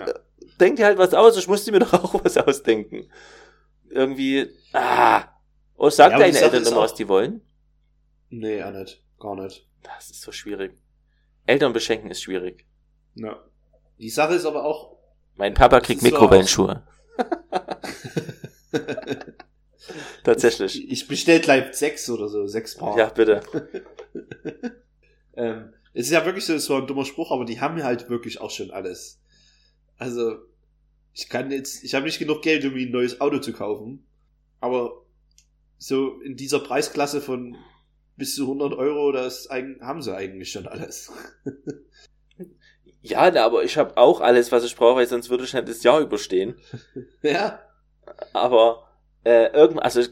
denk 0.61 0.77
dir 0.77 0.85
halt 0.87 0.99
was 0.99 1.15
aus, 1.15 1.39
ich 1.39 1.49
muss 1.49 1.65
dir 1.65 1.73
mir 1.73 1.79
doch 1.81 1.93
auch 1.93 2.23
was 2.23 2.37
ausdenken. 2.37 3.11
Irgendwie, 3.89 4.49
ah. 4.75 5.25
Oh, 5.77 5.89
sag 5.89 6.13
Ja, 6.13 6.19
deine 6.19 6.39
Eltern 6.39 6.67
immer, 6.67 6.81
was 6.81 6.95
die 6.95 7.09
wollen? 7.09 7.41
Nee, 8.29 8.63
auch 8.63 8.73
nicht. 8.73 9.03
Gar 9.19 9.37
nicht. 9.37 9.67
Das 9.83 10.11
ist 10.11 10.21
so 10.21 10.33
schwierig. 10.33 10.73
Eltern 11.47 11.73
beschenken 11.73 12.11
ist 12.11 12.23
schwierig. 12.23 12.67
Ja. 13.15 13.43
Die 13.99 14.11
Sache 14.11 14.35
ist 14.35 14.45
aber 14.45 14.65
auch, 14.65 14.99
Mein 15.37 15.55
Papa 15.55 15.81
kriegt 15.81 16.03
Mikrowellenschuhe. 16.03 16.83
Tatsächlich. 20.25 20.91
ich 20.91 21.09
bestell 21.09 21.41
gleich 21.41 21.75
sechs 21.75 22.09
oder 22.11 22.29
so, 22.29 22.47
sechs 22.47 22.77
Paar. 22.77 22.97
Ja, 22.99 23.09
bitte. 23.09 23.41
Ähm, 25.39 25.73
es 25.95 26.07
ist 26.07 26.13
ja 26.13 26.27
wirklich 26.27 26.45
so, 26.45 26.59
so 26.59 26.75
ein 26.75 26.87
dummer 26.89 27.05
Spruch, 27.05 27.31
aber 27.31 27.45
die 27.45 27.61
haben 27.61 27.81
halt 27.83 28.11
wirklich 28.11 28.41
auch 28.41 28.51
schon 28.51 28.73
alles. 28.73 29.21
Also, 29.97 30.37
ich 31.15 31.29
kann 31.29 31.53
jetzt, 31.53 31.85
ich 31.85 31.95
habe 31.95 32.07
nicht 32.07 32.19
genug 32.19 32.43
Geld, 32.43 32.65
um 32.65 32.75
mir 32.75 32.87
ein 32.87 32.91
neues 32.91 33.21
Auto 33.21 33.39
zu 33.39 33.53
kaufen, 33.53 34.05
aber 34.61 35.05
so 35.79 36.21
in 36.21 36.37
dieser 36.37 36.59
Preisklasse 36.59 37.21
von 37.21 37.57
bis 38.17 38.35
zu 38.35 38.43
100 38.43 38.75
Euro, 38.75 39.13
das 39.13 39.49
haben 39.49 40.03
sie 40.03 40.15
eigentlich 40.15 40.51
schon 40.51 40.67
alles. 40.67 41.13
ja, 43.01 43.33
aber 43.45 43.63
ich 43.63 43.77
habe 43.77 43.97
auch 43.97 44.21
alles, 44.21 44.51
was 44.51 44.65
ich 44.65 44.75
brauche, 44.75 44.97
weil 44.97 45.07
sonst 45.07 45.31
würde 45.31 45.45
ich 45.45 45.55
nicht 45.55 45.69
das 45.69 45.85
Jahr 45.85 46.01
überstehen. 46.01 46.57
ja. 47.23 47.61
Aber 48.33 48.88
äh, 49.29 49.53
irgend, 49.53 49.83
also 49.83 50.01
ich, 50.01 50.11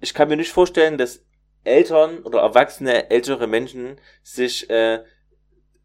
ich 0.00 0.14
kann 0.14 0.28
mir 0.28 0.36
nicht 0.36 0.50
vorstellen, 0.50 0.96
dass 0.96 1.20
Eltern 1.64 2.20
oder 2.20 2.40
erwachsene 2.40 3.10
ältere 3.10 3.46
Menschen 3.46 4.00
sich 4.22 4.70
äh, 4.70 5.04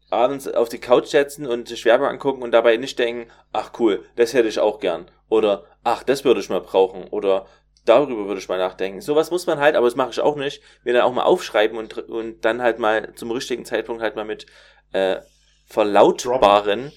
abends 0.08 0.48
auf 0.48 0.70
die 0.70 0.78
Couch 0.78 1.08
setzen 1.08 1.46
und 1.46 1.68
sich 1.68 1.84
Werbung 1.84 2.06
angucken 2.06 2.42
und 2.42 2.52
dabei 2.52 2.78
nicht 2.78 2.98
denken, 2.98 3.30
ach 3.52 3.72
cool, 3.78 4.06
das 4.16 4.32
hätte 4.32 4.48
ich 4.48 4.58
auch 4.58 4.80
gern. 4.80 5.10
Oder 5.28 5.66
ach, 5.84 6.02
das 6.02 6.24
würde 6.24 6.40
ich 6.40 6.48
mal 6.48 6.62
brauchen. 6.62 7.04
Oder 7.08 7.46
darüber 7.84 8.26
würde 8.26 8.40
ich 8.40 8.48
mal 8.48 8.58
nachdenken. 8.58 9.02
Sowas 9.02 9.30
muss 9.30 9.46
man 9.46 9.58
halt, 9.58 9.76
aber 9.76 9.86
das 9.86 9.96
mache 9.96 10.10
ich 10.10 10.20
auch 10.20 10.36
nicht, 10.36 10.62
mir 10.82 10.94
dann 10.94 11.02
auch 11.02 11.12
mal 11.12 11.24
aufschreiben 11.24 11.76
und, 11.76 11.98
und 11.98 12.42
dann 12.42 12.62
halt 12.62 12.78
mal 12.78 13.14
zum 13.16 13.30
richtigen 13.32 13.66
Zeitpunkt 13.66 14.02
halt 14.02 14.16
mal 14.16 14.24
mit 14.24 14.46
äh, 14.92 15.16
verlautbaren. 15.66 16.90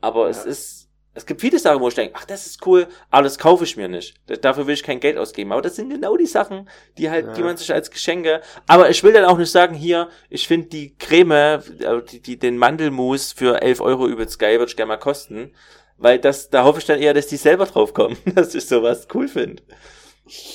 Aber 0.00 0.24
ja. 0.24 0.30
es 0.30 0.44
ist 0.44 0.85
es 1.16 1.24
gibt 1.24 1.40
viele 1.40 1.58
Sachen, 1.58 1.80
wo 1.80 1.88
ich 1.88 1.94
denke, 1.94 2.14
ach, 2.16 2.26
das 2.26 2.44
ist 2.44 2.66
cool, 2.66 2.88
aber 3.10 3.22
das 3.22 3.38
kaufe 3.38 3.64
ich 3.64 3.78
mir 3.78 3.88
nicht. 3.88 4.14
Dafür 4.42 4.66
will 4.66 4.74
ich 4.74 4.82
kein 4.82 5.00
Geld 5.00 5.16
ausgeben. 5.16 5.50
Aber 5.50 5.62
das 5.62 5.74
sind 5.74 5.88
genau 5.88 6.14
die 6.18 6.26
Sachen, 6.26 6.68
die 6.98 7.08
halt, 7.08 7.28
ja. 7.28 7.32
die 7.32 7.42
man 7.42 7.56
sich 7.56 7.72
als 7.72 7.90
Geschenke. 7.90 8.42
Aber 8.66 8.90
ich 8.90 9.02
will 9.02 9.14
dann 9.14 9.24
auch 9.24 9.38
nicht 9.38 9.50
sagen, 9.50 9.74
hier, 9.74 10.10
ich 10.28 10.46
finde 10.46 10.68
die 10.68 10.94
Creme, 10.94 11.30
äh, 11.32 12.02
die, 12.10 12.20
die, 12.20 12.38
den 12.38 12.58
Mandelmus 12.58 13.32
für 13.32 13.62
11 13.62 13.80
Euro 13.80 14.06
übelst 14.06 14.38
geil, 14.38 14.58
würde 14.58 14.68
ich 14.68 14.76
gerne 14.76 14.88
mal 14.88 14.98
kosten. 14.98 15.54
Weil 15.96 16.18
das, 16.18 16.50
da 16.50 16.64
hoffe 16.64 16.80
ich 16.80 16.84
dann 16.84 17.00
eher, 17.00 17.14
dass 17.14 17.28
die 17.28 17.38
selber 17.38 17.64
drauf 17.64 17.94
kommen, 17.94 18.18
dass 18.34 18.54
ich 18.54 18.66
sowas 18.66 19.08
cool 19.14 19.26
finde. 19.26 19.62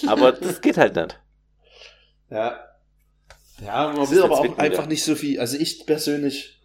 Aber 0.06 0.32
das 0.32 0.62
geht 0.62 0.78
halt 0.78 0.96
nicht. 0.96 1.20
Ja. 2.30 2.60
Ja, 3.66 3.88
man 3.88 3.96
das 3.96 4.12
will 4.12 4.22
aber 4.22 4.40
auch 4.40 4.58
einfach 4.60 4.86
nicht 4.86 5.04
so 5.04 5.16
viel, 5.16 5.40
also 5.40 5.58
ich 5.58 5.88
persönlich, 5.88 6.62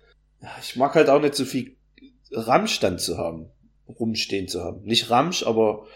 ich 0.60 0.76
mag 0.76 0.94
halt 0.94 1.08
auch 1.08 1.20
nicht 1.20 1.34
so 1.34 1.46
viel 1.46 1.76
Ramstand 2.30 3.00
zu 3.00 3.16
haben 3.16 3.52
rumstehen 3.88 4.48
zu 4.48 4.62
haben. 4.62 4.82
Nicht 4.84 5.10
Ramsch, 5.10 5.44
aber 5.44 5.86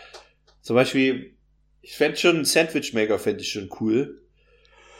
zum 0.62 0.76
Beispiel, 0.76 1.36
ich 1.82 1.96
fände 1.96 2.16
schon 2.16 2.36
einen 2.36 2.44
Sandwich-Maker 2.44 3.18
fände 3.18 3.42
ich 3.42 3.50
schon 3.50 3.70
cool. 3.80 4.22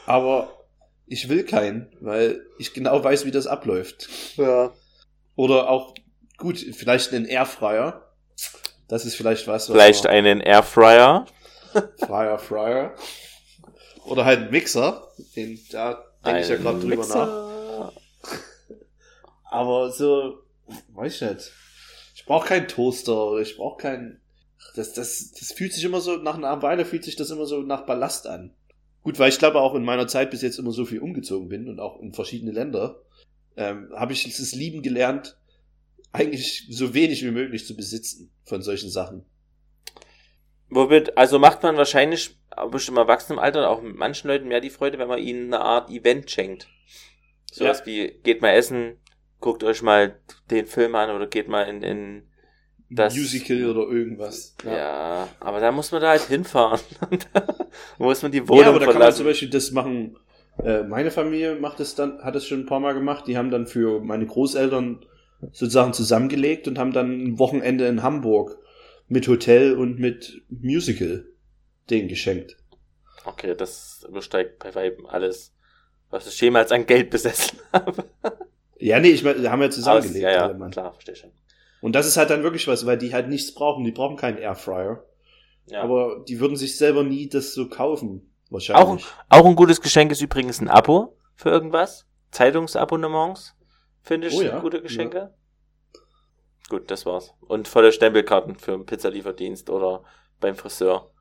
Aber 0.05 0.65
ich 1.05 1.29
will 1.29 1.43
keinen, 1.43 1.95
weil 1.99 2.45
ich 2.57 2.73
genau 2.73 3.03
weiß, 3.03 3.25
wie 3.25 3.31
das 3.31 3.47
abläuft. 3.47 4.09
Ja. 4.37 4.73
Oder 5.35 5.69
auch, 5.69 5.93
gut, 6.37 6.57
vielleicht 6.57 7.13
einen 7.13 7.25
Airfryer. 7.25 8.07
Das 8.87 9.05
ist 9.05 9.15
vielleicht 9.15 9.47
was. 9.47 9.69
was 9.69 9.75
vielleicht 9.75 10.07
einen 10.07 10.41
Airfryer. 10.41 11.25
Fryer, 11.99 12.39
Fryer. 12.39 12.95
Oder 14.05 14.25
halt 14.25 14.39
einen 14.39 14.51
Mixer. 14.51 15.07
Den, 15.35 15.59
da 15.71 16.03
denke 16.25 16.41
ich 16.41 16.49
ja 16.49 16.57
gerade 16.57 16.79
drüber 16.79 17.05
nach. 17.07 17.93
Aber 19.45 19.91
so, 19.91 20.43
weiß 20.93 21.15
ich 21.15 21.21
nicht. 21.21 21.51
Ich 22.21 22.27
brauche 22.27 22.47
keinen 22.47 22.67
Toaster 22.67 23.39
ich 23.39 23.57
brauche 23.57 23.81
keinen. 23.81 24.21
Das, 24.75 24.93
das, 24.93 25.31
das 25.31 25.51
fühlt 25.51 25.73
sich 25.73 25.83
immer 25.83 26.01
so, 26.01 26.17
nach 26.17 26.35
einer 26.35 26.61
Weile 26.61 26.85
fühlt 26.85 27.03
sich 27.03 27.15
das 27.15 27.31
immer 27.31 27.47
so 27.47 27.61
nach 27.63 27.87
Ballast 27.87 28.27
an. 28.27 28.53
Gut, 29.01 29.17
weil 29.17 29.29
ich 29.29 29.39
glaube 29.39 29.59
auch 29.59 29.73
in 29.73 29.83
meiner 29.83 30.07
Zeit 30.07 30.29
bis 30.29 30.43
jetzt 30.43 30.59
immer 30.59 30.71
so 30.71 30.85
viel 30.85 30.99
umgezogen 30.99 31.49
bin 31.49 31.67
und 31.67 31.79
auch 31.79 31.99
in 31.99 32.13
verschiedene 32.13 32.51
Länder, 32.51 33.01
ähm, 33.57 33.89
habe 33.95 34.13
ich 34.13 34.27
es 34.27 34.53
lieben 34.53 34.83
gelernt, 34.83 35.35
eigentlich 36.11 36.67
so 36.69 36.93
wenig 36.93 37.23
wie 37.23 37.31
möglich 37.31 37.65
zu 37.65 37.75
besitzen 37.75 38.31
von 38.45 38.61
solchen 38.61 38.91
Sachen. 38.91 39.25
Womit, 40.69 41.17
also 41.17 41.39
macht 41.39 41.63
man 41.63 41.75
wahrscheinlich, 41.75 42.37
bestimmt 42.69 42.99
im 42.99 43.01
Erwachsenenalter, 43.01 43.67
auch 43.67 43.81
mit 43.81 43.95
manchen 43.95 44.27
Leuten 44.27 44.47
mehr 44.47 44.61
die 44.61 44.69
Freude, 44.69 44.99
wenn 44.99 45.07
man 45.07 45.19
ihnen 45.19 45.51
eine 45.51 45.63
Art 45.63 45.89
Event 45.89 46.29
schenkt. 46.29 46.69
Sowas 47.51 47.79
ja. 47.79 47.85
wie, 47.87 48.19
geht 48.21 48.43
mal 48.43 48.53
essen, 48.53 49.00
guckt 49.41 49.63
euch 49.63 49.81
mal 49.81 50.15
den 50.49 50.65
Film 50.65 50.95
an 50.95 51.09
oder 51.09 51.27
geht 51.27 51.47
mal 51.49 51.63
in, 51.63 51.83
in 51.83 52.23
das 52.89 53.15
Musical 53.15 53.69
oder 53.69 53.91
irgendwas. 53.91 54.55
Ja. 54.65 54.71
ja, 54.77 55.27
aber 55.39 55.59
da 55.59 55.71
muss 55.71 55.91
man 55.91 56.01
da 56.01 56.09
halt 56.09 56.21
hinfahren. 56.23 56.79
da 57.33 57.47
muss 57.97 58.21
man 58.21 58.31
die 58.31 58.47
Wohnung 58.47 58.63
Ja, 58.63 58.69
aber 58.69 58.79
da 58.79 58.85
verlassen. 58.85 58.99
kann 58.99 59.07
man 59.07 59.13
zum 59.15 59.25
Beispiel 59.25 59.49
das 59.49 59.71
machen. 59.71 60.17
Äh, 60.63 60.83
meine 60.83 61.11
Familie 61.11 61.55
macht 61.55 61.79
es 61.79 61.95
dann, 61.95 62.21
hat 62.21 62.35
es 62.35 62.45
schon 62.45 62.61
ein 62.61 62.65
paar 62.65 62.79
Mal 62.81 62.93
gemacht. 62.93 63.27
Die 63.27 63.37
haben 63.37 63.49
dann 63.49 63.67
für 63.67 64.01
meine 64.01 64.25
Großeltern 64.25 65.05
sozusagen 65.53 65.93
zusammengelegt 65.93 66.67
und 66.67 66.77
haben 66.77 66.91
dann 66.93 67.11
ein 67.23 67.39
Wochenende 67.39 67.87
in 67.87 68.03
Hamburg 68.03 68.57
mit 69.07 69.27
Hotel 69.27 69.73
und 69.73 69.97
mit 69.99 70.41
Musical 70.49 71.25
denen 71.89 72.07
geschenkt. 72.07 72.57
Okay, 73.25 73.55
das 73.55 74.05
übersteigt 74.07 74.59
bei 74.59 74.73
Weiben 74.75 75.07
alles, 75.07 75.53
was 76.09 76.27
ich 76.27 76.39
jemals 76.41 76.71
an 76.71 76.85
Geld 76.85 77.09
besessen 77.09 77.59
habe. 77.73 78.03
Ja, 78.81 78.99
nee, 78.99 79.09
ich 79.09 79.23
meine, 79.23 79.49
haben 79.51 79.61
ja 79.61 79.69
zusammengelebt. 79.69 80.25
Aus, 80.25 80.33
ja, 80.33 80.51
ja, 80.51 80.69
klar, 80.69 80.93
verstehe 80.93 81.15
schon. 81.15 81.31
Und 81.81 81.93
das 81.93 82.07
ist 82.07 82.17
halt 82.17 82.31
dann 82.31 82.41
wirklich 82.43 82.67
was, 82.67 82.85
weil 82.85 82.97
die 82.97 83.13
halt 83.13 83.29
nichts 83.29 83.53
brauchen. 83.53 83.83
Die 83.83 83.91
brauchen 83.91 84.17
keinen 84.17 84.37
Airfryer. 84.37 85.03
Ja. 85.67 85.83
Aber 85.83 86.23
die 86.27 86.39
würden 86.39 86.55
sich 86.55 86.77
selber 86.77 87.03
nie 87.03 87.29
das 87.29 87.53
so 87.53 87.69
kaufen. 87.69 88.33
Wahrscheinlich. 88.49 89.05
Auch, 89.29 89.39
auch 89.39 89.45
ein 89.45 89.55
gutes 89.55 89.81
Geschenk 89.81 90.11
ist 90.11 90.21
übrigens 90.21 90.59
ein 90.61 90.67
Abo 90.67 91.15
für 91.35 91.49
irgendwas. 91.49 92.07
Zeitungsabonnements. 92.31 93.55
Finde 94.01 94.27
ich 94.27 94.35
oh, 94.35 94.41
ja. 94.41 94.59
gute 94.59 94.81
Geschenke. 94.81 95.17
Ja. 95.17 95.31
Gut, 96.69 96.89
das 96.89 97.05
war's. 97.05 97.33
Und 97.41 97.67
volle 97.67 97.91
Stempelkarten 97.91 98.55
für 98.55 98.73
einen 98.73 98.85
Pizzalieferdienst 98.85 99.69
oder 99.69 100.03
beim 100.39 100.55
Friseur. 100.55 101.11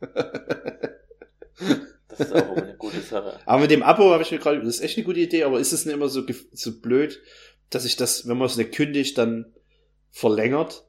Das 2.18 2.28
ist 2.28 2.34
auch 2.34 2.56
eine 2.56 2.74
gute 2.76 3.00
Sache. 3.00 3.38
Aber 3.46 3.62
mit 3.62 3.70
dem 3.70 3.82
Abo 3.82 4.10
habe 4.12 4.22
ich 4.22 4.30
mir 4.30 4.38
gerade, 4.38 4.58
das 4.60 4.76
ist 4.76 4.80
echt 4.80 4.96
eine 4.96 5.06
gute 5.06 5.20
Idee, 5.20 5.44
aber 5.44 5.60
ist 5.60 5.72
es 5.72 5.86
nicht 5.86 5.94
immer 5.94 6.08
so, 6.08 6.22
so 6.52 6.80
blöd, 6.80 7.20
dass 7.70 7.84
ich 7.84 7.96
das, 7.96 8.26
wenn 8.28 8.36
man 8.36 8.46
es 8.46 8.56
nicht 8.56 8.72
kündigt, 8.72 9.16
dann 9.18 9.54
verlängert? 10.10 10.84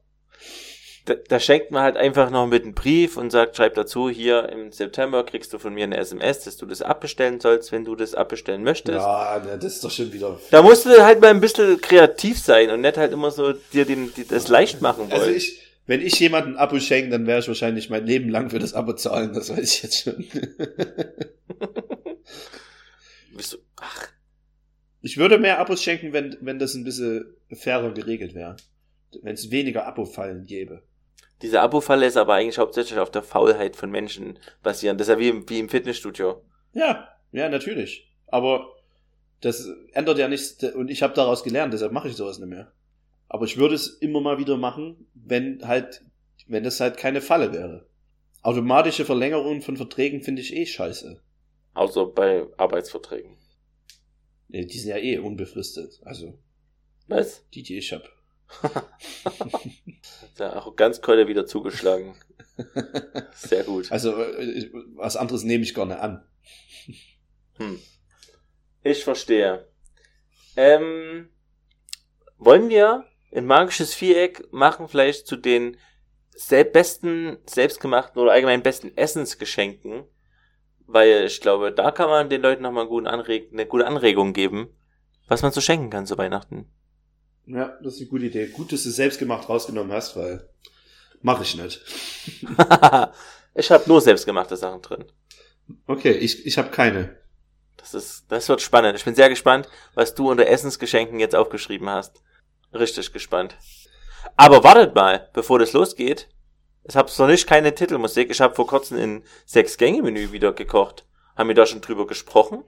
Da, 1.05 1.15
da 1.15 1.39
schenkt 1.39 1.71
man 1.71 1.81
halt 1.81 1.97
einfach 1.97 2.29
noch 2.29 2.45
mit 2.45 2.63
einem 2.63 2.75
Brief 2.75 3.17
und 3.17 3.31
sagt, 3.31 3.55
schreib 3.57 3.73
dazu, 3.75 4.09
hier 4.09 4.49
im 4.49 4.71
September 4.71 5.23
kriegst 5.23 5.53
du 5.53 5.59
von 5.59 5.73
mir 5.73 5.85
eine 5.85 5.97
SMS, 5.97 6.41
dass 6.41 6.57
du 6.57 6.65
das 6.65 6.81
abbestellen 6.81 7.39
sollst, 7.39 7.71
wenn 7.71 7.85
du 7.85 7.95
das 7.95 8.13
abbestellen 8.13 8.63
möchtest. 8.63 8.99
Ja, 8.99 9.39
das 9.39 9.75
ist 9.75 9.83
doch 9.83 9.91
schon 9.91 10.13
wieder. 10.13 10.39
Da 10.51 10.61
musst 10.61 10.85
du 10.85 11.03
halt 11.03 11.21
mal 11.21 11.29
ein 11.29 11.41
bisschen 11.41 11.79
kreativ 11.81 12.39
sein 12.39 12.69
und 12.69 12.81
nicht 12.81 12.97
halt 12.97 13.11
immer 13.13 13.31
so 13.31 13.53
dir 13.53 13.85
den, 13.85 14.13
die, 14.13 14.27
das 14.27 14.47
leicht 14.49 14.81
machen 14.81 15.05
also 15.09 15.15
wollen. 15.15 15.33
Also 15.33 15.35
ich, 15.35 15.68
wenn 15.89 16.01
ich 16.01 16.19
jemanden 16.19 16.51
ein 16.51 16.57
Abo 16.57 16.79
schenke, 16.79 17.09
dann 17.09 17.25
werde 17.25 17.41
ich 17.41 17.47
wahrscheinlich 17.47 17.89
mein 17.89 18.05
Leben 18.05 18.29
lang 18.29 18.51
für 18.51 18.59
das 18.59 18.75
Abo 18.75 18.93
zahlen, 18.93 19.33
das 19.33 19.49
weiß 19.49 19.73
ich 19.73 19.81
jetzt 19.81 20.03
schon. 20.03 20.23
Bist 23.35 23.53
du, 23.53 23.57
ach. 23.77 24.09
Ich 25.01 25.17
würde 25.17 25.39
mehr 25.39 25.57
Abos 25.57 25.81
schenken, 25.81 26.13
wenn, 26.13 26.37
wenn 26.41 26.59
das 26.59 26.75
ein 26.75 26.83
bisschen 26.83 27.35
fairer 27.51 27.91
geregelt 27.91 28.35
wäre. 28.35 28.57
Wenn 29.23 29.33
es 29.33 29.49
weniger 29.49 29.87
Abo-Fallen 29.87 30.45
gäbe. 30.45 30.83
Diese 31.41 31.59
Abo-Falle 31.59 32.05
ist 32.05 32.17
aber 32.17 32.35
eigentlich 32.35 32.59
hauptsächlich 32.59 32.99
auf 32.99 33.09
der 33.09 33.23
Faulheit 33.23 33.75
von 33.75 33.89
Menschen 33.89 34.37
basierend. 34.61 34.99
Das 34.99 35.07
ist 35.07 35.13
ja 35.13 35.19
wie 35.19 35.29
im, 35.29 35.49
wie 35.49 35.57
im 35.57 35.69
Fitnessstudio. 35.69 36.43
Ja, 36.73 37.07
ja, 37.31 37.49
natürlich. 37.49 38.13
Aber 38.27 38.75
das 39.41 39.67
ändert 39.93 40.19
ja 40.19 40.27
nichts 40.27 40.63
und 40.65 40.91
ich 40.91 41.01
habe 41.01 41.15
daraus 41.15 41.43
gelernt, 41.43 41.73
deshalb 41.73 41.93
mache 41.93 42.09
ich 42.09 42.15
sowas 42.15 42.37
nicht 42.37 42.49
mehr. 42.49 42.71
Aber 43.29 43.45
ich 43.45 43.57
würde 43.57 43.75
es 43.75 43.87
immer 43.87 44.21
mal 44.21 44.39
wieder 44.39 44.57
machen, 44.57 45.07
wenn 45.13 45.65
halt, 45.67 46.03
wenn 46.47 46.63
das 46.63 46.79
halt 46.79 46.97
keine 46.97 47.21
Falle 47.21 47.53
wäre. 47.53 47.87
Automatische 48.41 49.05
Verlängerungen 49.05 49.61
von 49.61 49.77
Verträgen 49.77 50.21
finde 50.21 50.41
ich 50.41 50.55
eh 50.55 50.65
scheiße. 50.65 51.21
Außer 51.75 52.07
bei 52.07 52.47
Arbeitsverträgen. 52.57 53.37
Nee, 54.47 54.65
die 54.65 54.79
sind 54.79 54.89
ja 54.89 54.97
eh 54.97 55.19
unbefristet. 55.19 56.01
Also. 56.03 56.39
Was? 57.07 57.47
Die, 57.53 57.61
die 57.61 57.77
ich 57.77 57.93
hab. 57.93 58.09
Der 60.39 60.53
Arroganzkeule 60.55 61.27
wieder 61.27 61.45
zugeschlagen. 61.45 62.15
Sehr 63.33 63.63
gut. 63.63 63.91
Also, 63.91 64.19
äh, 64.19 64.71
was 64.95 65.15
anderes 65.15 65.43
nehme 65.43 65.63
ich 65.63 65.75
gerne 65.75 65.99
an. 65.99 66.25
Hm. 67.57 67.79
Ich 68.83 69.03
verstehe. 69.03 69.67
Ähm, 70.55 71.29
wollen 72.37 72.69
wir 72.69 73.05
ein 73.33 73.45
magisches 73.45 73.93
Viereck 73.93 74.51
machen 74.51 74.87
vielleicht 74.87 75.27
zu 75.27 75.35
den 75.35 75.77
sel 76.35 76.65
besten 76.65 77.37
selbstgemachten 77.45 78.21
oder 78.21 78.31
allgemein 78.31 78.63
besten 78.63 78.95
Essensgeschenken, 78.95 80.05
weil 80.87 81.25
ich 81.25 81.41
glaube, 81.41 81.71
da 81.71 81.91
kann 81.91 82.09
man 82.09 82.29
den 82.29 82.41
Leuten 82.41 82.63
nochmal 82.63 82.87
eine 82.87 83.65
gute 83.65 83.85
Anregung 83.87 84.33
geben, 84.33 84.69
was 85.27 85.41
man 85.41 85.51
so 85.51 85.61
schenken 85.61 85.89
kann 85.89 86.05
zu 86.05 86.17
Weihnachten. 86.17 86.71
Ja, 87.45 87.77
das 87.83 87.95
ist 87.95 88.01
eine 88.01 88.09
gute 88.09 88.25
Idee. 88.25 88.47
Gut, 88.47 88.71
dass 88.71 88.83
du 88.83 88.89
selbstgemacht 88.89 89.49
rausgenommen 89.49 89.91
hast, 89.91 90.15
weil 90.15 90.47
mache 91.21 91.43
ich 91.43 91.55
nicht. 91.55 91.81
ich 93.55 93.71
habe 93.71 93.83
nur 93.87 94.01
selbstgemachte 94.01 94.55
Sachen 94.55 94.81
drin. 94.81 95.05
Okay, 95.87 96.11
ich, 96.11 96.45
ich 96.45 96.57
habe 96.57 96.69
keine. 96.69 97.17
Das 97.77 97.93
ist, 97.93 98.25
das 98.29 98.49
wird 98.49 98.61
spannend. 98.61 98.97
Ich 98.97 99.05
bin 99.05 99.15
sehr 99.15 99.29
gespannt, 99.29 99.67
was 99.93 100.15
du 100.15 100.29
unter 100.29 100.47
Essensgeschenken 100.47 101.19
jetzt 101.19 101.35
aufgeschrieben 101.35 101.89
hast. 101.89 102.21
Richtig 102.73 103.11
gespannt. 103.13 103.57
Aber 104.35 104.63
wartet 104.63 104.95
mal, 104.95 105.29
bevor 105.33 105.59
das 105.59 105.73
losgeht. 105.73 106.29
Ich 106.87 106.95
habe 106.95 107.11
noch 107.17 107.27
nicht 107.27 107.47
keine 107.47 107.73
Titelmusik. 107.73 108.29
Ich 108.29 108.41
habe 108.41 108.55
vor 108.55 108.67
kurzem 108.67 108.97
in 108.97 109.23
Sechs-Gänge-Menü 109.45 110.31
wieder 110.31 110.53
gekocht. 110.53 111.05
Haben 111.35 111.49
wir 111.49 111.55
da 111.55 111.65
schon 111.65 111.81
drüber 111.81 112.07
gesprochen? 112.07 112.63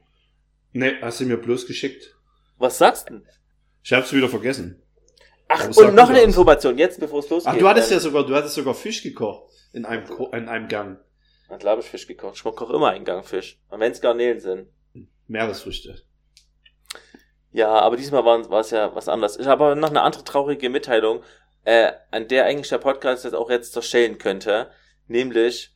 Nee, 0.74 0.94
hast 1.02 1.20
du 1.20 1.26
mir 1.26 1.38
bloß 1.38 1.66
geschickt. 1.68 2.16
Was 2.58 2.78
sagst 2.78 3.10
du 3.10 3.16
denn? 3.16 3.28
Ich 3.84 3.92
hab's 3.94 4.14
wieder 4.14 4.30
vergessen. 4.30 4.82
Ach, 5.48 5.66
Aber 5.66 5.88
und 5.88 5.96
noch 5.96 6.10
eine 6.10 6.20
was. 6.20 6.26
Information, 6.26 6.78
jetzt 6.78 7.00
bevor 7.00 7.20
es 7.20 7.30
losgeht. 7.30 7.54
Ach, 7.54 7.58
du 7.58 7.68
hattest 7.68 7.92
ja 7.92 8.00
sogar, 8.00 8.26
du 8.26 8.36
hattest 8.36 8.56
sogar 8.56 8.74
Fisch 8.74 9.04
gekocht. 9.04 9.52
In 9.74 9.86
einem, 9.86 10.06
in 10.34 10.48
einem 10.48 10.68
Gang. 10.68 11.00
Na 11.50 11.58
klar 11.58 11.74
hab 11.74 11.84
ich 11.84 11.90
Fisch 11.90 12.08
gekocht. 12.08 12.36
Ich 12.36 12.44
koche 12.44 12.74
immer 12.74 12.90
einen 12.90 13.04
Gang 13.04 13.26
Fisch. 13.26 13.60
Und 13.70 13.80
wenn 13.80 13.92
es 13.92 14.00
Garnelen 14.00 14.40
sind. 14.40 14.70
Meeresfrüchte. 15.28 16.02
Ja, 17.52 17.70
aber 17.70 17.98
diesmal 17.98 18.24
war 18.24 18.60
es 18.60 18.72
ja 18.72 18.96
was 18.96 19.10
anderes. 19.10 19.38
Ich 19.38 19.48
habe 19.48 19.66
aber 19.66 19.76
noch 19.76 19.90
eine 19.90 20.02
andere 20.02 20.24
traurige 20.24 20.70
Mitteilung, 20.70 21.22
äh, 21.66 21.92
an 22.10 22.28
der 22.28 22.46
eigentlich 22.46 22.70
der 22.70 22.78
Podcast 22.78 23.24
jetzt 23.26 23.34
auch 23.34 23.50
jetzt 23.50 23.74
zerstellen 23.74 24.18
könnte. 24.18 24.72
Nämlich, 25.08 25.74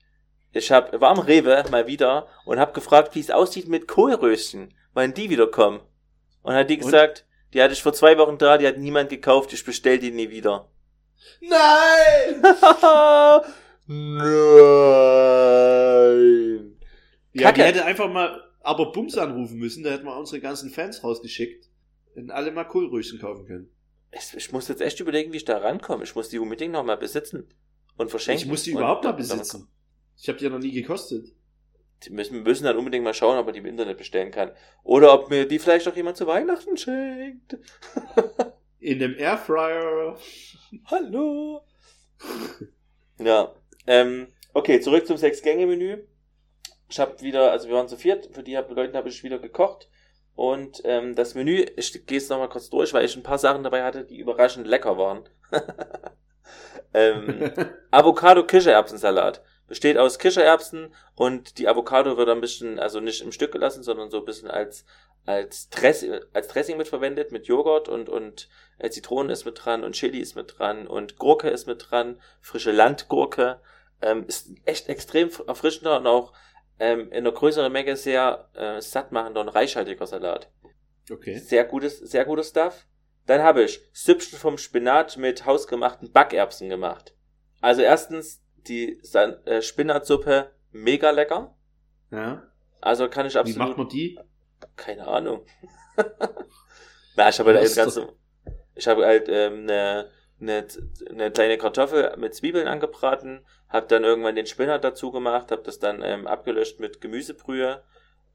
ich 0.53 0.71
hab, 0.71 0.99
war 1.01 1.11
am 1.11 1.19
Rewe 1.19 1.65
mal 1.71 1.85
wieder 1.87 2.27
und 2.45 2.59
habe 2.59 2.71
gefragt, 2.73 3.13
wie 3.15 3.19
es 3.19 3.29
aussieht 3.29 3.67
mit 3.67 3.87
Kohlröschen, 3.87 4.73
wann 4.93 5.13
die 5.13 5.29
wiederkommen. 5.29 5.81
Und 6.43 6.53
hat 6.53 6.69
die 6.69 6.75
Und? 6.77 6.85
gesagt, 6.85 7.25
die 7.53 7.61
hatte 7.61 7.73
ich 7.73 7.83
vor 7.83 7.93
zwei 7.93 8.17
Wochen 8.17 8.37
da, 8.37 8.57
die 8.57 8.67
hat 8.67 8.77
niemand 8.77 9.09
gekauft, 9.09 9.51
ich 9.53 9.65
bestell 9.65 9.99
die 9.99 10.11
nie 10.11 10.29
wieder. 10.29 10.69
Nein! 11.41 12.41
Nein! 13.87 14.25
Ja, 17.33 17.39
die 17.39 17.43
Kacke. 17.43 17.63
hätte 17.63 17.85
einfach 17.85 18.09
mal 18.09 18.44
aber 18.65 18.91
Bums 18.91 19.17
anrufen 19.17 19.57
müssen, 19.57 19.83
da 19.83 19.91
hätten 19.91 20.05
wir 20.05 20.17
unsere 20.17 20.41
ganzen 20.41 20.71
Fans 20.71 21.03
rausgeschickt. 21.03 21.69
Hätten 22.15 22.31
alle 22.31 22.51
mal 22.51 22.63
Kohlröschen 22.63 23.19
kaufen 23.19 23.45
können. 23.45 23.69
Ich, 24.11 24.33
ich 24.35 24.51
muss 24.51 24.67
jetzt 24.67 24.81
echt 24.81 24.99
überlegen, 24.99 25.31
wie 25.33 25.37
ich 25.37 25.45
da 25.45 25.57
rankomme. 25.57 26.03
Ich 26.03 26.15
muss 26.15 26.29
die 26.29 26.39
unbedingt 26.39 26.73
noch 26.73 26.83
mal 26.83 26.95
besitzen 26.95 27.47
und 27.97 28.09
verschenken. 28.09 28.43
Ich 28.43 28.49
muss 28.49 28.63
die 28.63 28.71
Und 28.71 28.77
überhaupt 28.77 29.03
mal 29.03 29.11
besitzen. 29.11 29.67
Ich 30.17 30.27
habe 30.27 30.39
die 30.39 30.45
ja 30.45 30.49
noch 30.49 30.59
nie 30.59 30.71
gekostet. 30.71 31.27
Die 32.03 32.09
müssen, 32.09 32.41
müssen 32.43 32.63
dann 32.63 32.77
unbedingt 32.77 33.03
mal 33.03 33.13
schauen, 33.13 33.37
ob 33.37 33.45
man 33.45 33.53
die 33.53 33.59
im 33.59 33.65
Internet 33.65 33.97
bestellen 33.97 34.31
kann. 34.31 34.51
Oder 34.83 35.13
ob 35.13 35.29
mir 35.29 35.47
die 35.47 35.59
vielleicht 35.59 35.87
auch 35.87 35.95
jemand 35.95 36.17
zu 36.17 36.25
Weihnachten 36.25 36.75
schenkt. 36.77 37.57
In 38.79 38.99
dem 38.99 39.15
Airfryer. 39.15 40.17
Hallo. 40.85 41.61
ja. 43.19 43.53
Ähm, 43.87 44.27
okay, 44.53 44.79
zurück 44.79 45.05
zum 45.05 45.17
Sechs-Gänge-Menü. 45.17 46.03
Ich 46.87 46.99
habe 46.99 47.19
wieder, 47.21 47.51
also 47.51 47.67
wir 47.67 47.75
waren 47.75 47.87
zu 47.87 47.97
viert, 47.97 48.29
für 48.33 48.43
die 48.43 48.57
hab, 48.57 48.69
Leute 48.69 48.97
habe 48.97 49.09
ich 49.09 49.23
wieder 49.23 49.39
gekocht. 49.39 49.89
Und 50.35 50.81
ähm, 50.83 51.15
das 51.15 51.33
Menü, 51.33 51.65
ich 51.77 52.05
gehe 52.05 52.17
es 52.17 52.29
nochmal 52.29 52.49
kurz 52.49 52.69
durch, 52.69 52.93
weil 52.93 53.05
ich 53.05 53.15
ein 53.15 53.23
paar 53.23 53.37
Sachen 53.37 53.63
dabei 53.63 53.83
hatte, 53.83 54.03
die 54.03 54.17
überraschend 54.17 54.67
lecker 54.67 54.97
waren. 54.97 55.27
ähm, 56.93 57.51
Avocado-Kichererbsensalat. 57.91 59.41
Besteht 59.67 59.97
aus 59.97 60.19
Kichererbsen 60.19 60.93
und 61.15 61.57
die 61.57 61.67
Avocado 61.67 62.17
wird 62.17 62.29
ein 62.29 62.41
bisschen, 62.41 62.77
also 62.77 62.99
nicht 62.99 63.21
im 63.21 63.31
Stück 63.31 63.51
gelassen, 63.51 63.81
sondern 63.81 64.11
so 64.11 64.19
ein 64.19 64.25
bisschen 64.25 64.51
als, 64.51 64.85
als, 65.25 65.69
Dress, 65.69 66.05
als 66.33 66.49
Dressing 66.49 66.77
mit 66.77 66.87
verwendet, 66.87 67.31
mit 67.31 67.47
Joghurt 67.47 67.89
und, 67.89 68.07
und 68.07 68.47
äh, 68.77 68.91
Zitronen 68.91 69.31
ist 69.31 69.45
mit 69.45 69.65
dran 69.65 69.83
und 69.83 69.93
Chili 69.93 70.19
ist 70.19 70.35
mit 70.35 70.59
dran 70.59 70.85
und 70.85 71.17
Gurke 71.17 71.49
ist 71.49 71.65
mit 71.65 71.87
dran, 71.89 72.21
frische 72.41 72.71
Landgurke. 72.71 73.59
Ähm, 74.01 74.25
ist 74.27 74.49
echt 74.65 74.89
extrem 74.89 75.29
erfrischender 75.47 75.97
und 75.97 76.05
auch 76.05 76.33
ähm, 76.79 77.11
in 77.11 77.17
einer 77.17 77.31
größeren 77.31 77.71
Menge 77.71 77.95
sehr 77.95 78.49
äh, 78.53 78.81
sattmachender 78.81 79.41
und 79.41 79.49
reichhaltiger 79.49 80.07
Salat. 80.07 80.51
Okay. 81.11 81.37
Sehr 81.37 81.65
gutes, 81.65 81.99
sehr 81.99 82.25
gutes 82.25 82.49
Stuff. 82.49 82.87
Dann 83.25 83.41
habe 83.41 83.63
ich 83.63 83.81
Süppchen 83.93 84.37
vom 84.37 84.57
Spinat 84.57 85.17
mit 85.17 85.45
hausgemachten 85.45 86.11
Backerbsen 86.11 86.69
gemacht. 86.69 87.15
Also 87.61 87.81
erstens 87.81 88.43
die 88.67 88.99
San 89.01 89.43
äh, 89.45 89.61
Spinatsuppe 89.61 90.51
mega 90.71 91.11
lecker. 91.11 91.55
Ja. 92.11 92.43
Also 92.81 93.09
kann 93.09 93.25
ich 93.25 93.33
Wie 93.33 93.39
absolut 93.39 93.67
macht 93.67 93.77
man 93.77 93.89
die? 93.89 94.19
keine 94.75 95.07
Ahnung. 95.07 95.45
Na, 97.15 97.29
ich 97.29 97.39
habe 97.39 97.53
halt 97.53 97.75
ganz, 97.75 97.99
ich 98.75 98.87
habe 98.87 99.05
halt 99.05 99.27
ähm, 99.29 99.63
eine, 99.63 100.09
eine, 100.39 100.67
eine 101.09 101.31
kleine 101.31 101.57
Kartoffel 101.57 102.15
mit 102.17 102.35
Zwiebeln 102.35 102.67
angebraten, 102.67 103.45
habe 103.69 103.87
dann 103.87 104.03
irgendwann 104.03 104.35
den 104.35 104.45
Spinat 104.45 104.83
dazu 104.83 105.11
gemacht, 105.11 105.51
habe 105.51 105.63
das 105.63 105.79
dann 105.79 106.01
ähm, 106.03 106.27
abgelöscht 106.27 106.79
mit 106.79 106.99
Gemüsebrühe 107.01 107.83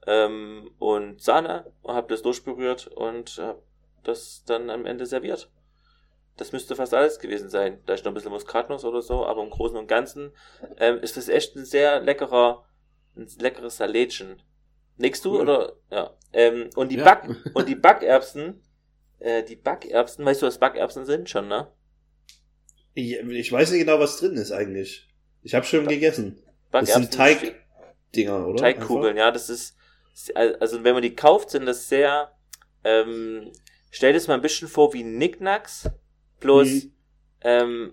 ähm, 0.06 0.70
und 0.78 1.20
Sahne 1.22 1.70
und 1.82 1.94
habe 1.94 2.08
das 2.08 2.22
durchberührt 2.22 2.86
und 2.88 3.38
habe 3.38 3.62
das 4.02 4.44
dann 4.46 4.70
am 4.70 4.86
Ende 4.86 5.04
serviert. 5.06 5.50
Das 6.36 6.52
müsste 6.52 6.74
fast 6.74 6.94
alles 6.94 7.18
gewesen 7.18 7.50
sein. 7.50 7.82
Da 7.84 7.92
ist 7.92 8.04
noch 8.04 8.12
ein 8.12 8.14
bisschen 8.14 8.32
Muskatnuss 8.32 8.84
oder 8.86 9.02
so, 9.02 9.26
aber 9.26 9.42
im 9.42 9.50
Großen 9.50 9.76
und 9.76 9.88
Ganzen 9.88 10.32
ähm, 10.78 10.98
ist 11.00 11.18
das 11.18 11.28
echt 11.28 11.54
ein 11.54 11.66
sehr 11.66 12.00
leckerer, 12.00 12.64
ein 13.14 13.28
leckeres 13.38 13.76
Salätchen. 13.76 14.42
Nickst 14.96 15.24
du 15.26 15.34
Cool. 15.34 15.40
oder 15.42 15.72
ja? 15.90 16.16
Ähm, 16.32 16.70
und 16.76 16.90
die 16.90 16.96
Ja. 16.96 17.04
Back 17.04 17.28
und 17.52 17.68
die 17.68 17.74
Backerbsen, 17.76 18.62
äh, 19.18 19.42
die 19.42 19.56
Backerbsen, 19.56 20.24
weißt 20.24 20.40
du, 20.40 20.46
was 20.46 20.58
Backerbsen 20.58 21.04
sind 21.04 21.28
schon, 21.28 21.46
ne? 21.48 21.70
Ich, 22.94 23.12
ich 23.18 23.52
weiß 23.52 23.70
nicht 23.70 23.80
genau, 23.86 23.98
was 24.00 24.18
drin 24.18 24.36
ist 24.36 24.52
eigentlich. 24.52 25.08
Ich 25.42 25.54
habe 25.54 25.64
schon 25.64 25.86
gegessen. 25.86 26.38
Das 26.70 26.86
Backerbsen 26.88 27.02
sind 27.02 27.14
Teigdinger, 27.14 28.46
oder? 28.46 28.56
Teigkugeln, 28.58 29.16
ja, 29.16 29.30
das 29.30 29.48
ist 29.50 29.76
also 30.34 30.84
wenn 30.84 30.92
man 30.94 31.02
die 31.02 31.14
kauft, 31.14 31.50
sind 31.50 31.64
das 31.66 31.88
sehr 31.88 32.32
ähm, 32.84 33.52
stell 33.90 34.12
dir 34.12 34.18
das 34.18 34.28
mal 34.28 34.34
ein 34.34 34.42
bisschen 34.42 34.68
vor 34.68 34.92
wie 34.92 35.02
Knickknacks, 35.02 35.88
bloß 36.40 36.68
Mhm. 36.68 36.92
ähm, 37.42 37.92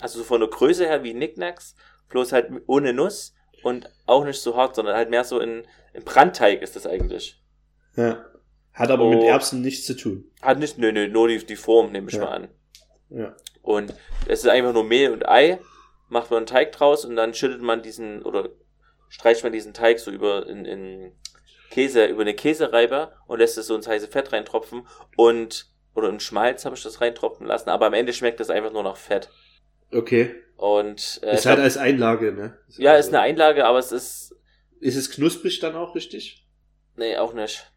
also 0.00 0.18
so 0.18 0.24
von 0.24 0.40
der 0.40 0.50
Größe 0.50 0.84
her 0.86 1.02
wie 1.02 1.12
Knickknacks, 1.12 1.74
bloß 2.10 2.32
halt 2.32 2.50
ohne 2.66 2.92
Nuss 2.92 3.34
und 3.62 3.88
auch 4.06 4.24
nicht 4.24 4.40
so 4.40 4.56
hart, 4.56 4.74
sondern 4.74 4.96
halt 4.96 5.08
mehr 5.10 5.24
so 5.24 5.38
in, 5.40 5.62
in 5.94 6.04
Brandteig 6.04 6.60
ist 6.62 6.76
das 6.76 6.86
eigentlich. 6.86 7.40
Ja. 7.96 8.24
Hat 8.72 8.90
aber 8.90 9.08
mit 9.08 9.20
Oh. 9.20 9.26
Erbsen 9.28 9.62
nichts 9.62 9.86
zu 9.86 9.94
tun. 9.96 10.30
Hat 10.42 10.58
nicht, 10.58 10.78
nö, 10.78 10.92
nö, 10.92 11.08
nur 11.08 11.28
die, 11.28 11.38
die 11.44 11.56
Form, 11.56 11.92
nehme 11.92 12.08
ich 12.08 12.14
Ja. 12.16 12.24
mal 12.24 12.30
an. 12.32 12.48
Ja. 13.10 13.36
Und 13.62 13.94
es 14.26 14.40
ist 14.40 14.48
einfach 14.48 14.72
nur 14.72 14.84
Mehl 14.84 15.10
und 15.10 15.28
Ei, 15.28 15.58
macht 16.08 16.30
man 16.30 16.38
einen 16.38 16.46
Teig 16.46 16.72
draus 16.72 17.04
und 17.04 17.16
dann 17.16 17.34
schüttet 17.34 17.62
man 17.62 17.82
diesen 17.82 18.22
oder 18.22 18.48
streicht 19.08 19.42
man 19.42 19.52
diesen 19.52 19.74
Teig 19.74 19.98
so 20.00 20.10
über 20.10 20.46
in, 20.46 20.64
in 20.64 21.12
Käse, 21.70 22.06
über 22.06 22.22
eine 22.22 22.34
Käsereibe 22.34 23.12
und 23.26 23.38
lässt 23.38 23.58
es 23.58 23.66
so 23.66 23.76
ins 23.76 23.86
heiße 23.86 24.08
Fett 24.08 24.32
reintropfen 24.32 24.86
und 25.16 25.66
oder 25.94 26.08
in 26.08 26.20
Schmalz 26.20 26.64
habe 26.64 26.76
ich 26.76 26.82
das 26.82 27.00
reintropfen 27.00 27.46
lassen, 27.46 27.70
aber 27.70 27.86
am 27.86 27.94
Ende 27.94 28.12
schmeckt 28.12 28.40
das 28.40 28.50
einfach 28.50 28.72
nur 28.72 28.82
nach 28.82 28.96
Fett. 28.96 29.28
Okay. 29.92 30.34
Und 30.56 31.20
äh, 31.22 31.34
ist 31.34 31.46
halt 31.46 31.58
als 31.58 31.76
Einlage, 31.76 32.32
ne? 32.32 32.58
ja, 32.76 32.94
ist 32.94 33.08
eine 33.08 33.20
Einlage, 33.20 33.64
aber 33.64 33.78
es 33.78 33.92
ist 33.92 34.36
Ist 34.80 34.96
es 34.96 35.10
knusprig 35.10 35.58
dann 35.60 35.74
auch 35.74 35.94
richtig? 35.94 36.46
nee, 36.96 37.16
auch 37.16 37.32
nicht. 37.32 37.70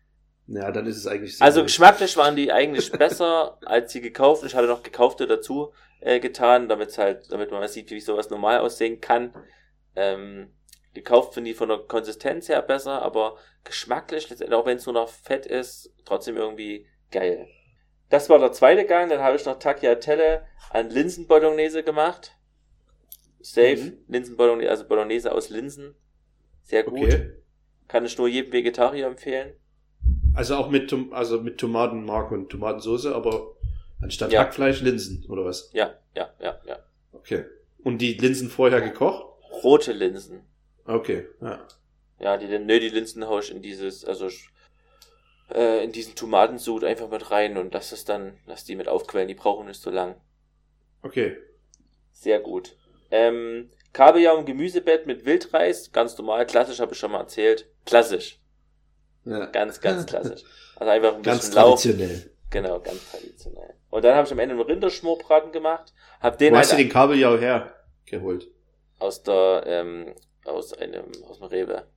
Ja, 0.48 0.72
dann 0.72 0.86
ist 0.88 0.98
es 0.98 1.08
eigentlich 1.08 1.38
sehr 1.38 1.46
Also 1.46 1.62
gut. 1.62 1.68
geschmacklich 1.68 2.18
waren 2.18 2.36
die 2.36 2.52
eigentlich 2.52 2.92
besser 2.98 3.58
als 3.66 3.92
die 3.94 4.02
gekauften. 4.02 4.48
Ich 4.48 4.56
hatte 4.56 4.68
noch 4.68 4.84
gekaufte 4.84 5.26
dazu 5.28 5.74
äh, 6.02 6.20
getan, 6.20 6.68
damit 6.68 6.98
halt, 6.98 7.32
damit 7.32 7.52
man 7.52 7.62
mal 7.62 7.68
sieht, 7.70 7.90
wie 7.92 8.00
sowas 8.02 8.30
normal 8.30 8.60
aussehen 8.60 9.00
kann. 9.00 9.34
Ähm, 9.96 10.54
gekauft 10.94 11.34
finde 11.34 11.52
ich 11.52 11.58
von 11.58 11.70
der 11.70 11.80
Konsistenz 11.80 12.50
her 12.50 12.62
besser, 12.62 13.02
aber 13.02 13.38
geschmacklich, 13.64 14.30
letztendlich, 14.30 14.58
auch 14.60 14.66
wenn 14.66 14.78
es 14.78 14.86
nur 14.86 14.94
noch 14.94 15.10
Fett 15.10 15.46
ist, 15.46 15.94
trotzdem 16.06 16.36
irgendwie 16.36 16.88
geil. 17.12 17.48
Das 18.10 18.30
war 18.30 18.38
der 18.38 18.52
zweite 18.52 18.86
Gang, 18.86 19.10
dann 19.10 19.22
habe 19.22 19.38
ich 19.38 19.46
noch 19.46 19.58
Tagliatelle 19.58 20.46
an 20.70 20.90
Linsenbolognese 20.90 21.84
gemacht. 21.84 22.36
Safe, 23.40 23.76
Mhm. 23.78 23.98
Linsenbolognese, 24.08 24.70
also 24.70 24.88
Bolognese 24.88 25.32
aus 25.32 25.50
Linsen. 25.50 25.96
Sehr 26.64 26.84
gut. 26.84 27.00
Okay. 27.14 27.34
Kann 27.88 28.06
ich 28.06 28.18
nur 28.18 28.28
jedem 28.28 28.52
Vegetarier 28.54 29.08
empfehlen. 29.08 29.54
Also 30.36 30.56
auch 30.56 30.70
mit, 30.70 30.90
Tom 30.90 31.14
also 31.14 31.42
mit 31.42 31.58
Tomatenmark 31.58 32.32
und 32.32 32.50
Tomatensauce, 32.50 33.08
aber 33.08 33.56
anstatt 34.02 34.32
Ja. 34.32 34.42
Hackfleisch 34.42 34.82
Linsen, 34.82 35.26
oder 35.30 35.46
was? 35.46 35.70
Ja, 35.74 35.94
ja, 36.16 36.34
ja, 36.40 36.60
ja. 36.66 36.80
Okay. 37.14 37.46
Und 37.84 38.00
die 38.00 38.14
Linsen 38.14 38.50
vorher 38.50 38.82
gekocht? 38.82 39.26
Rote 39.64 39.92
Linsen. 39.92 40.42
Okay, 40.86 41.28
ja. 41.42 41.66
Ja, 42.20 42.38
die, 42.38 42.48
nö, 42.48 42.80
die 42.80 42.90
Linsen 42.90 43.28
hau 43.28 43.40
ich 43.40 43.52
in 43.52 43.62
dieses, 43.62 44.06
also 44.06 44.30
äh, 45.54 45.84
in 45.84 45.92
diesen 45.92 46.16
Tomatensud 46.16 46.84
einfach 46.84 47.10
mit 47.10 47.32
rein 47.32 47.58
und 47.58 47.74
das 47.74 47.92
ist 47.92 48.10
dann, 48.10 48.38
lass 48.46 48.64
die 48.66 48.76
mit 48.76 48.88
aufquellen, 48.88 49.28
die 49.28 49.36
brauchen 49.36 49.68
nicht 49.68 49.82
so 49.82 49.90
lang. 49.90 50.16
Okay. 51.02 51.38
Sehr 52.12 52.40
gut. 52.40 52.76
Ähm, 53.12 53.70
Kabeljau 53.92 54.38
im 54.38 54.46
Gemüsebett 54.46 55.06
mit 55.06 55.26
Wildreis, 55.26 55.92
ganz 55.92 56.18
normal, 56.18 56.46
klassisch 56.46 56.80
habe 56.80 56.94
ich 56.94 57.00
schon 57.00 57.12
mal 57.12 57.20
erzählt. 57.20 57.68
Klassisch. 57.86 58.40
Ja. 59.26 59.46
Ganz, 59.48 59.80
ganz 59.82 60.06
klassisch. 60.06 60.44
Also 60.76 60.92
einfach 60.92 61.16
ein 61.16 61.22
Ganz 61.24 61.40
bisschen 61.42 61.56
Lauch. 61.56 61.80
traditionell. 61.80 62.32
Genau, 62.50 62.80
ganz 62.80 63.12
traditionell. 63.12 63.74
Und 63.90 64.04
dann 64.04 64.16
habe 64.16 64.26
ich 64.28 64.32
am 64.32 64.40
Ende 64.40 64.54
einen 64.56 64.64
Rinderschmorbraten 64.64 65.52
gemacht, 65.52 65.94
hab 66.20 66.38
den 66.38 66.52
Wo 66.52 66.58
halt 66.58 66.66
hast 66.66 66.74
du 66.74 66.78
den 66.78 66.90
Kabeljau 66.90 67.38
hergeholt? 67.38 68.48
aus 69.00 69.24
der, 69.24 69.64
ähm, 69.66 70.14
aus 70.46 70.74
einem, 70.74 71.06
aus 71.28 71.40
dem 71.40 71.48
Rewe. 71.48 71.88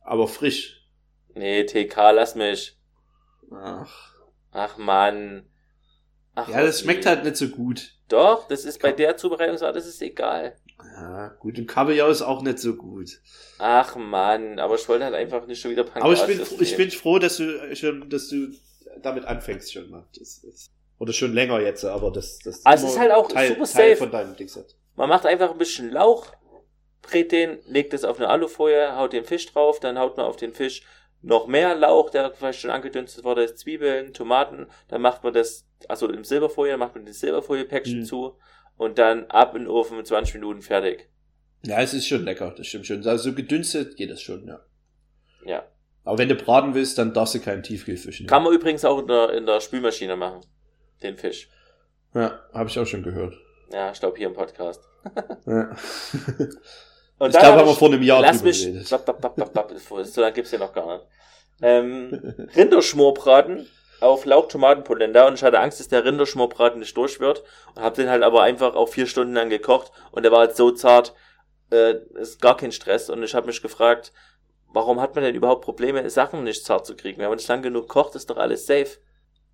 Aber 0.00 0.28
frisch. 0.28 0.86
Nee, 1.34 1.64
TK, 1.64 2.10
lass 2.12 2.34
mich. 2.34 2.78
Ach. 3.52 4.12
Ach 4.52 4.76
Mann. 4.76 5.48
Ach, 6.34 6.48
Ja, 6.48 6.62
das 6.62 6.80
schmeckt 6.80 7.04
halt 7.06 7.24
nicht 7.24 7.36
so 7.36 7.48
gut. 7.48 7.94
Doch, 8.08 8.48
das 8.48 8.64
ist 8.64 8.80
bei 8.80 8.92
der 8.92 9.16
Zubereitungsart, 9.16 9.76
das 9.76 9.86
ist 9.86 10.00
egal. 10.02 10.56
Ja, 10.84 11.28
gut, 11.40 11.58
und 11.58 11.66
Kabeljau 11.66 12.08
ist 12.08 12.22
auch 12.22 12.42
nicht 12.42 12.58
so 12.58 12.76
gut. 12.76 13.20
Ach 13.58 13.96
man, 13.96 14.58
aber 14.58 14.76
ich 14.76 14.88
wollte 14.88 15.04
halt 15.04 15.14
einfach 15.14 15.46
nicht 15.46 15.60
schon 15.60 15.72
wieder 15.72 15.84
Aber 15.94 16.12
ich 16.12 16.24
bin, 16.24 16.40
ich 16.60 16.76
bin 16.76 16.90
froh, 16.90 17.18
dass 17.18 17.36
du 17.38 17.74
schon, 17.74 18.08
dass 18.08 18.28
du 18.28 18.48
damit 19.02 19.24
anfängst 19.24 19.72
schon 19.72 19.90
mal. 19.90 20.06
Das, 20.16 20.40
das, 20.42 20.70
oder 20.98 21.12
schon 21.12 21.32
länger 21.32 21.60
jetzt, 21.60 21.84
aber 21.84 22.10
das, 22.12 22.38
das 22.38 22.64
also 22.64 22.86
es 22.86 22.92
ist 22.92 22.98
halt 22.98 23.12
auch 23.12 23.28
Teil, 23.30 23.48
super 23.48 23.64
Teil 23.66 23.90
safe. 23.90 23.96
von 23.96 24.10
deinem 24.10 24.36
Dingset. 24.36 24.76
Man 24.96 25.08
macht 25.08 25.26
einfach 25.26 25.50
ein 25.52 25.58
bisschen 25.58 25.90
Lauch, 25.90 26.26
brät 27.02 27.32
den, 27.32 27.58
legt 27.66 27.92
es 27.94 28.04
auf 28.04 28.18
eine 28.18 28.28
Alufolie, 28.28 28.96
haut 28.96 29.12
den 29.12 29.24
Fisch 29.24 29.46
drauf, 29.46 29.80
dann 29.80 29.98
haut 29.98 30.16
man 30.16 30.26
auf 30.26 30.36
den 30.36 30.52
Fisch 30.54 30.82
noch 31.22 31.46
mehr 31.48 31.74
Lauch, 31.74 32.10
der 32.10 32.32
vielleicht 32.32 32.60
schon 32.60 32.70
angedünstet 32.70 33.24
wurde, 33.24 33.42
ist 33.42 33.58
Zwiebeln, 33.58 34.12
Tomaten, 34.12 34.66
dann 34.88 35.02
macht 35.02 35.24
man 35.24 35.32
das, 35.34 35.66
also 35.88 36.08
im 36.08 36.22
Silberfolie, 36.24 36.72
dann 36.72 36.80
macht 36.80 36.94
man 36.94 37.04
das 37.06 37.18
Silberfolie-Päckchen 37.20 38.00
Mhm. 38.00 38.04
zu 38.04 38.38
und 38.78 38.98
dann 38.98 39.26
ab 39.26 39.54
in 39.54 39.64
den 39.64 39.70
Ofen 39.70 40.02
20 40.02 40.34
Minuten 40.34 40.62
fertig. 40.62 41.08
Ja, 41.64 41.80
es 41.82 41.92
ist 41.92 42.08
schon 42.08 42.24
lecker, 42.24 42.54
das 42.56 42.66
stimmt 42.66 42.86
schon. 42.86 43.06
Also 43.06 43.30
so 43.30 43.34
gedünstet 43.34 43.96
geht 43.96 44.10
das 44.10 44.22
schon, 44.22 44.46
ja. 44.46 44.60
Ja. 45.44 45.64
Aber 46.04 46.16
wenn 46.16 46.28
du 46.28 46.36
braten 46.36 46.74
willst, 46.74 46.96
dann 46.96 47.12
darfst 47.12 47.34
du 47.34 47.40
keinen 47.40 47.62
Tiefkühlfisch 47.62 48.20
nehmen. 48.20 48.30
Kann 48.30 48.42
man 48.42 48.54
übrigens 48.54 48.84
auch 48.86 48.98
in 49.00 49.08
der, 49.08 49.34
in 49.34 49.44
der 49.44 49.60
Spülmaschine 49.60 50.16
machen, 50.16 50.40
den 51.02 51.18
Fisch. 51.18 51.50
Ja, 52.14 52.40
habe 52.54 52.70
ich 52.70 52.78
auch 52.78 52.86
schon 52.86 53.02
gehört. 53.02 53.34
Ja, 53.70 53.90
ich 53.90 54.00
glaube 54.00 54.16
hier 54.16 54.28
im 54.28 54.34
Podcast. 54.34 54.80
Ja. 55.44 55.76
Und 57.18 57.30
ich 57.30 57.38
glaube, 57.38 57.46
hab 57.46 57.58
haben 57.60 57.68
wir 57.68 57.74
vor 57.74 57.88
einem 57.88 58.02
Jahr 58.02 58.22
Lass 58.22 58.42
mich. 58.42 58.64
geredet. 58.64 58.88
Bap, 58.90 59.04
bap, 59.04 59.36
bap, 59.36 59.52
bap, 59.52 59.72
so 59.78 60.20
lange 60.20 60.32
gibt's 60.32 60.52
ja 60.52 60.58
noch 60.58 60.72
gar 60.72 60.98
nicht. 60.98 61.06
Ähm, 61.60 62.34
Rinderschmorbraten 62.56 63.66
auf 64.00 64.24
Lauchtomatenpolenta 64.24 65.26
und 65.26 65.34
ich 65.34 65.42
hatte 65.42 65.58
Angst, 65.60 65.80
dass 65.80 65.88
der 65.88 66.04
Rinderschmorbraten 66.04 66.78
nicht 66.80 66.96
durch 66.96 67.20
wird 67.20 67.42
und 67.74 67.82
habe 67.82 67.96
den 67.96 68.08
halt 68.10 68.22
aber 68.22 68.42
einfach 68.42 68.74
auch 68.74 68.88
vier 68.88 69.06
Stunden 69.06 69.34
lang 69.34 69.50
gekocht 69.50 69.90
und 70.12 70.22
der 70.22 70.32
war 70.32 70.40
halt 70.40 70.56
so 70.56 70.70
zart, 70.70 71.14
äh, 71.70 71.94
ist 72.14 72.40
gar 72.40 72.56
kein 72.56 72.72
Stress 72.72 73.10
und 73.10 73.22
ich 73.22 73.34
habe 73.34 73.46
mich 73.46 73.60
gefragt, 73.62 74.12
warum 74.72 75.00
hat 75.00 75.14
man 75.14 75.24
denn 75.24 75.34
überhaupt 75.34 75.64
Probleme, 75.64 76.08
Sachen 76.10 76.44
nicht 76.44 76.64
zart 76.64 76.86
zu 76.86 76.94
kriegen? 76.96 77.18
Wenn 77.18 77.28
man 77.28 77.36
nicht 77.36 77.48
lang 77.48 77.62
genug 77.62 77.88
kocht, 77.88 78.14
ist 78.14 78.30
doch 78.30 78.36
alles 78.36 78.66
safe. 78.66 78.98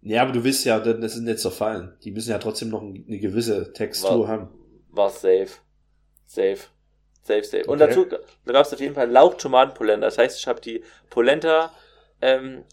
Ja, 0.03 0.23
aber 0.23 0.33
du 0.33 0.45
willst 0.45 0.67
ja, 0.67 0.79
das 0.81 1.15
ist 1.15 1.21
nicht 1.23 1.39
zerfallen. 1.39 1.97
Die 2.05 2.11
müssen 2.11 2.31
ja 2.31 2.39
trotzdem 2.39 2.69
noch 2.69 2.83
eine 2.83 3.19
gewisse 3.19 3.73
Textur 3.73 4.21
War- 4.21 4.29
haben. 4.29 4.49
War 4.91 5.09
safe. 5.09 5.49
Safe. 6.27 6.59
Safe, 7.23 7.43
safe. 7.43 7.65
Und 7.67 7.81
Okay. 7.81 7.87
dazu 7.89 8.05
da 8.05 8.53
gab 8.53 8.67
es 8.67 8.75
auf 8.75 8.81
jeden 8.81 8.95
Fall 8.95 9.11
Lauchtomatenpolenta. 9.11 10.05
Das 10.07 10.19
heißt, 10.19 10.39
ich 10.39 10.47
habe 10.47 10.61
die 10.61 10.85
Polenta 11.09 11.73
ähm, 12.21 12.65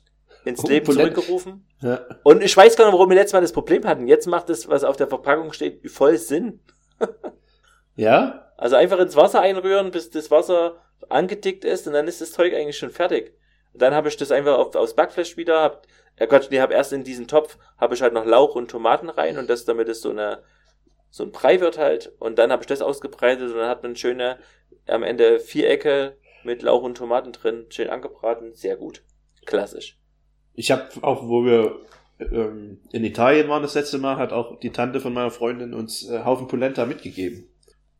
ins 0.46 0.64
Oh, 0.64 0.68
Leben 0.68 0.86
Polenta. 0.86 1.14
zurückgerufen. 1.16 1.68
Ja. 1.82 2.06
Und 2.24 2.42
ich 2.44 2.56
weiß 2.56 2.76
gar 2.76 2.86
nicht, 2.86 2.94
warum 2.94 3.10
wir 3.10 3.16
letztes 3.16 3.34
Mal 3.34 3.42
das 3.42 3.52
Problem 3.54 3.86
hatten. 3.86 4.08
Jetzt 4.08 4.28
macht 4.28 4.50
das, 4.50 4.68
was 4.68 4.84
auf 4.84 4.98
der 4.98 5.08
Verpackung 5.08 5.54
steht, 5.54 5.90
voll 5.92 6.18
Sinn. 6.18 6.60
Ja? 7.96 8.52
Also 8.58 8.76
einfach 8.76 9.00
ins 9.00 9.16
Wasser 9.16 9.42
einrühren, 9.42 9.92
bis 9.92 10.10
das 10.10 10.32
Wasser 10.32 10.78
angedickt 11.10 11.66
ist 11.66 11.88
und 11.88 11.94
dann 11.94 12.08
ist 12.08 12.22
das 12.22 12.32
Zeug 12.32 12.54
eigentlich 12.54 12.78
schon 12.78 12.90
fertig. 12.90 13.34
Und 13.74 13.82
dann 13.82 13.94
habe 13.94 14.08
ich 14.08 14.18
das 14.18 14.32
einfach 14.32 14.58
auf, 14.58 14.76
aufs 14.76 14.96
Backfleisch 14.96 15.36
wieder, 15.38 15.62
hab, 15.62 15.88
ja 16.20 16.26
Gott, 16.26 16.48
nee, 16.52 16.60
hab 16.60 16.72
erst 16.72 16.94
in 16.94 17.04
diesen 17.04 17.28
Topf, 17.28 17.58
habe 17.78 17.96
ich 17.96 18.02
halt 18.02 18.14
noch 18.14 18.26
Lauch 18.26 18.56
und 18.56 18.70
Tomaten 18.72 19.10
rein 19.10 19.38
und 19.38 19.50
das, 19.50 19.66
damit 19.66 19.90
es 19.90 20.02
so 20.02 20.10
eine, 20.10 20.44
so 21.10 21.24
ein 21.24 21.32
Brei 21.32 21.60
wird 21.60 21.78
halt. 21.78 22.14
Und 22.20 22.38
dann 22.40 22.52
habe 22.52 22.64
ich 22.64 22.68
das 22.68 22.82
ausgebreitet 22.82 23.52
und 23.52 23.58
dann 23.58 23.70
hat 23.70 23.84
man 23.84 23.96
schöne, 23.96 24.38
am 24.88 25.04
Ende 25.04 25.40
Vierecke 25.40 26.18
mit 26.44 26.62
Lauch 26.62 26.84
und 26.84 26.96
Tomaten 26.98 27.34
drin, 27.34 27.66
schön 27.70 27.90
angebraten, 27.90 28.54
sehr 28.54 28.78
gut. 28.78 29.04
Klassisch. 29.46 29.98
Ich 30.54 30.72
habe 30.72 30.90
auch, 31.02 31.28
wo 31.28 31.46
wir 31.46 31.80
ähm, 32.20 32.80
in 32.92 33.04
Italien 33.04 33.48
waren 33.50 33.64
das 33.64 33.74
letzte 33.76 33.98
Mal, 33.98 34.18
hat 34.18 34.32
auch 34.34 34.60
die 34.60 34.72
Tante 34.72 35.00
von 35.00 35.14
meiner 35.14 35.32
Freundin 35.32 35.74
uns 35.74 36.08
äh, 36.10 36.24
Haufen 36.24 36.48
Polenta 36.48 36.86
mitgegeben. 36.86 37.48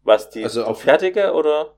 Was, 0.04 0.30
die 0.30 0.44
Also 0.44 0.64
auf- 0.66 0.82
fertige 0.82 1.34
oder? 1.34 1.76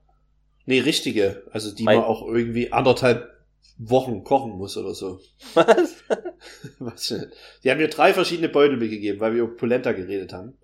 Nee, 0.66 0.80
richtige. 0.80 1.44
Also 1.52 1.74
die 1.74 1.82
Mein- 1.84 1.98
man 1.98 2.06
auch 2.06 2.26
irgendwie 2.26 2.72
anderthalb 2.72 3.30
Wochen 3.78 4.24
kochen 4.24 4.52
muss 4.52 4.76
oder 4.76 4.94
so. 4.94 5.20
Was? 5.54 5.96
Was 6.78 7.08
denn? 7.08 7.30
Die 7.62 7.70
haben 7.70 7.78
mir 7.78 7.88
drei 7.88 8.12
verschiedene 8.12 8.48
Beutel 8.48 8.76
mitgegeben, 8.76 9.20
weil 9.20 9.34
wir 9.34 9.42
über 9.44 9.56
Polenta 9.56 9.92
geredet 9.92 10.32
haben. 10.32 10.56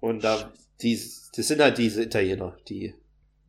Und 0.00 0.24
da, 0.24 0.52
die, 0.82 0.94
das 0.94 1.48
sind 1.48 1.60
halt 1.60 1.78
diese 1.78 2.02
Italiener, 2.02 2.56
die, 2.68 2.94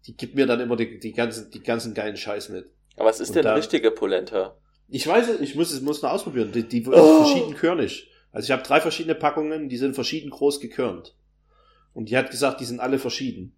die 0.05 0.15
gibt 0.17 0.35
mir 0.35 0.45
dann 0.45 0.59
immer 0.59 0.75
die, 0.75 0.99
die 0.99 1.13
ganzen, 1.13 1.49
die 1.51 1.61
ganzen 1.63 1.93
geilen 1.93 2.17
Scheiß 2.17 2.49
mit. 2.49 2.69
Aber 2.97 3.09
was 3.09 3.19
ist 3.19 3.29
Und 3.29 3.35
denn 3.37 3.43
da- 3.45 3.53
richtige 3.55 3.91
Polenta? 3.91 4.57
Ich 4.91 5.07
weiß 5.07 5.29
es, 5.29 5.39
ich 5.39 5.55
muss 5.55 5.71
es 5.71 5.81
muss 5.81 6.01
noch 6.01 6.11
ausprobieren. 6.11 6.51
Die, 6.51 6.63
die 6.67 6.85
Oh. 6.87 7.23
verschieden 7.23 7.55
körnig. 7.55 8.09
Also 8.31 8.45
ich 8.45 8.51
habe 8.51 8.61
drei 8.63 8.79
verschiedene 8.81 9.15
Packungen, 9.15 9.69
die 9.69 9.77
sind 9.77 9.95
verschieden 9.95 10.29
groß 10.29 10.59
gekörnt. 10.59 11.15
Und 11.93 12.09
die 12.09 12.17
hat 12.17 12.29
gesagt, 12.31 12.59
die 12.61 12.65
sind 12.65 12.79
alle 12.79 12.99
verschieden. 12.99 13.55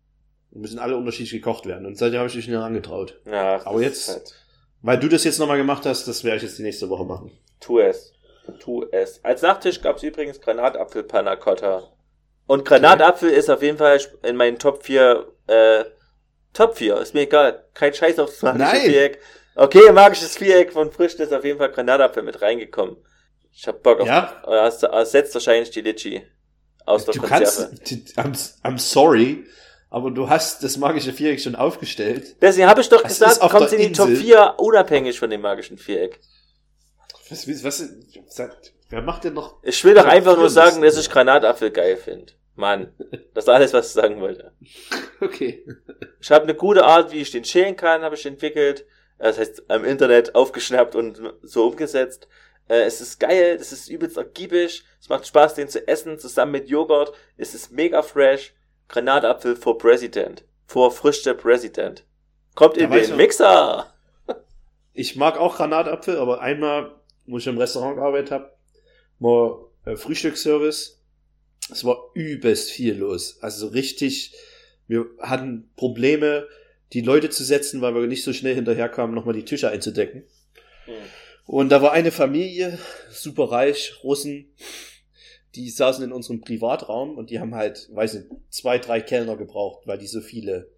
Und 0.52 0.62
müssen 0.62 0.80
alle 0.80 0.96
unterschiedlich 0.96 1.32
gekocht 1.42 1.66
werden. 1.66 1.86
Und 1.86 1.98
seitdem 1.98 2.20
habe 2.20 2.30
ich 2.30 2.36
mich 2.36 2.48
nicht 2.48 2.56
angetraut. 2.58 3.20
Ja, 3.26 3.66
Aber 3.66 3.80
das 3.82 3.82
jetzt- 3.82 4.10
Halt. 4.10 4.36
Weil 4.84 5.00
du 5.00 5.08
das 5.08 5.24
jetzt 5.24 5.40
nochmal 5.40 5.58
gemacht 5.58 5.86
hast, 5.86 6.08
das 6.08 6.24
werde 6.24 6.38
ich 6.38 6.44
jetzt 6.44 6.58
die 6.60 6.64
nächste 6.64 6.90
Woche 6.90 7.06
machen. 7.06 7.32
Tu 7.60 7.80
es. 7.80 8.14
Tu 8.60 8.86
es. 8.92 9.24
Als 9.24 9.42
Nachtisch 9.42 9.82
gab 9.82 9.96
es 9.98 10.04
übrigens 10.04 10.42
Granatapfel 10.42 11.04
Panna 11.04 11.36
Cotta. 11.38 11.84
Und 12.46 12.66
Granatapfel 12.66 13.30
ist 13.30 13.50
auf 13.50 13.62
jeden 13.64 13.78
Fall 13.78 14.00
in 14.24 14.36
meinen 14.36 14.60
Top 14.60 14.84
4, 14.84 15.26
äh, 15.48 15.86
Top 16.52 16.78
4. 16.78 16.98
Ist 16.98 17.14
mir 17.14 17.22
egal. 17.22 17.64
Kein 17.74 17.94
Scheiß 17.94 18.20
aufs 18.20 18.42
magische 18.42 18.64
Nein. 18.92 19.12
Okay, 19.56 19.92
magisches 19.92 20.36
Viereck 20.38 20.74
von 20.74 20.92
Frisch 20.92 21.16
ist 21.16 21.32
auf 21.34 21.44
jeden 21.46 21.60
Fall 21.60 21.72
Granatapfel 21.72 22.24
mit 22.24 22.42
reingekommen. 22.42 22.98
Ich 23.52 23.68
hab 23.68 23.84
Bock 23.84 24.00
auf, 24.02 24.08
Ja? 24.08 24.42
äh, 24.48 24.62
hast 24.62 24.82
du 24.84 24.88
ersetzt 24.88 25.34
wahrscheinlich 25.36 25.70
die 25.70 25.82
Litchi. 25.82 26.24
Aus 26.86 27.06
der 27.06 27.14
Du 27.14 27.22
Konserve. 27.22 27.70
kannst, 27.86 28.18
I'm, 28.18 28.62
I'm 28.64 28.78
sorry, 28.80 29.46
aber 29.90 30.12
du 30.12 30.28
hast 30.30 30.64
das 30.64 30.76
magische 30.78 31.14
Viereck 31.14 31.40
schon 31.40 31.56
aufgestellt. 31.56 32.36
Deswegen 32.42 32.68
habe 32.68 32.82
ich 32.82 32.90
doch 32.90 33.02
Das 33.04 33.20
gesagt, 33.20 33.40
kommt 33.40 33.72
in 33.72 33.80
die 33.80 33.92
Top 33.94 34.10
Insel. 34.10 34.24
4 34.24 34.56
unabhängig 34.58 35.18
von 35.20 35.30
dem 35.30 35.42
magischen 35.42 35.78
Viereck. 35.78 36.20
Was, 37.30 37.48
was, 37.48 37.64
was, 37.64 38.52
wer 38.90 39.02
macht 39.02 39.24
denn 39.24 39.34
noch? 39.36 39.60
Ich 39.64 39.84
will 39.86 39.94
doch 39.94 40.06
einfach 40.06 40.34
nur 40.36 40.50
4 40.50 40.50
sagen, 40.50 40.82
dass 40.82 40.98
ich 40.98 41.10
Granatapfel 41.10 41.72
geil 41.72 41.96
finde. 41.96 42.34
Mann, 42.56 42.94
das 43.34 43.46
ist 43.46 43.50
alles, 43.50 43.72
was 43.74 43.88
ich 43.88 43.94
sagen 43.94 44.20
wollte. 44.20 44.52
Okay. 45.22 45.66
Ich 46.20 46.32
habe 46.32 46.44
eine 46.44 46.56
gute 46.56 46.84
Art, 46.84 47.12
wie 47.14 47.22
ich 47.22 47.32
den 47.32 47.46
schälen 47.46 47.76
kann, 47.78 48.02
habe 48.02 48.16
ich 48.16 48.26
entwickelt. 48.26 48.86
Das 49.18 49.38
heißt, 49.38 49.70
am 49.70 49.86
Internet 49.86 50.36
aufgeschnappt 50.36 50.96
und 50.96 51.22
so 51.42 51.68
umgesetzt. 51.68 52.28
Äh, 52.68 52.84
es 52.84 53.02
ist 53.02 53.20
geil, 53.20 53.58
es 53.60 53.72
ist 53.72 53.90
übelst 53.90 54.18
ergiebig, 54.18 54.84
es 55.00 55.10
macht 55.10 55.28
Spaß, 55.28 55.56
den 55.56 55.68
zu 55.68 55.88
essen, 55.88 56.20
zusammen 56.20 56.54
mit 56.54 56.70
Joghurt. 56.70 57.14
Es 57.38 57.54
ist 57.54 57.72
mega 57.72 58.02
fresh. 58.02 58.54
Granatapfel 58.88 59.56
for 59.56 59.78
President. 59.78 60.44
For 60.66 60.92
frische 60.92 61.34
President. 61.34 62.06
Kommt 62.56 62.78
Da 62.78 62.82
in 62.82 62.90
weiß 62.90 63.08
den 63.08 63.18
Mixer. 63.18 63.94
Ich 64.96 65.16
mag 65.16 65.40
auch 65.40 65.58
Granatapfel, 65.58 66.18
aber 66.18 66.42
einmal, 66.42 66.94
wo 67.26 67.40
ich 67.40 67.48
im 67.48 67.58
Restaurant 67.58 67.96
gearbeitet 67.96 68.30
habe, 68.30 68.54
mal 69.18 69.66
äh, 69.86 69.96
Frühstücksservice. 69.96 71.02
Es 71.72 71.84
war 71.84 72.12
übelst 72.14 72.70
viel 72.70 72.98
los. 72.98 73.40
Also 73.42 73.68
so 73.68 73.74
richtig, 73.74 74.36
wir 74.88 75.08
hatten 75.20 75.72
Probleme, 75.76 76.48
die 76.94 77.02
Leute 77.02 77.30
zu 77.30 77.44
setzen, 77.44 77.82
weil 77.82 77.96
wir 77.96 78.08
nicht 78.08 78.24
so 78.24 78.34
schnell 78.34 78.56
hinterherkamen, 78.56 79.16
nochmal 79.16 79.34
die 79.34 79.46
Tische 79.46 79.70
einzudecken. 79.70 80.24
Und 81.46 81.70
da 81.70 81.82
war 81.82 81.92
eine 81.92 82.12
Familie, 82.12 82.78
super 83.10 83.52
reich, 83.52 83.96
Russen, 84.04 84.54
die 85.56 85.70
saßen 85.70 86.04
in 86.04 86.12
unserem 86.12 86.42
Privatraum 86.42 87.18
und 87.18 87.30
die 87.30 87.40
haben 87.40 87.56
halt, 87.56 87.90
weiß 87.94 88.16
nicht, 88.16 88.28
zwei, 88.50 88.78
drei 88.80 89.02
Kellner 89.02 89.38
gebraucht, 89.38 89.86
weil 89.86 89.98
die 89.98 90.08
so 90.08 90.22
viele, 90.22 90.70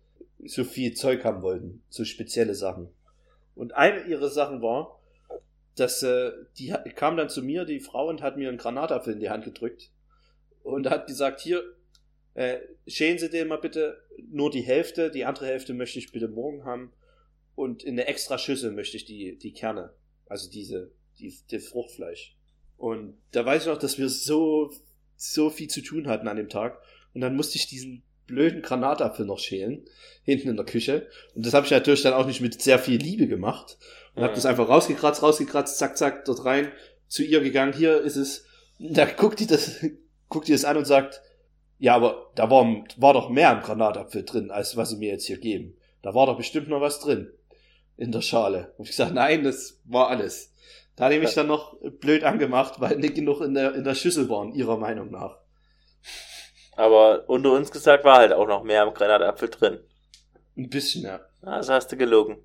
so 0.44 0.64
viel 0.64 0.94
Zeug 0.94 1.24
haben 1.24 1.42
wollten, 1.42 1.84
so 1.90 2.04
spezielle 2.04 2.56
Sachen. 2.56 2.90
Und 3.54 3.74
eine 3.74 4.06
ihrer 4.06 4.30
Sachen 4.30 4.62
war, 4.62 5.00
dass 5.76 6.04
äh, 6.04 6.32
die 6.58 6.74
kam 6.96 7.18
dann 7.18 7.30
zu 7.30 7.42
mir, 7.42 7.66
die 7.66 7.80
Frau, 7.80 8.08
und 8.08 8.22
hat 8.22 8.38
mir 8.38 8.50
einen 8.50 8.58
Granatapfel 8.58 9.14
in 9.14 9.20
die 9.20 9.30
Hand 9.30 9.46
gedrückt 9.46 9.92
und 10.64 10.90
hat 10.90 11.08
gesagt, 11.08 11.42
hier, 11.42 11.64
äh, 12.36 12.60
schälen 12.88 13.18
Sie 13.18 13.30
den 13.30 13.48
mal 13.48 13.58
bitte 13.58 14.02
nur 14.30 14.52
die 14.52 14.62
Hälfte, 14.62 15.10
die 15.10 15.26
andere 15.26 15.48
Hälfte 15.48 15.74
möchte 15.74 16.00
ich 16.00 16.12
bitte 16.12 16.28
morgen 16.28 16.64
haben 16.66 16.94
und 17.56 17.84
in 17.84 17.94
eine 17.94 18.08
extra 18.08 18.38
Schüssel 18.38 18.72
möchte 18.72 18.98
ich 18.98 19.06
die, 19.06 19.38
die 19.38 19.54
Kerne, 19.54 19.94
also 20.28 20.50
diese, 20.50 20.92
die, 21.20 21.34
die 21.50 21.60
Fruchtfleisch. 21.60 22.36
Und 22.78 23.18
da 23.32 23.46
weiß 23.46 23.64
ich 23.64 23.68
noch, 23.70 23.78
dass 23.78 23.98
wir 23.98 24.10
so, 24.10 24.72
so 25.16 25.50
viel 25.50 25.70
zu 25.70 25.82
tun 25.82 26.08
hatten 26.08 26.28
an 26.28 26.38
dem 26.38 26.50
Tag 26.50 26.82
und 27.14 27.22
dann 27.22 27.36
musste 27.36 27.58
ich 27.58 27.68
diesen 27.68 28.04
blöden 28.28 28.62
Granatapfel 28.62 29.26
noch 29.26 29.40
schälen, 29.40 29.86
hinten 30.24 30.50
in 30.50 30.56
der 30.56 30.66
Küche. 30.66 31.08
Und 31.36 31.46
das 31.46 31.54
habe 31.54 31.66
ich 31.66 31.72
natürlich 31.72 32.02
dann 32.02 32.14
auch 32.14 32.26
nicht 32.26 32.42
mit 32.42 32.60
sehr 32.62 32.80
viel 32.80 33.00
Liebe 33.00 33.28
gemacht. 33.28 33.78
Und 34.16 34.24
habe 34.24 34.32
Mhm. 34.32 34.36
das 34.36 34.46
einfach 34.48 34.68
rausgekratzt, 34.68 35.22
rausgekratzt, 35.22 35.78
zack, 35.78 35.96
zack, 35.96 36.26
dort 36.26 36.44
rein, 36.44 36.72
zu 37.08 37.24
ihr 37.24 37.42
gegangen, 37.42 37.74
hier 37.74 38.02
ist 38.02 38.16
es. 38.16 38.46
Da 38.80 39.06
guckt 39.06 39.40
die 39.40 39.46
das, 39.48 39.80
guckt 40.28 40.48
die 40.48 40.54
das 40.54 40.66
an 40.66 40.76
und 40.78 40.86
sagt, 40.86 41.22
ja, 41.80 41.96
aber 41.96 42.32
da 42.36 42.50
war, 42.50 42.66
war 42.98 43.14
doch 43.14 43.30
mehr 43.30 43.52
im 43.52 43.62
Granatapfel 43.62 44.24
drin, 44.24 44.52
als 44.52 44.78
was 44.78 44.90
sie 44.92 44.98
mir 44.98 45.12
jetzt 45.12 45.26
hier 45.26 45.38
geben. 45.40 45.78
Da 46.02 46.14
war 46.14 46.26
doch 46.26 46.38
bestimmt 46.38 46.68
noch 46.70 46.82
was 46.82 47.00
drin. 47.00 47.32
In 47.98 48.12
der 48.12 48.22
Schale. 48.22 48.74
Und 48.78 48.86
ich 48.86 48.92
gesagt, 48.92 49.14
nein, 49.14 49.44
das 49.44 49.80
war 49.86 50.10
alles. 50.10 50.52
Da 50.96 51.06
hat 51.06 51.14
die 51.14 51.20
mich 51.20 51.34
dann 51.34 51.48
noch 51.48 51.76
blöd 52.00 52.24
angemacht, 52.24 52.80
weil 52.80 52.98
nicht 52.98 53.16
genug 53.16 53.42
in 53.42 53.54
der, 53.54 53.74
in 53.76 53.84
der 53.84 53.96
Schüssel 53.96 54.30
waren, 54.30 54.54
ihrer 54.54 54.78
Meinung 54.78 55.12
nach. 55.12 55.38
Aber 56.76 57.28
unter 57.30 57.52
uns 57.54 57.72
gesagt 57.72 58.04
war 58.04 58.18
halt 58.18 58.34
auch 58.34 58.48
noch 58.48 58.64
mehr 58.64 58.84
im 58.84 58.94
Granatapfel 58.94 59.50
drin. 59.50 59.80
Ein 60.58 60.70
bisschen, 60.70 61.04
ja. 61.04 61.22
Also 61.42 61.74
hast 61.74 61.92
du 61.92 61.98
gelogen. 61.98 62.38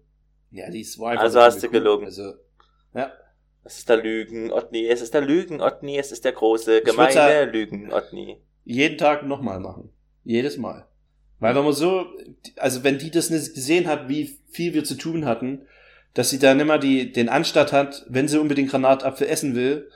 Ja, 0.51 0.71
die 0.71 0.85
war 0.99 1.11
einfach 1.13 1.25
Also 1.25 1.41
hast 1.41 1.63
du 1.63 1.67
Kuh. 1.67 1.73
gelogen. 1.73 2.07
Also, 2.07 2.35
ja. 2.95 3.13
Es 3.63 3.79
ist 3.79 3.89
der 3.89 3.99
Lügen, 3.99 4.53
Otni. 4.53 4.87
Es 4.87 5.01
ist 5.01 5.15
der 5.15 5.21
Lügen, 5.21 5.61
Otni. 5.61 5.99
Es 5.99 6.13
ist 6.13 6.25
der 6.25 6.33
große, 6.33 6.83
gemeine 6.83 7.15
ja- 7.15 7.43
Lügen, 7.43 7.93
Otni. 7.93 8.41
Jeden 8.65 8.99
Tag 8.99 9.27
nochmal 9.27 9.61
machen. 9.61 9.91
Jedes 10.25 10.57
Mal. 10.57 10.87
Weil 11.39 11.55
wenn 11.55 11.65
man 11.65 11.73
so, 11.73 12.07
also 12.57 12.85
wenn 12.85 12.99
die 12.99 13.11
das 13.11 13.31
nicht 13.31 13.55
gesehen 13.55 13.87
hat, 13.87 14.09
wie 14.09 14.39
viel 14.51 14.75
wir 14.75 14.85
zu 14.85 14.95
tun 14.95 15.25
hatten, 15.25 15.63
dass 16.13 16.31
sie 16.31 16.39
dann 16.39 16.61
immer 16.61 16.79
die, 16.79 17.13
den 17.13 17.29
Anstatt 17.29 17.73
hat, 17.73 18.05
wenn 18.09 18.29
sie 18.29 18.39
unbedingt 18.39 18.71
Granatapfel 18.71 19.27
essen 19.27 19.55
will, 19.55 19.89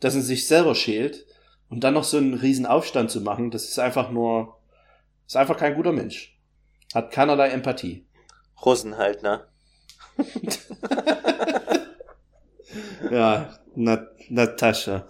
dass 0.00 0.14
sie 0.14 0.22
sich 0.22 0.46
selber 0.46 0.74
schält 0.74 1.26
und 1.68 1.84
dann 1.84 1.94
noch 1.94 2.04
so 2.04 2.16
einen 2.16 2.34
riesen 2.34 2.66
Aufstand 2.66 3.10
zu 3.10 3.20
machen, 3.20 3.50
das 3.50 3.64
ist 3.64 3.78
einfach 3.78 4.10
nur, 4.10 4.56
ist 5.26 5.36
einfach 5.36 5.56
kein 5.58 5.74
guter 5.74 5.92
Mensch. 5.92 6.38
Hat 6.94 7.10
keinerlei 7.10 7.48
Empathie. 7.48 8.06
Russen 8.64 8.96
halt, 8.96 9.22
ne? 9.22 9.44
Ja, 13.10 13.58
Na, 13.74 14.06
Natascha. 14.28 15.06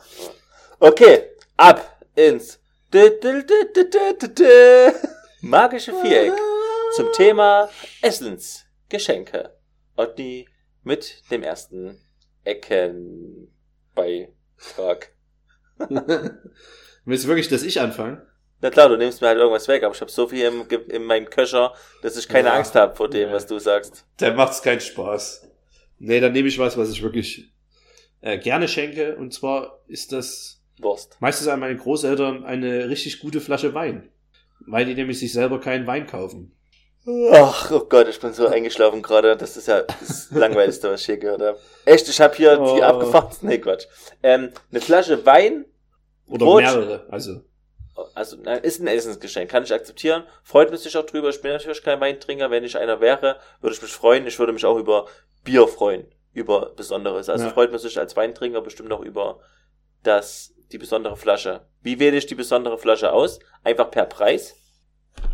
Okay, 0.78 1.30
ab 1.56 2.00
ins 2.14 2.58
magische 5.40 5.92
Viereck 6.02 6.32
zum 6.94 7.12
Thema 7.12 7.68
Essensgeschenke. 8.02 9.50
Otni 9.96 10.48
mit 10.82 11.22
dem 11.30 11.42
ersten 11.42 12.00
Eckenbeitrag. 12.44 15.12
Willst 17.04 17.24
du 17.24 17.28
wirklich, 17.28 17.48
dass 17.48 17.62
ich 17.62 17.80
anfange? 17.80 18.26
Na 18.60 18.70
klar, 18.70 18.88
du 18.88 18.96
nimmst 18.96 19.20
mir 19.20 19.28
halt 19.28 19.38
irgendwas 19.38 19.68
weg, 19.68 19.82
aber 19.82 19.94
ich 19.94 20.00
habe 20.00 20.10
so 20.10 20.28
viel 20.28 20.44
im, 20.44 20.66
in 20.88 21.04
meinem 21.04 21.28
Köcher, 21.28 21.74
dass 22.02 22.16
ich 22.16 22.28
keine 22.28 22.48
Ja. 22.48 22.54
Angst 22.54 22.74
habe 22.74 22.96
vor 22.96 23.10
dem, 23.10 23.30
was 23.30 23.46
du 23.46 23.58
sagst. 23.58 24.06
Da 24.16 24.32
macht's 24.32 24.62
keinen 24.62 24.80
Spaß. 24.80 25.50
Nee, 25.98 26.20
dann 26.20 26.32
nehme 26.32 26.48
ich 26.48 26.58
was, 26.58 26.76
was 26.76 26.90
ich 26.90 27.02
wirklich 27.02 27.52
äh, 28.22 28.38
gerne 28.38 28.68
schenke. 28.68 29.16
Und 29.16 29.34
zwar 29.34 29.82
ist 29.88 30.12
das 30.12 30.55
Wurst. 30.80 31.16
meistens 31.20 31.48
an 31.48 31.60
meine 31.60 31.76
Großeltern 31.76 32.44
eine 32.44 32.88
richtig 32.88 33.20
gute 33.20 33.40
Flasche 33.40 33.72
Wein. 33.74 34.10
Weil 34.60 34.84
die 34.86 34.94
nämlich 34.94 35.18
sich 35.18 35.32
selber 35.32 35.60
keinen 35.60 35.86
Wein 35.86 36.06
kaufen. 36.06 36.52
Ach, 37.32 37.70
oh 37.70 37.84
Gott, 37.88 38.08
ich 38.08 38.18
bin 38.18 38.32
so 38.32 38.48
eingeschlafen 38.48 39.00
gerade. 39.00 39.36
Das 39.36 39.56
ist 39.56 39.68
ja 39.68 39.82
das 39.82 40.30
Langweiligste, 40.32 40.90
was 40.90 41.00
ich 41.02 41.06
hier 41.06 41.18
gehört 41.18 41.40
habe. 41.40 41.58
Echt, 41.84 42.08
ich 42.08 42.20
habe 42.20 42.34
hier 42.34 42.58
Oh. 42.60 42.74
die 42.74 42.82
abgefahren. 42.82 43.30
Nee, 43.42 43.58
Quatsch. 43.58 43.86
Ähm, 44.24 44.50
eine 44.72 44.80
Flasche 44.80 45.24
Wein, 45.24 45.66
Oder 46.26 46.44
Brot. 46.46 46.62
mehrere. 46.62 47.06
Also. 47.10 47.42
also 48.14 48.36
ist 48.62 48.80
ein 48.80 48.88
Essensgeschenk, 48.88 49.48
kann 49.50 49.62
ich 49.62 49.72
akzeptieren. 49.72 50.24
Freut 50.42 50.70
mich 50.72 50.80
sich 50.80 50.96
auch 50.96 51.06
drüber. 51.06 51.28
Ich 51.28 51.40
bin 51.40 51.52
natürlich 51.52 51.82
kein 51.84 52.00
Weintrinker. 52.00 52.50
Wenn 52.50 52.64
ich 52.64 52.76
einer 52.76 53.00
wäre, 53.00 53.36
würde 53.60 53.76
ich 53.76 53.82
mich 53.82 53.92
freuen. 53.92 54.26
Ich 54.26 54.38
würde 54.40 54.52
mich 54.52 54.64
auch 54.64 54.76
über 54.76 55.06
Bier 55.44 55.68
freuen. 55.68 56.06
Über 56.32 56.72
Besonderes. 56.74 57.28
Also 57.28 57.44
Ja. 57.44 57.50
freut 57.52 57.70
mich 57.70 57.82
sich 57.82 57.98
als 58.00 58.16
Weintrinker 58.16 58.62
bestimmt 58.62 58.92
auch 58.92 59.02
über 59.02 59.38
das, 60.02 60.54
die 60.72 60.78
besondere 60.78 61.16
Flasche. 61.16 61.62
Wie 61.82 61.98
wähle 61.98 62.16
ich 62.16 62.26
die 62.26 62.34
besondere 62.34 62.78
Flasche 62.78 63.12
aus? 63.12 63.38
Einfach 63.62 63.90
per 63.90 64.06
Preis? 64.06 64.54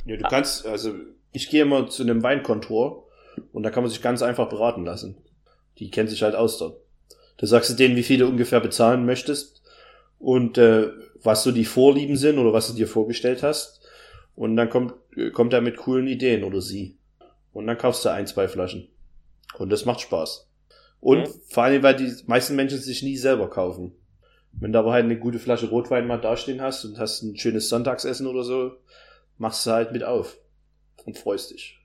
Ja, 0.04 0.16
du 0.16 0.24
kannst, 0.24 0.66
also 0.66 0.94
ich 1.32 1.48
gehe 1.50 1.62
immer 1.62 1.88
zu 1.88 2.02
einem 2.02 2.22
Weinkontor 2.22 3.08
und 3.52 3.62
da 3.62 3.70
kann 3.70 3.82
man 3.82 3.90
sich 3.90 4.02
ganz 4.02 4.22
einfach 4.22 4.48
beraten 4.48 4.84
lassen. 4.84 5.16
Die 5.78 5.90
kennen 5.90 6.08
sich 6.08 6.22
halt 6.22 6.34
aus 6.34 6.58
dort. 6.58 6.80
Da 7.38 7.46
sagst 7.46 7.70
du 7.70 7.74
denen, 7.74 7.96
wie 7.96 8.02
viel 8.02 8.18
du 8.18 8.26
ungefähr 8.26 8.60
bezahlen 8.60 9.06
möchtest 9.06 9.62
und 10.18 10.58
äh, 10.58 10.90
was 11.22 11.42
so 11.42 11.50
die 11.50 11.64
Vorlieben 11.64 12.16
sind 12.16 12.38
oder 12.38 12.52
was 12.52 12.68
du 12.68 12.74
dir 12.74 12.86
vorgestellt 12.86 13.42
hast. 13.42 13.80
Und 14.34 14.56
dann 14.56 14.70
kommt, 14.70 14.94
äh, 15.16 15.30
kommt 15.30 15.52
er 15.52 15.60
mit 15.60 15.76
coolen 15.76 16.06
Ideen 16.06 16.44
oder 16.44 16.60
sie. 16.60 16.98
Und 17.52 17.66
dann 17.66 17.78
kaufst 17.78 18.04
du 18.04 18.10
ein, 18.10 18.26
zwei 18.26 18.48
Flaschen. 18.48 18.88
Und 19.58 19.70
das 19.70 19.84
macht 19.84 20.00
Spaß. 20.02 20.48
Und 21.00 21.20
Mhm. 21.20 21.32
vor 21.48 21.64
allem, 21.64 21.82
weil 21.82 21.96
die 21.96 22.12
meisten 22.26 22.54
Menschen 22.54 22.78
sich 22.78 23.02
nie 23.02 23.16
selber 23.16 23.50
kaufen. 23.50 23.92
Wenn 24.60 24.72
du 24.72 24.78
aber 24.78 24.92
halt 24.92 25.04
eine 25.04 25.18
gute 25.18 25.38
Flasche 25.38 25.68
Rotwein 25.68 26.06
mal 26.06 26.18
dastehen 26.20 26.60
hast 26.60 26.84
und 26.84 26.98
hast 26.98 27.22
ein 27.22 27.36
schönes 27.36 27.68
Sonntagsessen 27.68 28.26
oder 28.26 28.44
so, 28.44 28.72
machst 29.38 29.66
du 29.66 29.70
halt 29.70 29.92
mit 29.92 30.04
auf 30.04 30.36
und 31.04 31.18
freust 31.18 31.50
dich. 31.50 31.78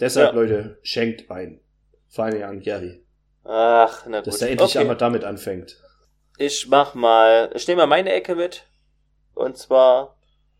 Deshalb, 0.00 0.34
Ja. 0.34 0.40
Leute, 0.40 0.78
schenkt 0.82 1.28
Wein. 1.28 1.60
Vor 2.08 2.24
allem 2.26 2.42
an 2.42 2.60
Gary. 2.60 3.02
Ach, 3.44 4.04
na 4.06 4.18
gut. 4.18 4.26
Dass 4.28 4.42
er 4.42 4.50
endlich 4.50 4.70
Okay. 4.70 4.78
einmal 4.80 4.96
damit 4.96 5.24
anfängt. 5.24 5.82
Ich 6.36 6.68
mach 6.68 6.94
mal, 6.94 7.50
ich 7.54 7.66
nehme 7.66 7.82
mal 7.82 7.86
meine 7.86 8.12
Ecke 8.12 8.34
mit. 8.34 8.64
Und 9.34 9.56
zwar, 9.56 10.16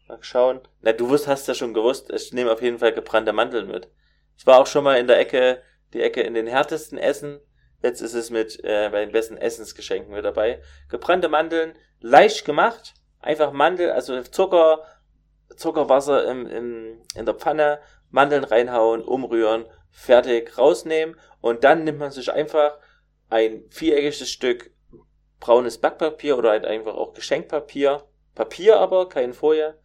mal 0.07 0.19
schauen. 0.23 0.61
Na, 0.83 0.93
du 0.93 1.11
wirst, 1.11 1.29
hast 1.29 1.49
ja 1.49 1.55
schon 1.55 1.75
gewusst, 1.75 2.11
ich 2.13 2.33
nehme 2.33 2.53
auf 2.53 2.63
jeden 2.63 2.79
Fall 2.79 2.93
gebrannte 2.93 3.33
Mandeln 3.33 3.69
mit. 3.69 3.89
Ich 4.37 4.47
war 4.47 4.59
auch 4.61 4.67
schon 4.67 4.85
mal 4.85 4.99
in 4.99 5.07
der 5.07 5.19
Ecke, 5.19 5.63
die 5.93 6.01
Ecke 6.01 6.21
in 6.23 6.35
den 6.35 6.47
härtesten 6.47 6.99
Essen. 6.99 7.41
Jetzt 7.83 8.01
ist 8.01 8.14
es 8.14 8.31
mit 8.31 8.62
äh, 8.64 8.89
bei 8.91 9.01
den 9.01 9.12
besten 9.12 9.37
Essensgeschenken 9.37 10.12
mit 10.12 10.24
dabei. 10.24 10.61
Gebrannte 10.89 11.29
Mandeln, 11.29 11.74
leicht 12.01 12.45
gemacht. 12.45 12.95
Einfach 13.20 13.53
Mandel, 13.53 13.91
also 13.91 14.20
Zucker, 14.22 14.85
Zuckerwasser 15.57 16.29
im, 16.29 16.47
im, 16.47 17.03
in 17.14 17.26
der 17.26 17.35
Pfanne, 17.35 17.81
Mandeln 18.11 18.45
reinhauen, 18.45 19.03
umrühren, 19.03 19.66
fertig 19.91 20.57
rausnehmen. 20.59 21.16
Und 21.41 21.64
dann 21.64 21.85
nimmt 21.85 21.99
man 21.99 22.11
sich 22.11 22.33
einfach 22.33 22.79
ein 23.31 23.64
viereckiges 23.70 24.29
Stück 24.31 24.70
braunes 25.41 25.79
Backpapier 25.79 26.37
oder 26.37 26.51
halt 26.51 26.64
einfach 26.64 26.95
auch 26.95 27.14
Geschenkpapier. 27.14 28.05
Papier 28.35 28.79
aber, 28.79 29.09
kein 29.09 29.33
Folie, 29.33 29.79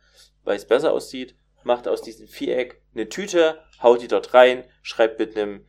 weil 0.44 0.56
es 0.56 0.66
besser 0.66 0.94
aussieht. 0.94 1.36
Macht 1.64 1.88
aus 1.88 2.02
diesem 2.02 2.28
Viereck 2.28 2.82
eine 2.94 3.08
Tüte, 3.08 3.60
haut 3.82 4.02
die 4.02 4.08
dort 4.08 4.34
rein, 4.34 4.66
schreibt 4.82 5.20
mit 5.20 5.38
einem 5.38 5.66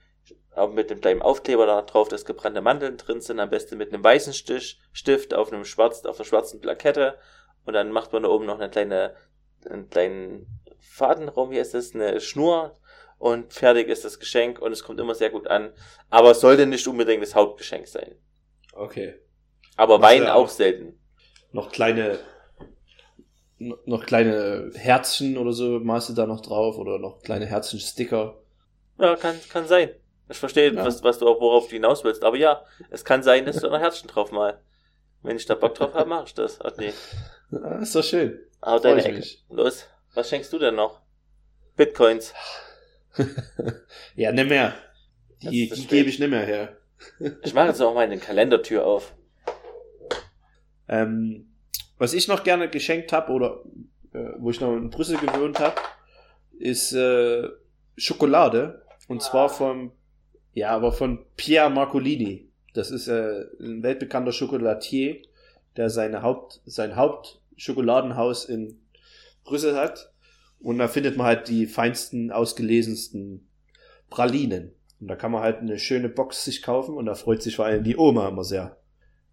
auch 0.57 0.73
mit 0.73 0.91
einem 0.91 1.01
kleinen 1.01 1.23
Aufkleber 1.23 1.67
da 1.67 1.83
drauf, 1.83 2.09
dass 2.09 2.25
gebrannte 2.25 2.61
Mandeln 2.63 2.97
drin 2.97 3.21
sind, 3.21 3.41
am 3.41 3.51
besten 3.51 3.79
mit 3.79 3.93
einem 3.93 4.05
weißen 4.05 4.33
Stich, 4.33 4.81
Stift 4.93 5.35
auf 5.35 5.53
einem 5.53 5.65
schwarzen, 5.65 6.09
auf 6.09 6.19
einer 6.19 6.25
schwarzen 6.27 6.61
Plakette 6.61 7.19
und 7.65 7.75
dann 7.75 7.93
macht 7.93 8.13
man 8.13 8.23
da 8.23 8.29
oben 8.29 8.47
noch 8.47 8.59
eine 8.61 8.71
kleine, 8.71 9.17
einen 9.69 9.89
kleinen 9.91 10.47
Faden 10.81 11.29
rum, 11.29 11.51
wie 11.51 11.59
ist 11.59 11.75
das, 11.75 11.95
eine 11.95 12.21
Schnur 12.21 12.79
und 13.19 13.53
fertig 13.53 13.89
ist 13.89 14.05
das 14.05 14.19
Geschenk 14.21 14.61
und 14.61 14.73
es 14.73 14.85
kommt 14.85 15.01
immer 15.01 15.15
sehr 15.15 15.31
gut 15.31 15.47
an, 15.49 15.73
aber 16.11 16.33
es 16.33 16.41
sollte 16.41 16.67
nicht 16.67 16.87
unbedingt 16.87 17.23
das 17.23 17.35
Hauptgeschenk 17.35 17.89
sein. 17.89 18.17
Okay. 18.77 19.15
Aber 19.77 20.03
Wein 20.03 20.29
auch 20.29 20.49
auch? 20.49 20.49
selten. 20.49 20.99
Noch 21.53 21.71
kleine, 21.73 22.19
no- 23.59 23.79
noch 23.87 24.07
kleine 24.07 24.71
Herzchen 24.75 25.37
oder 25.39 25.53
so 25.53 25.81
malst 25.81 26.09
du 26.09 26.13
da 26.15 26.27
noch 26.27 26.41
drauf 26.41 26.79
oder 26.79 26.99
noch 26.99 27.23
kleine 27.23 27.47
Herzchen-Sticker. 27.47 28.37
Ja, 28.99 29.15
kann, 29.17 29.41
kann 29.49 29.67
sein. 29.69 29.91
Ich 30.29 30.39
verstehe, 30.39 30.73
Ja. 30.73 30.85
was, 30.85 31.03
was 31.03 31.19
du 31.19 31.29
auch, 31.29 31.41
worauf 31.41 31.69
du 31.69 31.75
hinaus 31.75 32.03
willst. 32.05 32.25
Aber 32.25 32.37
ja, 32.37 32.65
es 32.91 33.05
kann 33.05 33.23
sein, 33.23 33.45
dass 33.45 33.61
du 33.61 33.69
noch 33.69 33.79
Herzchen 33.79 34.09
drauf 34.09 34.33
mal. 34.33 34.61
Wenn 35.23 35.37
ich 35.37 35.47
da 35.47 35.55
Bock 35.55 35.75
drauf 35.75 35.95
habe, 35.95 36.09
mache 36.09 36.25
ich 36.27 36.35
das. 36.35 36.61
Ach 36.61 36.73
nee. 36.77 36.93
Ah, 37.53 37.79
ist 37.81 37.95
doch 37.95 38.05
schön. 38.05 38.39
Aber 38.61 38.81
deine 38.81 39.05
Ecke. 39.05 39.17
mich. 39.17 39.45
Los, 39.51 39.87
was 40.15 40.29
schenkst 40.29 40.53
du 40.53 40.59
denn 40.59 40.75
noch? 40.75 41.01
Bitcoins. 41.77 42.33
ja, 44.17 44.33
nimm 44.33 44.49
mehr. 44.49 44.75
Die, 45.43 45.69
die 45.69 45.87
gebe 45.87 46.09
ich 46.09 46.19
nicht 46.19 46.31
mehr 46.31 46.45
her. 46.45 46.77
Ich 47.43 47.53
mache 47.55 47.69
jetzt 47.69 47.81
auch 47.81 47.95
meine 47.95 48.19
Kalendertür 48.19 48.87
auf. 48.87 49.15
Ähm, 50.89 51.55
was 51.99 52.13
ich 52.15 52.29
noch 52.29 52.45
gerne 52.45 52.69
geschenkt 52.69 53.13
habe 53.13 53.33
oder 53.33 53.63
äh, 54.13 54.33
wo 54.39 54.51
ich 54.51 54.61
noch 54.61 54.75
in 54.77 54.91
Brüssel 54.91 55.17
gewohnt 55.19 55.59
habe, 55.61 55.77
ist 56.59 56.93
äh, 56.93 57.49
Schokolade. 57.97 58.83
Und 59.09 59.23
zwar 59.23 59.49
von, 59.49 59.93
ja, 60.55 60.71
aber 60.71 60.93
von 60.93 61.25
Pierre 61.37 61.71
Marcolini. 61.71 62.49
Das 62.73 62.91
ist 62.91 63.09
äh, 63.09 63.45
ein 63.61 63.83
weltbekannter 63.83 64.33
Schokolatier, 64.33 65.17
der 65.77 65.91
seine 65.91 66.23
Haupt, 66.23 66.61
sein 66.65 66.97
Hauptschokoladenhaus 66.97 68.47
in 68.47 68.81
Brüssel 69.45 69.77
hat. 69.77 70.13
Und 70.61 70.79
da 70.79 70.89
findet 70.89 71.17
man 71.17 71.27
halt 71.27 71.49
die 71.49 71.67
feinsten, 71.67 72.33
ausgelesensten 72.33 73.47
Pralinen. 74.09 74.73
Und 75.01 75.09
da 75.09 75.17
kann 75.17 75.31
man 75.31 75.43
halt 75.43 75.59
eine 75.59 75.79
schöne 75.79 76.09
Box 76.09 76.45
sich 76.45 76.63
kaufen 76.63 76.97
und 76.97 77.07
da 77.07 77.15
freut 77.15 77.43
sich 77.43 77.57
vor 77.57 77.67
allem 77.67 77.85
die 77.85 77.97
Oma 77.97 78.29
immer 78.29 78.45
sehr 78.45 78.79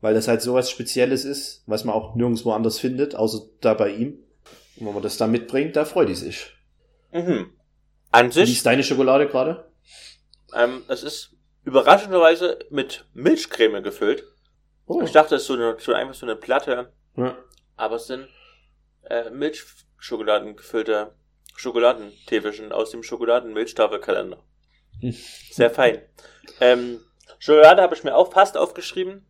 weil 0.02 0.16
das 0.16 0.28
halt 0.28 0.42
sowas 0.42 0.70
Spezielles 0.70 1.24
ist, 1.26 1.64
was 1.68 1.86
man 1.86 1.96
auch 1.96 2.16
nirgendwo 2.16 2.52
anders 2.52 2.80
findet, 2.80 3.16
außer 3.16 3.44
da 3.62 3.76
bei 3.76 3.92
ihm. 3.92 4.20
Und 4.76 4.88
wenn 4.88 4.94
man 4.94 5.04
das 5.04 5.18
da 5.18 5.28
mitbringt, 5.28 5.76
da 5.76 5.86
freut 5.86 6.10
die 6.10 6.16
sich. 6.16 6.52
Mhm. 7.14 7.52
An 8.12 8.28
Wie 8.30 8.32
sich, 8.32 8.52
ist 8.52 8.66
deine 8.66 8.84
Schokolade 8.84 9.28
gerade? 9.28 9.71
Ähm, 10.56 10.84
es 10.88 11.04
ist 11.04 11.36
überraschenderweise 11.64 12.60
mit 12.70 13.06
Milchcreme 13.14 13.84
gefüllt. 13.84 14.24
Oh. 14.86 15.02
Ich 15.04 15.12
dachte, 15.12 15.36
es 15.36 15.44
ist 15.44 15.48
so, 15.48 15.54
eine, 15.54 15.76
so 15.80 15.94
einfach 15.94 16.14
so 16.16 16.26
eine 16.26 16.36
Platte, 16.36 16.92
Ja. 17.16 17.38
aber 17.78 17.96
es 17.96 18.08
sind 18.08 18.28
äh, 19.04 19.30
Milchschokoladen 19.30 20.56
gefüllte 20.56 21.14
Schokoladentäfelchen 21.56 22.72
aus 22.72 22.92
dem 22.92 23.04
Schokoladen-Milchtafelkalender. 23.04 24.44
Hm. 25.00 25.16
Sehr 25.52 25.70
fein. 25.70 26.02
Ähm, 26.60 27.00
Schokolade 27.40 27.82
habe 27.82 27.96
ich 27.96 28.04
mir 28.04 28.16
auch 28.16 28.32
fast 28.32 28.58
aufgeschrieben. 28.58 29.26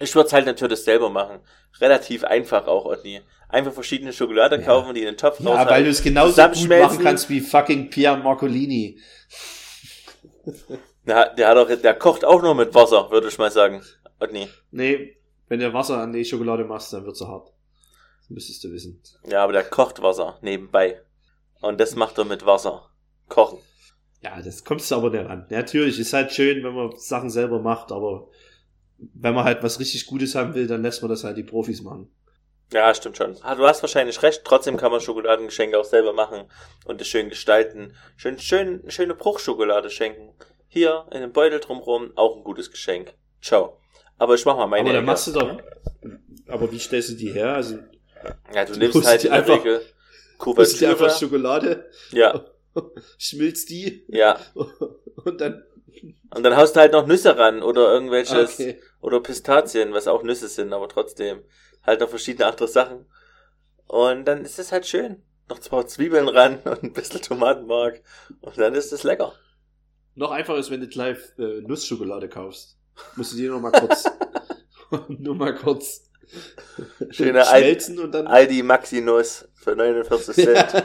Ich 0.00 0.14
würde 0.14 0.26
es 0.26 0.32
halt 0.32 0.46
natürlich 0.46 0.82
selber 0.84 1.10
machen. 1.10 1.40
Relativ 1.80 2.24
einfach 2.24 2.66
auch, 2.66 2.84
Otni. 2.84 3.22
Einfach 3.48 3.72
verschiedene 3.72 4.12
Schokolade 4.12 4.56
Ja. 4.56 4.62
kaufen, 4.62 4.94
die 4.94 5.00
in 5.00 5.06
den 5.06 5.16
Topf 5.16 5.40
Ja, 5.40 5.68
weil 5.68 5.84
du 5.84 5.90
es 5.90 6.02
genauso 6.02 6.42
gut 6.42 6.68
machen 6.68 6.98
kannst 7.02 7.28
wie 7.30 7.40
fucking 7.40 7.90
Pierre 7.90 8.16
Marcolini. 8.18 9.00
Der, 11.04 11.34
der, 11.34 11.48
hat 11.48 11.56
auch, 11.56 11.68
der 11.68 11.94
kocht 11.94 12.24
auch 12.24 12.42
nur 12.42 12.54
mit 12.54 12.74
Wasser, 12.74 13.10
würde 13.10 13.28
ich 13.28 13.38
mal 13.38 13.50
sagen. 13.50 13.82
Otni. 14.20 14.48
Nee, 14.70 15.16
wenn 15.48 15.60
du 15.60 15.72
Wasser 15.72 15.98
an 15.98 16.12
die 16.12 16.24
Schokolade 16.24 16.64
machst, 16.64 16.92
dann 16.92 17.04
wird 17.04 17.16
sie 17.16 17.26
hart. 17.26 17.52
Das 18.20 18.30
müsstest 18.30 18.62
du 18.64 18.70
wissen. 18.70 19.02
Ja, 19.28 19.42
aber 19.42 19.52
der 19.52 19.64
kocht 19.64 20.00
Wasser 20.00 20.38
nebenbei. 20.42 21.02
Und 21.60 21.80
das 21.80 21.96
macht 21.96 22.18
er 22.18 22.24
mit 22.24 22.46
Wasser. 22.46 22.88
Kochen. 23.28 23.58
Ja, 24.22 24.40
das 24.40 24.64
kommst 24.64 24.90
du 24.90 24.94
aber 24.94 25.10
nicht 25.10 25.28
ran. 25.28 25.46
Natürlich, 25.50 25.98
ist 25.98 26.12
halt 26.12 26.32
schön, 26.32 26.62
wenn 26.62 26.74
man 26.74 26.96
Sachen 26.96 27.30
selber 27.30 27.60
macht, 27.60 27.90
aber 27.90 28.28
wenn 28.98 29.34
man 29.34 29.44
halt 29.44 29.62
was 29.62 29.80
richtig 29.80 30.06
Gutes 30.06 30.34
haben 30.34 30.54
will, 30.54 30.66
dann 30.66 30.82
lässt 30.82 31.02
man 31.02 31.10
das 31.10 31.24
halt 31.24 31.36
die 31.36 31.42
Profis 31.42 31.82
machen. 31.82 32.08
Ja, 32.72 32.94
stimmt 32.94 33.16
schon. 33.16 33.36
Ah, 33.42 33.54
Du 33.54 33.66
hast 33.66 33.82
wahrscheinlich 33.82 34.22
recht. 34.22 34.42
Trotzdem 34.44 34.76
kann 34.76 34.90
man 34.90 35.00
Schokoladengeschenke 35.00 35.78
auch 35.78 35.84
selber 35.84 36.12
machen 36.12 36.50
und 36.86 37.00
es 37.00 37.08
schön 37.08 37.28
gestalten. 37.28 37.94
Schön, 38.16 38.38
schön, 38.38 38.82
schöne 38.90 39.14
Bruchschokolade 39.14 39.90
schenken. 39.90 40.34
Hier 40.68 41.06
in 41.12 41.20
dem 41.20 41.32
Beutel 41.32 41.60
drumrum 41.60 42.12
auch 42.16 42.36
ein 42.36 42.44
gutes 42.44 42.70
Geschenk. 42.70 43.14
Ciao. 43.42 43.78
Aber 44.18 44.34
ich 44.34 44.44
mach 44.46 44.56
mal 44.56 44.66
meine 44.66 44.88
aber 44.90 44.92
dann 44.94 45.04
Ecke. 45.04 45.06
machst 45.12 45.26
du 45.26 45.32
doch. 45.32 45.58
Aber 46.48 46.70
wie 46.72 46.78
stellst 46.78 47.10
du 47.10 47.14
die 47.14 47.30
her? 47.32 47.54
Also, 47.54 47.78
Ja, 48.54 48.64
du 48.64 48.72
Du 48.72 48.78
nimmst 48.78 48.94
musst 48.94 49.08
halt 49.08 49.22
die 49.22 49.26
in 49.26 49.32
der 49.32 49.40
einfach- 49.42 49.58
Regel 49.58 49.82
holst 50.44 50.74
du 50.74 50.78
dir 50.78 50.88
einfach 50.90 51.06
Kuvertüre. 51.08 51.18
Schokolade, 51.18 51.90
Ja, 52.10 52.44
schmilzt 53.18 53.68
die 53.70 54.04
ja. 54.08 54.38
und 55.24 55.40
dann. 55.40 55.64
Und 56.34 56.42
dann 56.42 56.56
haust 56.56 56.74
du 56.74 56.80
halt 56.80 56.92
noch 56.92 57.06
Nüsse 57.06 57.36
ran 57.36 57.62
oder 57.62 57.92
irgendwelches 57.92 58.54
Okay. 58.54 58.80
oder 59.02 59.20
Pistazien, 59.20 59.92
was 59.92 60.08
auch 60.08 60.22
Nüsse 60.22 60.48
sind, 60.48 60.72
aber 60.72 60.88
trotzdem 60.88 61.42
halt 61.82 62.00
noch 62.00 62.08
verschiedene 62.08 62.46
andere 62.46 62.68
Sachen. 62.68 63.06
Und 63.86 64.24
dann 64.24 64.44
ist 64.44 64.58
es 64.58 64.72
halt 64.72 64.86
schön. 64.86 65.22
Noch 65.48 65.58
zwei 65.58 65.82
Zwiebeln 65.84 66.28
ran 66.28 66.60
und 66.64 66.82
ein 66.82 66.92
bisschen 66.92 67.20
Tomatenmark 67.20 68.02
und 68.40 68.58
dann 68.58 68.74
ist 68.74 68.92
es 68.92 69.02
lecker. 69.02 69.32
Noch 70.14 70.30
einfacher 70.30 70.58
ist, 70.58 70.70
wenn 70.70 70.80
du 70.80 70.88
gleich 70.88 71.18
äh, 71.38 71.60
Nussschokolade 71.62 72.28
kaufst. 72.28 72.78
Musst 73.16 73.32
du 73.32 73.36
die 73.36 73.48
nur 73.48 73.60
mal 73.60 73.72
kurz. 73.72 74.04
nur 75.08 75.34
mal 75.34 75.54
kurz. 75.54 76.10
Schöne 77.10 77.44
schmelzen 77.44 77.98
und 77.98 78.12
dann. 78.12 78.26
Aldi 78.26 78.62
Maxi 78.62 79.00
Nuss 79.00 79.48
für 79.54 79.74
49 79.74 80.34
Cent. 80.34 80.84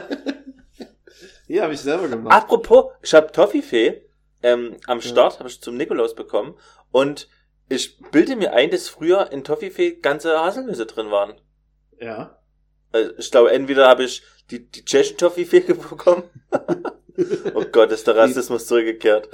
ja, 1.46 1.62
habe 1.62 1.74
ich 1.74 1.80
selber 1.80 2.08
gemacht. 2.08 2.34
Apropos, 2.34 2.92
ich 3.02 3.12
habe 3.14 3.32
Toffifee 3.32 4.02
ähm, 4.42 4.76
am 4.86 5.00
Start, 5.00 5.38
habe 5.38 5.48
ich 5.48 5.60
zum 5.60 5.76
Nikolaus 5.76 6.14
bekommen 6.14 6.54
und 6.90 7.28
ich 7.68 7.98
bilde 8.10 8.36
mir 8.36 8.52
ein, 8.52 8.70
dass 8.70 8.88
früher 8.88 9.30
in 9.32 9.44
Toffifee 9.44 9.96
ganze 9.96 10.38
Haselnüsse 10.38 10.86
drin 10.86 11.10
waren. 11.10 11.40
Ja. 12.00 12.38
Also 12.92 13.12
ich 13.18 13.30
glaube, 13.30 13.52
entweder 13.52 13.88
habe 13.88 14.04
ich 14.04 14.22
die, 14.50 14.66
die 14.66 14.84
tschechischen 14.84 15.18
Toffifee 15.18 15.60
bekommen. 15.72 16.24
oh 17.54 17.64
Gott, 17.70 17.92
ist 17.92 18.06
der 18.06 18.16
Rassismus 18.16 18.66
zurückgekehrt. 18.66 19.28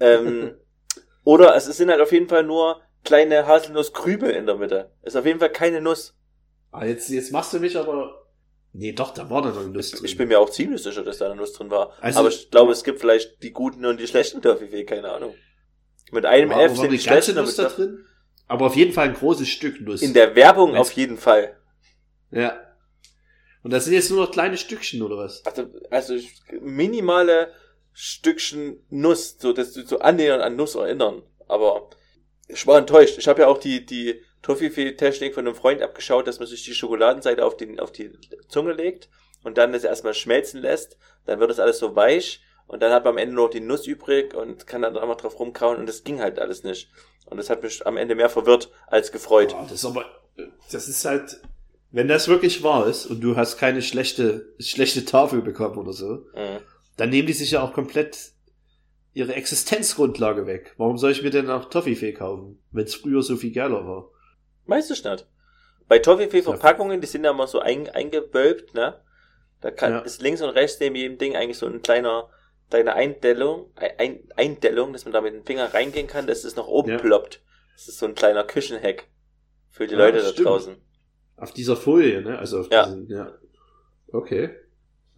Ähm, 0.00 0.54
oder 1.24 1.56
es 1.56 1.66
sind 1.66 1.90
halt 1.90 2.00
auf 2.00 2.12
jeden 2.12 2.28
Fall 2.28 2.44
nur 2.44 2.80
kleine 3.04 3.46
Haselnusskrübel 3.46 4.30
in 4.30 4.46
der 4.46 4.56
Mitte. 4.56 4.92
Ist 5.02 5.16
auf 5.16 5.26
jeden 5.26 5.40
Fall 5.40 5.50
keine 5.50 5.80
Nuss. 5.80 6.14
Ah, 6.70 6.84
jetzt, 6.84 7.08
jetzt 7.08 7.32
machst 7.32 7.52
du 7.52 7.58
mich 7.58 7.76
aber. 7.76 8.18
Nee, 8.74 8.92
doch, 8.92 9.12
da 9.12 9.28
war 9.28 9.42
da 9.42 9.50
eine 9.50 9.68
Nuss 9.68 9.90
drin. 9.90 10.04
Ich 10.04 10.16
bin 10.16 10.28
mir 10.28 10.38
auch 10.40 10.48
ziemlich 10.48 10.82
sicher, 10.82 11.02
dass 11.02 11.18
da 11.18 11.26
eine 11.26 11.36
Nuss 11.36 11.52
drin 11.52 11.70
war. 11.70 11.92
Also- 12.00 12.20
Aber 12.20 12.28
ich 12.28 12.50
glaube, 12.50 12.72
es 12.72 12.84
gibt 12.84 13.00
vielleicht 13.00 13.42
die 13.42 13.52
guten 13.52 13.84
und 13.84 14.00
die 14.00 14.06
schlechten 14.06 14.40
Toffifee, 14.40 14.84
keine 14.84 15.10
Ahnung. 15.12 15.34
Mit 16.12 16.26
einem 16.26 16.50
war, 16.50 16.62
F 16.62 16.76
sind 16.76 16.92
die 16.92 16.98
die 16.98 17.04
ganze 17.04 17.32
Nuss 17.32 17.56
da 17.56 17.68
drin? 17.68 18.04
Aber 18.46 18.66
auf 18.66 18.76
jeden 18.76 18.92
Fall 18.92 19.08
ein 19.08 19.14
großes 19.14 19.48
Stück 19.48 19.80
Nuss. 19.80 20.02
In 20.02 20.12
der 20.14 20.36
Werbung 20.36 20.72
Meinst- 20.72 20.80
auf 20.80 20.92
jeden 20.92 21.16
Fall. 21.18 21.56
ja. 22.30 22.58
Und 23.64 23.72
das 23.72 23.84
sind 23.84 23.94
jetzt 23.94 24.10
nur 24.10 24.24
noch 24.24 24.32
kleine 24.32 24.56
Stückchen, 24.56 25.02
oder 25.02 25.16
was? 25.16 25.46
Also, 25.46 25.66
also 25.88 26.14
minimale 26.60 27.52
Stückchen 27.92 28.84
Nuss, 28.90 29.36
so 29.38 29.52
dass 29.52 29.72
du 29.72 29.86
so 29.86 30.00
annähernd 30.00 30.42
an 30.42 30.56
Nuss 30.56 30.74
erinnern. 30.74 31.22
Aber 31.46 31.90
ich 32.48 32.66
war 32.66 32.78
enttäuscht. 32.78 33.18
Ich 33.18 33.28
habe 33.28 33.42
ja 33.42 33.46
auch 33.46 33.58
die, 33.58 33.86
die 33.86 34.20
Toffifee-Technik 34.42 35.34
von 35.34 35.46
einem 35.46 35.54
Freund 35.54 35.80
abgeschaut, 35.80 36.26
dass 36.26 36.40
man 36.40 36.48
sich 36.48 36.64
die 36.64 36.74
Schokoladenseite 36.74 37.44
auf, 37.44 37.56
den, 37.56 37.78
auf 37.78 37.92
die 37.92 38.10
Zunge 38.48 38.72
legt 38.72 39.08
und 39.44 39.58
dann 39.58 39.72
das 39.72 39.84
erstmal 39.84 40.14
schmelzen 40.14 40.60
lässt. 40.60 40.98
Dann 41.24 41.38
wird 41.38 41.50
das 41.50 41.60
alles 41.60 41.78
so 41.78 41.94
weich 41.94 42.42
und 42.66 42.80
dann 42.82 42.92
hat 42.92 43.04
man 43.04 43.14
am 43.14 43.18
Ende 43.18 43.34
nur 43.34 43.44
noch 43.46 43.50
die 43.52 43.60
Nuss 43.60 43.86
übrig 43.86 44.34
und 44.34 44.66
kann 44.66 44.82
dann 44.82 44.96
einfach 44.96 45.16
drauf 45.16 45.38
rumkauen 45.38 45.78
und 45.78 45.88
das 45.88 46.04
ging 46.04 46.20
halt 46.20 46.38
alles 46.38 46.62
nicht. 46.64 46.90
Und 47.26 47.36
das 47.36 47.50
hat 47.50 47.62
mich 47.62 47.86
am 47.86 47.96
Ende 47.96 48.14
mehr 48.14 48.28
verwirrt 48.28 48.70
als 48.88 49.12
gefreut. 49.12 49.54
Ah, 49.54 49.62
das 49.62 49.72
ist 49.72 49.84
aber, 49.84 50.04
das 50.70 50.88
ist 50.88 51.04
halt, 51.04 51.40
wenn 51.90 52.08
das 52.08 52.28
wirklich 52.28 52.62
wahr 52.62 52.86
ist 52.86 53.06
und 53.06 53.20
du 53.20 53.36
hast 53.36 53.58
keine 53.58 53.82
schlechte, 53.82 54.54
schlechte 54.58 55.04
Tafel 55.04 55.42
bekommen 55.42 55.76
oder 55.78 55.92
so, 55.92 56.24
Mhm. 56.34 56.58
dann 56.96 57.10
nehmen 57.10 57.26
die 57.26 57.32
sich 57.32 57.50
ja 57.52 57.62
auch 57.62 57.72
komplett 57.72 58.32
ihre 59.14 59.34
Existenzgrundlage 59.34 60.46
weg. 60.46 60.74
Warum 60.78 60.96
soll 60.98 61.10
ich 61.12 61.22
mir 61.22 61.30
denn 61.30 61.50
auch 61.50 61.66
Toffifee 61.68 62.12
kaufen, 62.12 62.62
wenn 62.70 62.84
es 62.84 62.94
früher 62.94 63.22
so 63.22 63.36
viel 63.36 63.52
geiler 63.52 63.86
war? 63.86 64.08
Weiß 64.66 64.90
ich 64.90 65.04
nicht. 65.04 65.26
Bei 65.88 65.98
Toffifee-Verpackungen, 65.98 67.00
die 67.00 67.06
sind 67.06 67.24
ja 67.24 67.30
immer 67.32 67.46
so 67.46 67.58
ein, 67.60 67.88
eingewölbt, 67.90 68.72
ne? 68.74 69.00
Da 69.60 69.70
kann, 69.70 69.92
Ja. 69.92 69.98
ist 70.00 70.22
links 70.22 70.40
und 70.40 70.50
rechts 70.50 70.80
neben 70.80 70.96
jedem 70.96 71.18
Ding 71.18 71.36
eigentlich 71.36 71.58
so 71.58 71.66
ein 71.66 71.82
kleiner, 71.82 72.30
kleine 72.72 72.94
Eindellung, 72.94 73.70
ein, 73.76 74.20
Eindellung, 74.34 74.94
dass 74.94 75.04
man 75.04 75.12
da 75.12 75.20
mit 75.20 75.34
dem 75.34 75.44
Finger 75.44 75.74
reingehen 75.74 76.06
kann, 76.06 76.26
dass 76.26 76.42
es 76.42 76.56
nach 76.56 76.66
oben 76.66 76.92
Ja. 76.92 76.96
ploppt. 76.98 77.42
Das 77.74 77.86
ist 77.86 77.98
so 77.98 78.06
ein 78.06 78.14
kleiner 78.14 78.44
Küchenhack 78.44 79.08
für 79.70 79.86
die 79.86 79.92
Ja, 79.92 79.98
Leute 79.98 80.22
da 80.22 80.28
stimmt. 80.30 80.48
draußen. 80.48 80.76
Auf 81.36 81.52
dieser 81.52 81.76
Folie, 81.76 82.22
ne? 82.22 82.38
Also 82.38 82.60
auf 82.60 82.70
Ja. 82.72 82.86
diesen, 82.86 83.10
ja. 83.10 83.34
Okay. 84.10 84.50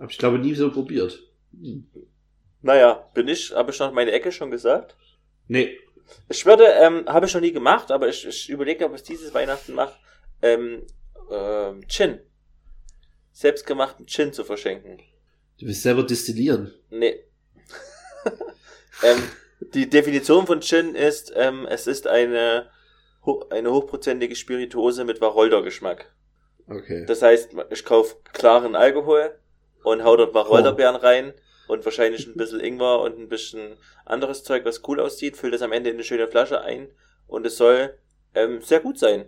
Hab 0.00 0.10
ich 0.10 0.18
glaube 0.18 0.40
nie 0.40 0.54
so 0.54 0.72
probiert. 0.72 1.22
Hm. 1.52 1.88
Naja, 2.62 3.08
bin 3.14 3.28
ich, 3.28 3.52
habe 3.52 3.70
ich 3.70 3.78
noch 3.78 3.92
meine 3.92 4.10
Ecke 4.10 4.32
schon 4.32 4.50
gesagt? 4.50 4.96
Nee. 5.46 5.78
Ich 6.28 6.44
würde, 6.44 6.64
ähm, 6.64 7.04
habe 7.06 7.26
ich 7.26 7.34
noch 7.34 7.40
nie 7.40 7.52
gemacht, 7.52 7.92
aber 7.92 8.08
ich, 8.08 8.26
ich 8.26 8.48
überlege, 8.50 8.84
ob 8.86 8.96
ich 8.96 9.02
dieses 9.04 9.32
Weihnachten 9.32 9.74
mache, 9.74 9.94
ähm, 10.42 10.82
ähm, 11.30 11.86
Gin. 11.86 12.18
Selbstgemachten 13.32 14.06
Gin 14.06 14.32
zu 14.32 14.44
verschenken. 14.44 14.98
Du 15.60 15.66
willst 15.66 15.82
selber 15.82 16.02
destillieren. 16.02 16.74
Nee. 16.90 17.22
Ähm, 19.02 19.22
die 19.60 19.88
Definition 19.88 20.46
von 20.46 20.60
Gin 20.60 20.94
ist, 20.94 21.32
ähm, 21.36 21.66
es 21.68 21.86
ist 21.86 22.06
eine, 22.06 22.70
eine 23.50 23.72
hochprozentige 23.72 24.36
Spirituose 24.36 25.04
mit 25.04 25.20
Wacholdergeschmack. 25.20 26.12
Okay. 26.68 27.04
Das 27.06 27.22
heißt, 27.22 27.50
ich 27.70 27.84
kaufe 27.84 28.16
klaren 28.32 28.74
Alkohol 28.74 29.38
und 29.82 30.04
hau 30.04 30.16
dort 30.16 30.34
Wacholderbeeren 30.34 30.96
rein 30.96 31.34
und 31.68 31.84
wahrscheinlich 31.84 32.26
ein 32.26 32.36
bisschen 32.36 32.60
Ingwer 32.60 33.00
und 33.00 33.18
ein 33.18 33.28
bisschen 33.28 33.76
anderes 34.04 34.44
Zeug, 34.44 34.64
was 34.64 34.82
cool 34.86 35.00
aussieht, 35.00 35.36
fülle 35.36 35.52
das 35.52 35.62
am 35.62 35.72
Ende 35.72 35.90
in 35.90 35.96
eine 35.96 36.04
schöne 36.04 36.28
Flasche 36.28 36.60
ein 36.60 36.88
und 37.26 37.46
es 37.46 37.56
soll 37.56 37.98
ähm, 38.34 38.60
sehr 38.62 38.80
gut 38.80 38.98
sein. 38.98 39.26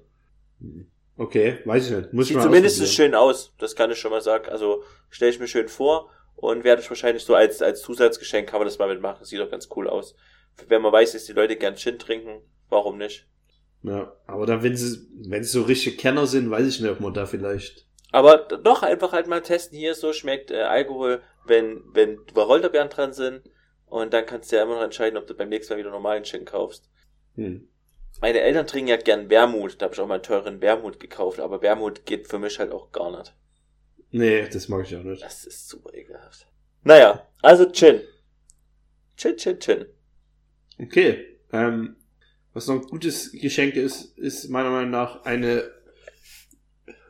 Okay, 1.18 1.58
weiß 1.64 1.86
ich 1.86 1.96
nicht. 1.96 2.12
Muss 2.12 2.28
Sieht 2.28 2.42
zumindest 2.42 2.86
schön 2.92 3.14
aus, 3.14 3.54
das 3.58 3.74
kann 3.74 3.90
ich 3.90 3.98
schon 3.98 4.10
mal 4.10 4.20
sagen. 4.20 4.48
Also 4.50 4.82
stelle 5.10 5.30
ich 5.30 5.40
mir 5.40 5.48
schön 5.48 5.68
vor 5.68 6.10
und 6.36 6.64
werde 6.64 6.82
ich 6.82 6.90
wahrscheinlich 6.90 7.24
so 7.24 7.34
als, 7.34 7.62
als 7.62 7.82
Zusatzgeschenk 7.82 8.48
kann 8.48 8.60
man 8.60 8.68
das 8.68 8.78
mal 8.78 8.88
mitmachen. 8.88 9.24
Sieht 9.24 9.40
doch 9.40 9.50
ganz 9.50 9.68
cool 9.74 9.88
aus. 9.88 10.14
Wenn 10.68 10.82
man 10.82 10.92
weiß, 10.92 11.12
dass 11.12 11.24
die 11.24 11.32
Leute 11.32 11.56
gern 11.56 11.76
Gin 11.76 11.98
trinken, 11.98 12.42
warum 12.68 12.98
nicht? 12.98 13.26
Ja, 13.82 14.12
aber 14.26 14.46
dann, 14.46 14.62
wenn 14.62 14.76
sie, 14.76 15.06
wenn 15.28 15.42
sie 15.42 15.50
so 15.50 15.62
richtige 15.62 15.96
Kenner 15.96 16.26
sind, 16.26 16.50
weiß 16.50 16.66
ich 16.66 16.80
nicht, 16.80 16.90
ob 16.90 17.00
man 17.00 17.14
da 17.14 17.26
vielleicht. 17.26 17.86
Aber 18.12 18.38
doch 18.38 18.82
einfach 18.82 19.12
halt 19.12 19.26
mal 19.26 19.42
testen. 19.42 19.78
Hier 19.78 19.94
so 19.94 20.12
schmeckt 20.12 20.50
äh, 20.50 20.62
Alkohol, 20.62 21.22
wenn, 21.44 21.82
wenn 21.92 22.18
Wacholderbeeren 22.34 22.88
dran 22.88 23.12
sind. 23.12 23.42
Und 23.86 24.12
dann 24.12 24.26
kannst 24.26 24.50
du 24.50 24.56
ja 24.56 24.62
immer 24.62 24.76
noch 24.76 24.82
entscheiden, 24.82 25.16
ob 25.16 25.26
du 25.26 25.34
beim 25.34 25.48
nächsten 25.48 25.72
Mal 25.72 25.78
wieder 25.78 25.90
normalen 25.90 26.24
Gin 26.24 26.44
kaufst. 26.44 26.90
Hm. 27.34 27.68
Meine 28.20 28.40
Eltern 28.40 28.66
trinken 28.66 28.88
ja 28.88 28.96
gern 28.96 29.30
Wermut. 29.30 29.80
Da 29.80 29.84
habe 29.84 29.94
ich 29.94 30.00
auch 30.00 30.06
mal 30.06 30.14
einen 30.14 30.22
teuren 30.22 30.60
Wermut 30.60 30.98
gekauft. 30.98 31.40
Aber 31.40 31.62
Wermut 31.62 32.06
geht 32.06 32.28
für 32.28 32.38
mich 32.38 32.58
halt 32.58 32.72
auch 32.72 32.90
gar 32.90 33.16
nicht. 33.16 33.34
Nee, 34.10 34.48
das 34.48 34.68
mag 34.68 34.86
ich 34.86 34.96
auch 34.96 35.02
nicht. 35.02 35.22
Das 35.22 35.44
ist 35.44 35.68
super 35.68 35.92
ekelhaft. 35.94 36.46
Naja, 36.84 37.26
also 37.42 37.70
Gin. 37.70 38.00
Gin, 39.16 39.36
Gin, 39.36 39.58
Gin. 39.60 39.86
Okay. 40.80 41.38
Ähm, 41.52 41.96
was 42.52 42.66
noch 42.66 42.76
ein 42.76 42.82
gutes 42.82 43.32
Geschenk 43.32 43.76
ist, 43.76 44.16
ist 44.18 44.48
meiner 44.48 44.70
Meinung 44.70 44.90
nach 44.90 45.24
eine 45.24 45.70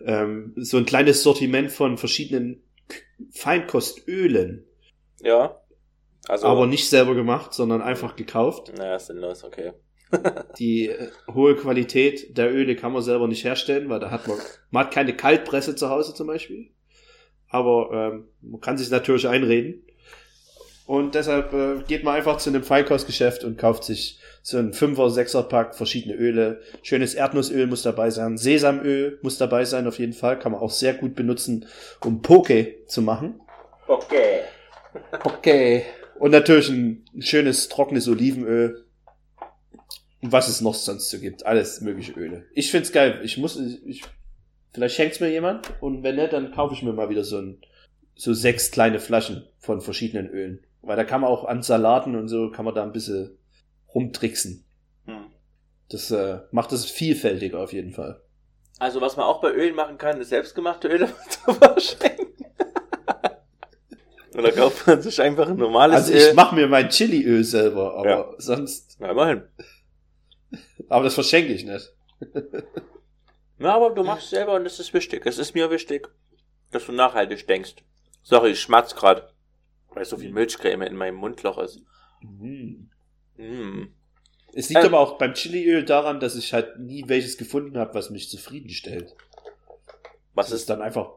ähm, 0.04 0.52
so 0.56 0.76
ein 0.76 0.86
kleines 0.86 1.22
Sortiment 1.22 1.70
von 1.70 1.98
verschiedenen 1.98 2.62
Feinkostölen. 3.32 4.64
Ja. 5.20 5.60
Also, 6.28 6.46
Aber 6.46 6.66
nicht 6.66 6.88
selber 6.88 7.14
gemacht, 7.14 7.54
sondern 7.54 7.82
einfach 7.82 8.16
gekauft. 8.16 8.72
naja, 8.76 8.98
sinnlos, 8.98 9.44
okay. 9.44 9.72
Die 10.58 10.88
äh, 10.88 11.10
hohe 11.32 11.56
Qualität 11.56 12.36
der 12.36 12.52
Öle 12.52 12.76
kann 12.76 12.92
man 12.92 13.02
selber 13.02 13.28
nicht 13.28 13.44
herstellen, 13.44 13.88
weil 13.88 14.00
da 14.00 14.10
hat 14.10 14.26
man, 14.26 14.38
man 14.70 14.86
hat 14.86 14.94
keine 14.94 15.16
Kaltpresse 15.16 15.76
zu 15.76 15.88
Hause 15.88 16.14
zum 16.14 16.26
Beispiel. 16.26 16.70
Aber 17.48 17.90
ähm, 17.92 18.24
man 18.42 18.60
kann 18.60 18.78
sich 18.78 18.90
natürlich 18.90 19.28
einreden. 19.28 19.82
Und 20.86 21.16
deshalb 21.16 21.52
äh, 21.52 21.82
geht 21.88 22.04
man 22.04 22.14
einfach 22.14 22.38
zu 22.38 22.48
einem 22.48 22.62
Feinkostgeschäft 22.62 23.42
und 23.42 23.58
kauft 23.58 23.82
sich 23.82 24.20
so 24.42 24.58
ein 24.58 24.72
5er, 24.72 25.12
6er 25.12 25.42
Pack, 25.42 25.74
verschiedene 25.74 26.14
Öle. 26.14 26.60
Schönes 26.82 27.14
Erdnussöl 27.14 27.66
muss 27.66 27.82
dabei 27.82 28.10
sein. 28.10 28.38
Sesamöl 28.38 29.18
muss 29.22 29.36
dabei 29.36 29.64
sein, 29.64 29.88
auf 29.88 29.98
jeden 29.98 30.12
Fall. 30.12 30.38
Kann 30.38 30.52
man 30.52 30.60
auch 30.60 30.70
sehr 30.70 30.94
gut 30.94 31.16
benutzen, 31.16 31.66
um 32.04 32.22
Poke 32.22 32.86
zu 32.86 33.02
machen. 33.02 33.40
Okay. 33.88 34.42
Okay. 35.24 35.82
Und 36.20 36.30
natürlich 36.30 36.68
ein 36.68 37.04
schönes 37.18 37.68
trockenes 37.68 38.06
Olivenöl. 38.06 38.84
Und 40.22 40.30
was 40.30 40.48
es 40.48 40.60
noch 40.60 40.74
sonst 40.74 41.10
so 41.10 41.18
gibt. 41.18 41.44
Alles 41.44 41.80
mögliche 41.80 42.12
Öle. 42.12 42.46
Ich 42.54 42.70
find's 42.70 42.92
geil. 42.92 43.20
Ich 43.24 43.38
muss, 43.38 43.56
ich, 43.56 44.04
vielleicht 44.76 44.94
schenkt's 44.94 45.20
mir 45.20 45.30
jemand. 45.30 45.72
Und 45.80 46.02
wenn 46.02 46.16
nicht, 46.16 46.32
dann 46.34 46.52
kaufe 46.52 46.74
ich 46.74 46.82
mir 46.82 46.92
mal 46.92 47.08
wieder 47.08 47.24
so 47.24 47.38
ein, 47.38 47.60
so 48.14 48.34
sechs 48.34 48.70
kleine 48.70 48.98
Flaschen 49.00 49.48
von 49.58 49.80
verschiedenen 49.80 50.28
Ölen. 50.28 50.64
Weil 50.82 50.96
da 50.96 51.04
kann 51.04 51.22
man 51.22 51.30
auch 51.30 51.44
an 51.46 51.62
Salaten 51.62 52.14
und 52.14 52.28
so, 52.28 52.50
kann 52.50 52.64
man 52.66 52.74
da 52.74 52.82
ein 52.82 52.92
bisschen 52.92 53.36
rumtricksen. 53.94 54.64
Hm. 55.06 55.26
Das 55.88 56.10
äh, 56.10 56.40
macht 56.52 56.72
es 56.72 56.84
vielfältiger 56.84 57.58
auf 57.60 57.72
jeden 57.72 57.92
Fall. 57.92 58.20
Also 58.78 59.00
was 59.00 59.16
man 59.16 59.24
auch 59.24 59.40
bei 59.40 59.50
Ölen 59.50 59.74
machen 59.74 59.96
kann, 59.96 60.20
ist 60.20 60.28
selbstgemachte 60.28 60.88
Öle 60.88 61.08
zu 61.30 61.54
verschenken. 61.54 62.26
Oder 64.36 64.52
kauft 64.52 64.86
man 64.86 65.00
sich 65.00 65.18
einfach 65.22 65.48
ein 65.48 65.56
normales 65.56 65.96
Also 65.96 66.12
ich 66.12 66.34
mache 66.34 66.54
mir 66.54 66.66
mein 66.68 66.90
Chiliöl 66.90 67.42
selber, 67.42 67.94
aber 67.96 68.08
Ja. 68.10 68.28
sonst, 68.36 68.98
Na, 69.00 69.10
immerhin. 69.12 69.42
aber 70.90 71.04
das 71.04 71.14
verschenke 71.14 71.54
ich 71.54 71.64
nicht. 71.64 71.94
Ja, 73.58 73.74
aber 73.74 73.90
du 73.90 74.02
machst 74.02 74.30
selber 74.30 74.54
und 74.54 74.64
das 74.64 74.78
ist 74.78 74.92
wichtig. 74.92 75.24
Es 75.26 75.38
ist 75.38 75.54
mir 75.54 75.70
wichtig, 75.70 76.08
dass 76.70 76.86
du 76.86 76.92
nachhaltig 76.92 77.46
denkst. 77.46 77.76
Sorry, 78.22 78.50
ich 78.50 78.60
schmatz 78.60 78.94
grad, 78.94 79.32
weil 79.90 80.04
so 80.04 80.16
viel 80.16 80.32
Milchcreme 80.32 80.82
in 80.82 80.96
meinem 80.96 81.16
Mundloch 81.16 81.58
ist. 81.58 81.80
Mhm. 82.20 82.90
Mm. 83.36 83.88
Es 84.54 84.68
liegt 84.68 84.80
Ähm. 84.80 84.86
aber 84.86 85.00
auch 85.00 85.18
beim 85.18 85.34
Chiliöl 85.34 85.84
daran, 85.84 86.20
dass 86.20 86.34
ich 86.34 86.52
halt 86.52 86.78
nie 86.78 87.04
welches 87.06 87.36
gefunden 87.36 87.78
habe, 87.78 87.94
was 87.94 88.10
mich 88.10 88.28
zufriedenstellt. 88.28 89.14
Was 90.34 90.48
es 90.48 90.60
ist, 90.60 90.70
dann 90.70 90.82
einfach 90.82 91.10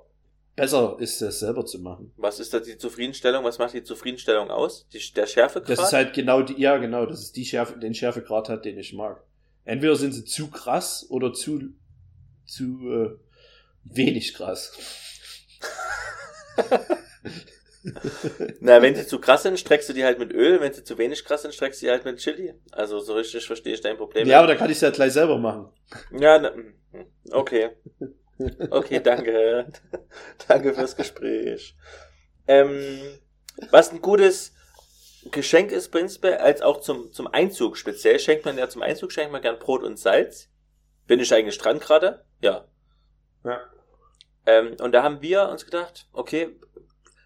besser 0.56 0.98
ist, 1.00 1.22
das 1.22 1.40
selber 1.40 1.66
zu 1.66 1.80
machen. 1.80 2.12
was 2.18 2.40
ist 2.40 2.54
da 2.54 2.60
die 2.60 2.78
Zufriedenstellung? 2.78 3.46
Was 3.46 3.60
macht 3.60 3.74
die 3.74 3.84
Zufriedenstellung 3.84 4.52
aus? 4.52 4.88
Die, 4.90 5.00
der 5.14 5.26
Schärfegrad? 5.26 5.70
Das 5.70 5.88
ist 5.88 5.94
halt 5.94 6.14
genau 6.14 6.42
die, 6.42 6.60
ja 6.60 6.78
genau, 6.78 7.06
dass 7.06 7.20
es 7.20 7.32
die 7.32 7.46
Schärfe, 7.46 7.80
den 7.80 7.94
Schärfegrad 7.94 8.50
hat, 8.50 8.66
den 8.66 8.78
ich 8.78 8.94
mag. 8.94 9.24
Entweder 9.64 9.96
sind 9.96 10.14
sie 10.14 10.26
zu 10.26 10.50
krass 10.50 11.06
oder 11.10 11.32
zu, 11.32 11.62
zu 12.52 12.89
äh, 12.89 13.18
wenig 13.84 14.34
krass. 14.34 14.74
Na, 18.60 18.82
wenn 18.82 18.95
sie 18.95 19.08
zu 19.08 19.20
krass 19.20 19.43
sind, 19.43 19.60
streckst 19.60 19.89
du 19.89 19.93
die 19.93 20.04
halt 20.04 20.20
mit 20.20 20.32
Öl. 20.32 20.60
Wenn 20.60 20.74
sie 20.74 20.84
zu 20.84 20.97
wenig 20.97 21.24
krass 21.24 21.43
sind, 21.43 21.54
streckst 21.54 21.82
du 21.82 21.86
die 21.86 21.91
halt 21.91 22.06
mit 22.06 22.18
Chili. 22.18 22.54
Also 22.72 23.00
so 23.00 23.14
richtig 23.14 23.45
verstehe 23.47 23.74
ich 23.74 23.82
dein 23.82 23.97
Problem. 23.97 24.28
Ja, 24.28 24.39
aber 24.39 24.47
da 24.47 24.56
kann 24.56 24.70
ich 24.70 24.78
es 24.78 24.82
ja 24.82 24.89
gleich 24.89 25.14
selber 25.14 25.38
machen. 25.38 25.70
Ja, 26.12 26.39
na, 26.39 26.54
hm, 26.54 26.74
okay. 27.32 27.70
Okay, 28.70 29.02
danke. 29.02 29.68
danke 30.47 30.74
fürs 30.74 30.95
Gespräch. 30.95 31.76
Ähm, 32.47 33.00
was 33.72 33.91
ein 33.91 34.02
gutes 34.02 34.54
Geschenk 35.32 35.72
ist 35.72 35.89
prinzipiell, 35.89 36.38
als 36.38 36.62
auch 36.62 36.80
zum, 36.80 37.12
zum 37.12 37.28
Einzug 37.28 37.78
speziell, 37.78 38.20
schenkt 38.20 38.45
man 38.45 38.58
ja 38.58 38.70
zum 38.70 38.82
Einzug, 38.82 39.12
schenkt 39.12 39.32
man 39.32 39.41
gern 39.41 39.60
Brot 39.60 39.84
und 39.84 40.00
Salz. 40.00 40.49
Bin 41.10 41.20
ich 41.20 41.34
eigentlich 41.34 41.57
dran 41.57 41.80
gerade? 41.80 42.24
Ja. 42.39 42.68
Ja. 43.43 43.62
Ähm, 44.45 44.78
und 44.80 44.91
da 44.91 45.01
haben 45.01 45.24
wir 45.24 45.49
uns 45.49 45.66
gedacht, 45.66 46.07
okay, 46.14 46.55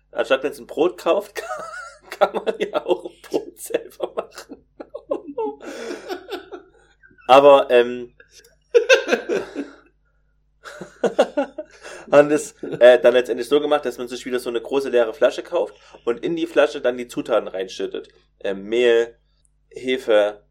anstatt 0.09 0.41
man 0.41 0.53
jetzt 0.53 0.59
ein 0.59 0.67
Brot 0.67 0.97
kauft, 0.97 1.43
kann 2.09 2.33
man 2.33 2.57
ja 2.59 2.85
auch 2.85 3.03
ein 3.03 3.21
Brot 3.21 3.59
selber 3.59 4.13
machen. 4.15 4.65
Aber 7.27 7.69
ähm, 7.71 8.15
haben 12.09 12.29
das 12.29 12.53
äh, 12.63 13.01
dann 13.01 13.13
letztendlich 13.13 13.49
so 13.49 13.59
gemacht, 13.59 13.83
dass 13.83 13.97
man 13.97 14.07
sich 14.07 14.25
wieder 14.25 14.39
so 14.39 14.49
eine 14.49 14.61
große 14.61 14.87
leere 14.87 15.13
Flasche 15.13 15.43
kauft 15.43 15.75
und 16.05 16.23
in 16.23 16.37
die 16.37 16.47
Flasche 16.47 16.79
dann 16.79 16.97
die 16.97 17.09
Zutaten 17.09 17.49
reinschüttet. 17.49 18.07
Ähm, 18.39 18.63
Mehl, 18.63 19.19
Hefe, 19.69 20.45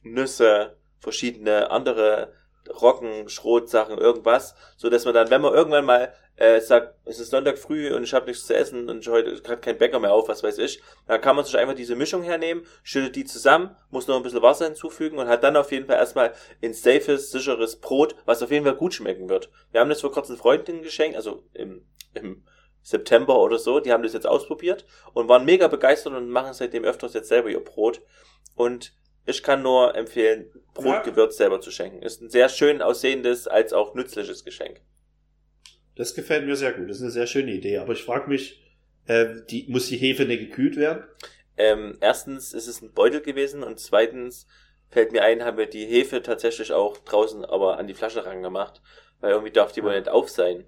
Nüsse, 0.00 0.78
verschiedene 1.00 1.70
andere 1.70 2.32
Roggen, 2.70 3.28
Schrotsachen, 3.28 3.98
irgendwas, 3.98 4.54
so 4.76 4.88
dass 4.88 5.04
man 5.04 5.14
dann, 5.14 5.30
wenn 5.30 5.40
man 5.40 5.54
irgendwann 5.54 5.84
mal 5.84 6.12
äh, 6.36 6.60
sagt, 6.60 6.94
es 7.04 7.18
ist 7.18 7.30
Sonntag 7.30 7.58
früh 7.58 7.92
und 7.94 8.04
ich 8.04 8.12
habe 8.12 8.26
nichts 8.26 8.46
zu 8.46 8.54
essen 8.54 8.88
und 8.90 9.00
ich 9.00 9.08
heute 9.08 9.40
gerade 9.40 9.60
kein 9.60 9.78
Bäcker 9.78 9.98
mehr 9.98 10.12
auf, 10.12 10.28
was 10.28 10.42
weiß 10.42 10.58
ich, 10.58 10.82
dann 11.06 11.20
kann 11.20 11.36
man 11.36 11.44
sich 11.44 11.56
einfach 11.56 11.74
diese 11.74 11.96
Mischung 11.96 12.22
hernehmen, 12.22 12.66
schüttet 12.82 13.16
die 13.16 13.24
zusammen, 13.24 13.74
muss 13.90 14.06
noch 14.06 14.16
ein 14.16 14.22
bisschen 14.22 14.42
Wasser 14.42 14.66
hinzufügen 14.66 15.18
und 15.18 15.28
hat 15.28 15.42
dann 15.42 15.56
auf 15.56 15.72
jeden 15.72 15.86
Fall 15.86 15.96
erstmal 15.96 16.32
ein 16.62 16.74
safes, 16.74 17.30
sicheres 17.30 17.76
Brot, 17.76 18.16
was 18.26 18.42
auf 18.42 18.50
jeden 18.50 18.64
Fall 18.64 18.76
gut 18.76 18.94
schmecken 18.94 19.28
wird. 19.28 19.50
Wir 19.72 19.80
haben 19.80 19.88
das 19.88 20.00
vor 20.00 20.12
kurzem 20.12 20.36
Freundinnen 20.36 20.82
geschenkt, 20.82 21.16
also 21.16 21.44
im, 21.54 21.86
im 22.14 22.44
September 22.82 23.38
oder 23.40 23.58
so, 23.58 23.80
die 23.80 23.92
haben 23.92 24.04
das 24.04 24.12
jetzt 24.12 24.28
ausprobiert 24.28 24.84
und 25.12 25.28
waren 25.28 25.44
mega 25.44 25.66
begeistert 25.66 26.12
und 26.12 26.30
machen 26.30 26.54
seitdem 26.54 26.84
öfters 26.84 27.14
jetzt 27.14 27.28
selber 27.28 27.48
ihr 27.48 27.58
Brot. 27.58 28.00
Und 28.54 28.94
ich 29.26 29.42
kann 29.42 29.62
nur 29.62 29.94
empfehlen, 29.94 30.50
Brotgewürz 30.74 31.36
selber 31.36 31.60
zu 31.60 31.70
schenken. 31.70 32.02
Ist 32.02 32.22
ein 32.22 32.30
sehr 32.30 32.48
schön 32.48 32.80
aussehendes 32.80 33.48
als 33.48 33.72
auch 33.72 33.94
nützliches 33.94 34.44
Geschenk. 34.44 34.80
Das 35.96 36.14
gefällt 36.14 36.46
mir 36.46 36.56
sehr 36.56 36.72
gut. 36.72 36.88
Das 36.88 36.98
ist 36.98 37.02
eine 37.02 37.10
sehr 37.10 37.26
schöne 37.26 37.52
Idee. 37.52 37.78
Aber 37.78 37.92
ich 37.92 38.04
frage 38.04 38.28
mich, 38.28 38.62
äh, 39.06 39.26
die, 39.50 39.66
muss 39.68 39.88
die 39.88 39.96
Hefe 39.96 40.26
nicht 40.26 40.40
gekühlt 40.40 40.76
werden? 40.76 41.04
Ähm, 41.56 41.96
erstens 42.00 42.52
ist 42.52 42.66
es 42.66 42.82
ein 42.82 42.92
Beutel 42.92 43.20
gewesen 43.20 43.62
und 43.62 43.80
zweitens 43.80 44.46
fällt 44.90 45.12
mir 45.12 45.22
ein, 45.22 45.44
haben 45.44 45.56
wir 45.56 45.66
die 45.66 45.86
Hefe 45.86 46.22
tatsächlich 46.22 46.72
auch 46.72 46.98
draußen 46.98 47.44
aber 47.44 47.78
an 47.78 47.86
die 47.86 47.94
Flasche 47.94 48.26
rangemacht, 48.26 48.82
weil 49.20 49.32
irgendwie 49.32 49.52
darf 49.52 49.72
die 49.72 49.82
wohl 49.82 49.96
nicht 49.96 50.08
auf 50.08 50.28
sein. 50.28 50.66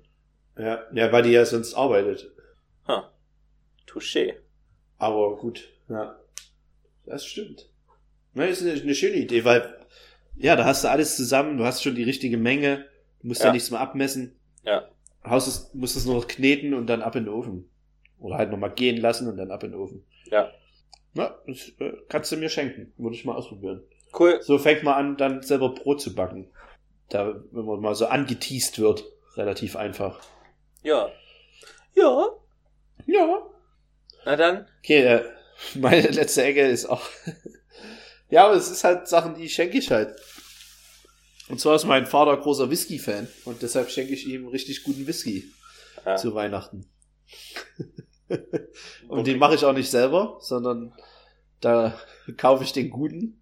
Ja, 0.57 0.85
ja, 0.93 1.13
weil 1.13 1.23
die 1.23 1.31
ja 1.31 1.45
sonst 1.45 1.75
arbeitet. 1.75 2.33
Ha. 2.89 3.13
Touché. 3.87 4.37
Aber 4.97 5.37
gut, 5.37 5.69
ja. 5.89 6.19
Das 7.05 7.25
stimmt. 7.25 7.68
Na, 8.39 8.45
ist 8.45 8.63
eine, 8.63 8.73
eine 8.81 8.95
schöne 8.95 9.17
Idee, 9.17 9.45
weil, 9.45 9.77
ja, 10.37 10.55
da 10.55 10.65
hast 10.65 10.85
du 10.85 10.89
alles 10.89 11.17
zusammen, 11.17 11.59
du 11.59 11.65
hast 11.65 11.83
schon 11.83 11.97
die 11.97 12.05
richtige 12.05 12.39
Menge, 12.39 12.87
du 13.21 13.27
musst 13.29 13.41
ja, 13.41 13.49
Ja. 13.49 13.53
nichts 13.53 13.71
mehr 13.73 13.81
abmessen. 13.81 14.39
Ja. 14.63 14.89
Haust 15.25 15.49
es, 15.49 15.75
musst 15.75 15.97
es 15.97 16.07
nur 16.07 16.15
noch 16.15 16.29
kneten 16.29 16.73
und 16.73 16.87
dann 16.87 17.03
ab 17.03 17.17
in 17.17 17.25
den 17.25 17.35
Ofen. 17.35 17.69
Oder 18.21 18.37
halt 18.39 18.51
nochmal 18.51 18.71
gehen 18.71 18.97
lassen 19.01 19.29
und 19.29 19.37
dann 19.37 19.51
ab 19.51 19.65
in 19.65 19.73
den 19.73 19.81
Ofen. 19.81 20.05
Ja. 20.31 20.53
Na, 21.15 21.37
das 21.49 21.73
äh, 21.81 21.93
kannst 22.09 22.31
du 22.31 22.37
mir 22.37 22.49
schenken. 22.49 22.93
Würde 22.97 23.17
ich 23.17 23.25
mal 23.25 23.35
ausprobieren. 23.35 23.83
Cool. 24.17 24.39
So 24.41 24.59
fängt 24.59 24.85
man 24.85 24.95
an, 24.95 25.17
dann 25.17 25.43
selber 25.43 25.75
Brot 25.75 26.01
zu 26.01 26.15
backen. 26.15 26.49
Da, 27.09 27.41
wenn 27.51 27.65
man 27.65 27.81
mal 27.81 27.95
so 27.97 28.07
angeteased 28.07 28.79
wird, 28.79 29.05
relativ 29.35 29.75
einfach. 29.75 30.21
Ja. 30.83 31.11
Ja. 31.95 32.29
Ja. 33.07 33.43
Na 34.25 34.37
dann. 34.37 34.67
Okay, 34.79 35.03
äh, 35.03 35.25
meine 35.75 36.07
letzte 36.09 36.45
Ecke 36.45 36.63
ist 36.69 36.87
auch. 36.87 37.03
ja, 38.31 38.47
aber 38.47 38.55
es 38.57 38.71
ist 38.71 38.85
halt 38.85 39.09
Sachen, 39.09 39.35
die 39.35 39.49
schenke 39.49 39.79
ich 39.79 39.91
halt. 39.91 40.15
Und 41.49 41.59
zwar 41.61 41.75
ist 41.77 41.85
mein 41.85 42.07
Vater 42.07 42.37
großer 42.37 42.71
Whisky-Fan 42.71 43.27
und 43.47 43.63
deshalb 43.63 43.91
schenke 43.91 44.13
ich 44.13 44.27
ihm 44.27 44.49
richtig 44.49 44.83
guten 44.85 45.07
Whisky 45.07 45.51
Ja. 46.05 46.17
zu 46.17 46.35
Weihnachten. 46.35 46.87
und 49.09 49.27
den 49.27 49.39
mache 49.39 49.55
ich 49.55 49.65
auch 49.65 49.73
nicht 49.73 49.91
selber, 49.91 50.39
sondern 50.41 50.93
da 51.61 51.99
kaufe 52.37 52.65
ich 52.65 52.73
den 52.73 52.91
guten, 52.91 53.41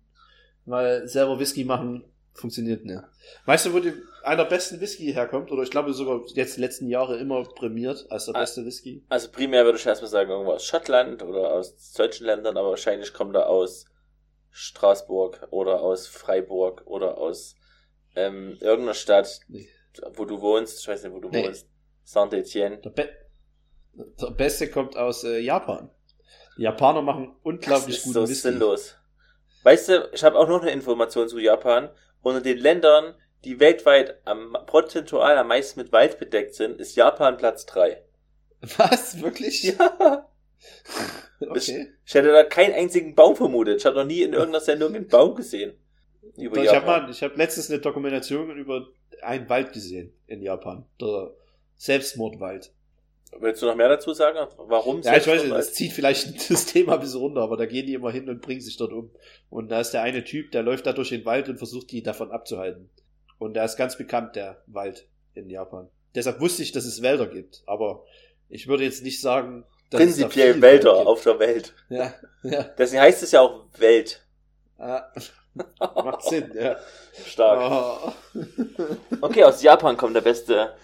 weil 0.64 1.06
selber 1.08 1.38
Whisky 1.38 1.64
machen 1.64 2.04
funktioniert 2.34 2.84
nicht. 2.84 3.02
Weißt 3.46 3.66
du, 3.66 3.72
wo 3.72 3.78
die, 3.80 3.94
einer 4.22 4.44
besten 4.44 4.80
Whisky 4.80 5.12
herkommt? 5.12 5.50
Oder 5.50 5.62
ich 5.62 5.70
glaube 5.70 5.92
sogar 5.94 6.20
jetzt 6.34 6.56
die 6.56 6.60
letzten 6.60 6.88
Jahre 6.88 7.16
immer 7.18 7.42
prämiert 7.44 8.06
als 8.10 8.26
der 8.26 8.36
Ah. 8.36 8.40
beste 8.40 8.64
Whisky. 8.66 9.02
Also 9.08 9.30
primär 9.30 9.64
würde 9.64 9.78
ich 9.78 9.86
erstmal 9.86 10.10
sagen, 10.10 10.30
irgendwo 10.30 10.52
aus 10.52 10.64
Schottland 10.66 11.22
oder 11.22 11.52
aus 11.54 11.74
solchen 11.78 12.24
Ländern, 12.26 12.56
aber 12.56 12.70
wahrscheinlich 12.70 13.12
kommt 13.14 13.34
er 13.34 13.48
aus 13.48 13.86
Straßburg 14.56 15.48
oder 15.50 15.82
aus 15.82 16.06
Freiburg 16.06 16.82
oder 16.86 17.18
aus 17.18 17.56
ähm, 18.14 18.56
irgendeiner 18.60 18.94
Stadt, 18.94 19.40
Nee. 19.48 19.68
wo 20.14 20.24
du 20.24 20.40
wohnst. 20.40 20.80
Ich 20.80 20.88
weiß 20.88 21.02
nicht, 21.04 21.12
wo 21.12 21.20
du 21.20 21.28
Nee. 21.28 21.44
wohnst. 21.46 21.68
Saint-Etienne. 22.04 22.78
Der, 22.78 22.90
Be 22.90 23.08
der 23.92 24.30
Beste 24.30 24.70
kommt 24.70 24.96
aus 24.96 25.24
äh, 25.24 25.38
Japan. 25.40 25.90
Die 26.56 26.62
Japaner 26.62 27.02
machen 27.02 27.36
unglaublich 27.42 27.96
Das 27.96 28.06
ist 28.06 28.12
so 28.14 28.22
Whisky. 28.22 28.34
sinnlos. 28.48 28.96
Weißt 29.62 29.88
du, 29.90 30.08
ich 30.14 30.24
habe 30.24 30.38
auch 30.38 30.48
noch 30.48 30.62
eine 30.62 30.70
Information 30.70 31.28
zu 31.28 31.38
Japan. 31.38 31.90
Unter 32.22 32.40
den 32.40 32.56
Ländern, 32.56 33.14
die 33.44 33.60
weltweit 33.60 34.20
am 34.26 34.56
prozentual 34.66 35.36
am 35.36 35.48
meisten 35.48 35.78
mit 35.80 35.92
Wald 35.92 36.18
bedeckt 36.18 36.54
sind, 36.54 36.80
ist 36.80 36.96
Japan 36.96 37.36
Platz 37.36 37.66
3. 37.66 38.02
Was? 38.78 39.20
Wirklich? 39.20 39.62
Ja. 39.64 40.28
Okay. 41.40 41.92
Ich 42.04 42.14
hätte 42.14 42.32
da 42.32 42.44
keinen 42.44 42.74
einzigen 42.74 43.14
Baum 43.14 43.36
vermutet. 43.36 43.80
Ich 43.80 43.86
habe 43.86 43.96
noch 43.96 44.04
nie 44.04 44.22
in 44.22 44.32
irgendeiner 44.32 44.60
Sendung 44.60 44.94
einen 44.94 45.08
Baum 45.08 45.34
gesehen. 45.34 45.74
Über 46.36 46.56
Doch, 46.56 46.64
ich 46.64 46.70
habe 46.70 47.10
ich 47.10 47.22
habe 47.22 47.34
letztens 47.36 47.70
eine 47.70 47.80
Dokumentation 47.80 48.56
über 48.56 48.86
einen 49.22 49.48
Wald 49.48 49.72
gesehen 49.72 50.12
in 50.26 50.42
Japan. 50.42 50.84
Der 51.00 51.32
Selbstmordwald. 51.76 52.72
Willst 53.38 53.60
du 53.60 53.66
noch 53.66 53.76
mehr 53.76 53.88
dazu 53.88 54.12
sagen? 54.14 54.38
Warum? 54.56 55.02
Ja, 55.02 55.16
ich 55.16 55.26
weiß 55.26 55.42
nicht, 55.42 55.54
das 55.54 55.74
zieht 55.74 55.92
vielleicht 55.92 56.50
das 56.50 56.66
Thema 56.66 56.94
ein 56.94 57.00
bisschen 57.00 57.20
runter, 57.20 57.42
aber 57.42 57.56
da 57.56 57.66
gehen 57.66 57.86
die 57.86 57.94
immer 57.94 58.10
hin 58.10 58.28
und 58.28 58.40
bringen 58.40 58.60
sich 58.60 58.76
dort 58.76 58.92
um. 58.92 59.10
Und 59.50 59.68
da 59.70 59.80
ist 59.80 59.90
der 59.90 60.02
eine 60.02 60.24
Typ, 60.24 60.52
der 60.52 60.62
läuft 60.62 60.86
da 60.86 60.92
durch 60.92 61.10
den 61.10 61.24
Wald 61.24 61.48
und 61.48 61.58
versucht, 61.58 61.90
die 61.90 62.02
davon 62.02 62.30
abzuhalten. 62.30 62.90
Und 63.38 63.54
der 63.54 63.64
ist 63.64 63.76
ganz 63.76 63.98
bekannt, 63.98 64.36
der 64.36 64.62
Wald 64.66 65.08
in 65.34 65.50
Japan. 65.50 65.88
Deshalb 66.14 66.40
wusste 66.40 66.62
ich, 66.62 66.72
dass 66.72 66.86
es 66.86 67.02
Wälder 67.02 67.26
gibt, 67.26 67.62
aber 67.66 68.04
ich 68.48 68.68
würde 68.68 68.84
jetzt 68.84 69.02
nicht 69.02 69.20
sagen, 69.20 69.64
dass 69.90 70.00
Prinzipiell 70.00 70.54
da 70.54 70.62
Wälder 70.62 70.94
auf 71.06 71.22
der 71.22 71.38
Welt. 71.38 71.74
Ja, 71.88 72.12
ja. 72.42 72.62
Deswegen 72.76 73.02
heißt 73.02 73.22
es 73.22 73.32
ja 73.32 73.40
auch 73.40 73.66
Welt. 73.78 74.26
Ah. 74.78 75.12
Macht 75.78 76.22
Sinn, 76.24 76.50
ja. 76.54 76.76
Stark. 77.24 78.12
Oh. 78.34 78.42
Okay, 79.22 79.44
aus 79.44 79.62
Japan 79.62 79.96
kommt 79.96 80.14
der 80.16 80.20
beste 80.20 80.74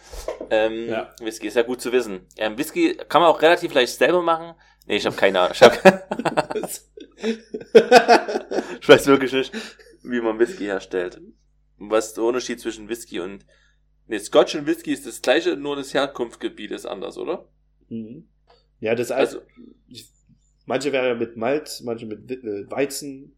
ähm, 0.51 0.89
ja. 0.89 1.15
Whisky. 1.21 1.49
Ist 1.49 1.57
ja 1.57 1.63
gut 1.63 1.81
zu 1.81 1.93
wissen. 1.93 2.27
Ähm, 2.37 2.57
Whisky 2.57 2.97
kann 3.09 3.21
man 3.21 3.31
auch 3.31 3.43
relativ 3.43 3.75
leicht 3.75 3.99
selber 3.99 4.23
machen. 4.23 4.55
Nee, 4.87 4.97
ich 4.97 5.07
habe 5.07 5.17
keine 5.17 5.41
Ahnung. 5.41 5.53
Ich, 5.55 5.63
hab 5.63 6.57
ich 8.81 8.89
weiß 8.89 9.07
wirklich 9.07 9.33
nicht, 9.33 9.53
wie 10.03 10.21
man 10.21 10.39
Whisky 10.39 10.65
herstellt. 10.65 11.21
Was 11.79 12.09
ist 12.09 12.17
der 12.17 12.25
Unterschied 12.25 12.61
zwischen 12.61 12.89
Whisky 12.89 13.21
und... 13.21 13.45
Nee, 14.07 14.19
Scotch 14.19 14.55
und 14.57 14.67
Whisky 14.67 14.93
ist 14.93 15.07
das 15.07 15.23
gleiche, 15.23 15.57
nur 15.57 15.77
das 15.77 15.95
Herkunftsgebiet 15.95 16.73
ist 16.73 16.87
anders, 16.87 17.17
oder? 17.19 17.49
Mhm. 17.89 18.29
Ja, 18.83 18.97
das 18.97 19.13
also, 19.13 19.39
manche 20.67 20.93
wäre 20.93 21.07
ja 21.07 21.15
mit 21.15 21.37
Malz, 21.37 21.83
manche 21.83 22.05
mit 22.05 22.29
äh, 22.29 22.69
Weizen, 22.69 23.37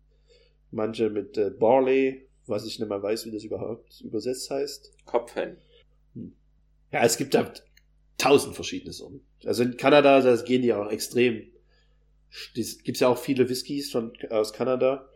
manche 0.71 1.11
mit 1.11 1.37
äh, 1.37 1.51
Barley, 1.51 2.27
was 2.47 2.65
ich 2.65 2.79
nicht 2.79 2.89
mehr 2.89 3.03
weiß, 3.03 3.27
wie 3.27 3.31
das 3.31 3.45
überhaupt 3.45 4.01
übersetzt 4.01 4.51
heißt. 4.51 4.93
Kopfhen. 5.05 5.59
Hm. 6.15 6.35
Ja, 6.93 7.05
es 7.05 7.19
gibt 7.19 7.35
da 7.35 7.53
tausend 8.17 8.55
verschiedene 8.55 8.95
Sorten. 8.95 9.21
Also 9.45 9.65
in 9.65 9.77
Kanada, 9.77 10.23
da 10.23 10.35
gehen 10.43 10.63
die 10.63 10.73
auch 10.73 10.91
extrem. 10.91 11.43
Es 12.57 12.83
gibt 12.83 12.99
ja 13.01 13.09
auch 13.09 13.19
viele 13.19 13.47
Whiskys 13.47 13.93
von, 13.93 14.15
aus 14.31 14.55
Kanada. 14.55 15.11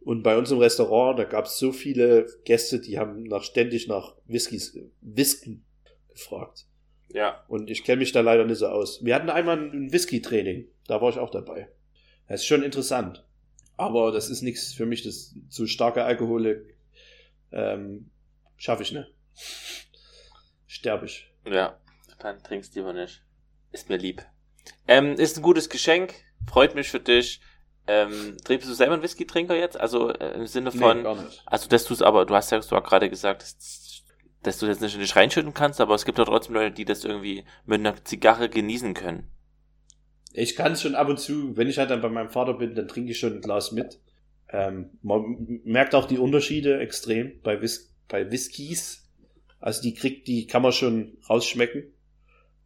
Und 0.00 0.22
bei 0.22 0.36
uns 0.36 0.50
im 0.50 0.58
Restaurant, 0.58 1.18
da 1.18 1.24
gab 1.24 1.46
es 1.46 1.58
so 1.58 1.72
viele 1.72 2.26
Gäste, 2.44 2.80
die 2.80 2.98
haben 2.98 3.22
nach, 3.22 3.44
ständig 3.44 3.88
nach 3.88 4.14
Whiskys, 4.26 4.78
Whisken 5.00 5.64
gefragt. 6.10 6.66
Ja. 7.08 7.44
Und 7.48 7.70
ich 7.70 7.84
kenne 7.84 7.98
mich 8.00 8.12
da 8.12 8.20
leider 8.20 8.44
nicht 8.44 8.58
so 8.58 8.68
aus. 8.68 9.04
Wir 9.04 9.14
hatten 9.14 9.30
einmal 9.30 9.58
ein 9.58 9.92
Whisky-Training. 9.92 10.66
Da 10.86 11.00
war 11.00 11.10
ich 11.10 11.18
auch 11.18 11.30
dabei. 11.30 11.68
Das 12.28 12.40
ist 12.40 12.46
schon 12.46 12.62
interessant. 12.62 13.24
Aber 13.76 14.12
das 14.12 14.30
ist 14.30 14.42
nichts 14.42 14.72
für 14.72 14.86
mich, 14.86 15.02
das 15.02 15.34
zu 15.48 15.66
starke 15.66 16.04
Alkohole 16.04 16.66
ähm, 17.52 18.10
schaffe 18.56 18.82
ich 18.82 18.92
nicht. 18.92 19.08
Sterbe 20.66 21.06
ich. 21.06 21.30
Ja, 21.44 21.78
dann 22.18 22.42
trinkst 22.42 22.74
du 22.74 22.80
lieber 22.80 22.92
nicht. 22.92 23.22
Ist 23.72 23.88
mir 23.88 23.96
lieb. 23.96 24.24
Ähm, 24.86 25.14
ist 25.14 25.36
ein 25.36 25.42
gutes 25.42 25.68
Geschenk. 25.68 26.14
Freut 26.48 26.74
mich 26.74 26.88
für 26.88 27.00
dich. 27.00 27.40
Ähm, 27.86 28.36
trinkst 28.44 28.68
du 28.68 28.72
selber 28.72 28.94
einen 28.94 29.02
Whisky-Trinker 29.02 29.56
jetzt? 29.56 29.78
Also 29.78 30.10
äh, 30.10 30.34
im 30.34 30.46
Sinne 30.46 30.70
von. 30.72 30.98
Nee, 30.98 31.02
gar 31.02 31.22
nicht. 31.22 31.42
Also, 31.46 31.68
dass 31.68 31.84
du 31.84 31.94
es 31.94 32.02
aber, 32.02 32.24
du 32.24 32.34
hast 32.34 32.50
ja 32.50 32.58
du 32.60 32.80
gerade 32.80 33.10
gesagt, 33.10 33.42
dass, 33.42 33.58
dass 34.46 34.58
du 34.58 34.66
das 34.66 34.80
nicht, 34.80 34.96
nicht 34.98 35.16
reinschütten 35.16 35.54
kannst, 35.54 35.80
aber 35.80 35.94
es 35.94 36.04
gibt 36.04 36.18
ja 36.18 36.24
trotzdem 36.24 36.54
Leute, 36.54 36.74
die 36.74 36.84
das 36.84 37.04
irgendwie 37.04 37.44
mit 37.66 37.80
einer 37.80 38.04
Zigarre 38.04 38.48
genießen 38.48 38.94
können. 38.94 39.30
Ich 40.32 40.56
kann 40.56 40.72
es 40.72 40.82
schon 40.82 40.94
ab 40.94 41.08
und 41.08 41.20
zu, 41.20 41.56
wenn 41.56 41.68
ich 41.68 41.78
halt 41.78 41.90
dann 41.90 42.02
bei 42.02 42.08
meinem 42.08 42.30
Vater 42.30 42.54
bin, 42.54 42.74
dann 42.74 42.88
trinke 42.88 43.12
ich 43.12 43.18
schon 43.18 43.34
ein 43.34 43.40
Glas 43.40 43.72
mit. 43.72 44.00
Ähm, 44.50 44.90
man 45.02 45.60
merkt 45.64 45.94
auch 45.94 46.06
die 46.06 46.18
Unterschiede 46.18 46.78
extrem 46.80 47.40
bei, 47.42 47.60
Whis 47.62 47.94
bei 48.08 48.30
Whiskys. 48.30 49.08
Also 49.60 49.82
die 49.82 49.94
kriegt, 49.94 50.26
die 50.26 50.46
kann 50.46 50.62
man 50.62 50.72
schon 50.72 51.16
rausschmecken. 51.28 51.84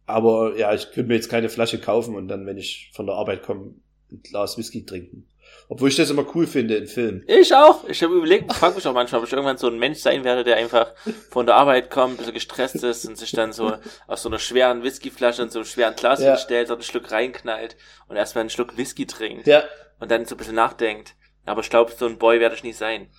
Aber 0.05 0.57
ja, 0.57 0.73
ich 0.73 0.85
könnte 0.91 1.09
mir 1.09 1.15
jetzt 1.15 1.29
keine 1.29 1.49
Flasche 1.49 1.79
kaufen 1.79 2.15
und 2.15 2.27
dann, 2.27 2.45
wenn 2.47 2.57
ich 2.57 2.89
von 2.93 3.05
der 3.05 3.15
Arbeit 3.15 3.43
komme, 3.43 3.75
ein 4.11 4.23
Glas 4.23 4.57
Whisky 4.57 4.85
trinken. 4.85 5.27
Obwohl 5.71 5.89
ich 5.89 5.95
das 5.95 6.09
immer 6.09 6.25
cool 6.33 6.47
finde 6.47 6.77
in 6.77 6.87
Filmen. 6.87 7.23
Ich 7.27 7.53
auch. 7.53 7.87
Ich 7.87 8.01
habe 8.01 8.15
überlegt, 8.15 8.51
frage 8.51 8.73
mich 8.73 8.87
auch 8.87 8.93
manchmal, 8.93 9.21
ob 9.21 9.27
ich 9.27 9.33
irgendwann 9.33 9.59
so 9.59 9.67
ein 9.67 9.77
Mensch 9.77 9.99
sein 9.99 10.23
werde, 10.23 10.43
der 10.43 10.55
einfach 10.57 10.93
von 11.29 11.45
der 11.45 11.57
Arbeit 11.57 11.91
kommt, 11.91 12.13
ein 12.13 12.17
bisschen 12.17 12.33
gestresst 12.33 12.83
ist 12.83 13.05
und 13.05 13.15
sich 13.19 13.31
dann 13.33 13.53
so 13.53 13.77
aus 14.07 14.23
so 14.23 14.29
einer 14.29 14.39
schweren 14.39 14.81
Whiskyflasche 14.81 15.43
und 15.43 15.51
so 15.51 15.59
einem 15.59 15.67
schweren 15.67 15.95
Glas 15.95 16.21
ja. 16.21 16.31
hinstellt, 16.31 16.69
dort 16.69 16.79
einen 16.79 16.85
Schluck 16.85 17.11
reinknallt 17.11 17.77
und 18.07 18.15
erstmal 18.15 18.41
einen 18.41 18.49
Schluck 18.49 18.77
Whisky 18.77 19.05
trinkt. 19.05 19.45
Ja. 19.45 19.63
Und 19.99 20.09
dann 20.09 20.25
so 20.25 20.33
ein 20.33 20.39
bisschen 20.39 20.55
nachdenkt. 20.55 21.13
Aber 21.45 21.61
ich 21.61 21.69
glaube, 21.69 21.91
so 21.95 22.07
ein 22.07 22.17
Boy 22.17 22.39
werde 22.39 22.55
ich 22.55 22.63
nicht 22.63 22.77
sein. 22.77 23.11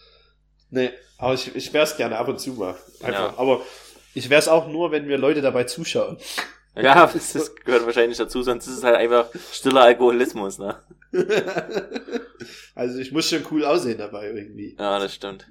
Nee, 0.71 0.91
aber 1.19 1.35
ich, 1.35 1.55
ich 1.55 1.73
wäre 1.73 1.85
es 1.85 1.97
gerne 1.97 2.19
ab 2.19 2.27
und 2.27 2.41
zu 2.41 2.55
mal. 2.55 2.75
Einfach. 3.01 3.33
Ja. 3.33 3.35
Aber 3.37 3.61
ich 4.13 4.29
wäre 4.29 4.41
es 4.41 4.49
auch 4.49 4.67
nur, 4.67 4.91
wenn 4.91 5.07
mir 5.07 5.19
Leute 5.19 5.41
dabei 5.41 5.65
zuschauen. 5.65 6.19
Ja, 6.77 7.07
das 7.07 7.55
gehört 7.57 7.85
wahrscheinlich 7.85 8.19
dazu, 8.19 8.43
sonst 8.43 8.67
ist 8.67 8.79
es 8.79 8.85
halt 8.85 8.97
einfach 8.97 9.29
stiller 9.53 9.83
Alkoholismus, 9.83 10.59
ne? 10.59 10.77
also 12.75 12.99
ich 12.99 13.11
muss 13.11 13.29
schon 13.29 13.45
cool 13.51 13.65
aussehen 13.65 13.99
dabei 13.99 14.29
irgendwie. 14.29 14.77
Ja, 14.79 14.99
das 14.99 15.15
stimmt. 15.15 15.47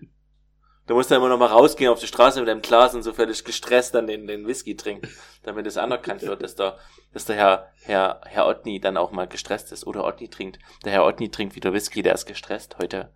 Du 0.88 0.96
musst 0.96 1.12
dann 1.12 1.20
immer 1.20 1.30
noch 1.30 1.38
mal 1.38 1.46
rausgehen 1.46 1.92
auf 1.92 2.00
die 2.00 2.08
Straße 2.08 2.40
mit 2.40 2.50
deinem 2.50 2.64
Glas 2.64 2.96
und 2.96 3.04
so 3.04 3.14
völlig 3.14 3.44
gestresst 3.44 3.94
dann 3.94 4.08
den, 4.08 4.26
den 4.26 4.48
Whisky 4.48 4.76
trinken, 4.76 5.08
damit 5.44 5.68
es 5.68 5.78
anerkannt 5.78 6.24
wird, 6.24 6.42
dass 6.42 6.56
der, 6.56 6.80
dass 7.14 7.26
der 7.26 7.36
Herr, 7.36 7.72
Herr, 7.84 8.22
Herr 8.26 8.48
Otni 8.48 8.80
dann 8.80 8.98
auch 8.98 9.12
mal 9.12 9.28
gestresst 9.28 9.72
ist. 9.72 9.86
Oder 9.86 10.04
Otni 10.04 10.30
trinkt. 10.30 10.58
Der 10.86 10.92
Herr 10.92 11.06
Otni 11.06 11.30
trinkt 11.30 11.56
wieder 11.56 11.74
Whisky, 11.74 12.02
der 12.02 12.16
ist 12.16 12.26
gestresst 12.26 12.78
heute. 12.80 13.12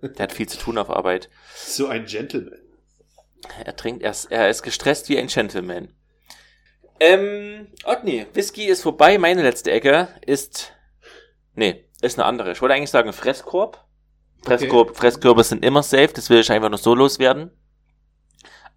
Der 0.00 0.22
hat 0.22 0.32
viel 0.32 0.48
zu 0.48 0.56
tun 0.56 0.78
auf 0.78 0.88
Arbeit. 0.88 1.28
So 1.54 1.88
ein 1.88 2.06
Gentleman. 2.06 2.60
Er 3.62 3.76
trinkt, 3.76 4.02
er 4.02 4.12
ist, 4.12 4.30
er 4.30 4.48
ist 4.48 4.62
gestresst 4.62 5.10
wie 5.10 5.18
ein 5.18 5.26
Gentleman. 5.26 5.92
Ähm, 7.04 7.68
Otni, 7.84 8.26
Whisky 8.32 8.64
ist 8.64 8.82
vorbei. 8.82 9.18
Meine 9.18 9.42
letzte 9.42 9.70
Ecke 9.70 10.08
ist 10.24 10.74
Nee, 11.54 11.84
ist 12.00 12.18
eine 12.18 12.26
andere. 12.26 12.52
Ich 12.52 12.60
wollte 12.60 12.74
eigentlich 12.74 12.90
sagen 12.90 13.12
Fresskorb. 13.12 13.84
Fresskorb 14.42 14.90
okay. 14.90 14.98
Fresskörbe 14.98 15.44
sind 15.44 15.64
immer 15.64 15.82
safe, 15.82 16.08
das 16.08 16.28
will 16.28 16.40
ich 16.40 16.50
einfach 16.50 16.68
nur 16.68 16.78
so 16.78 16.94
loswerden. 16.94 17.50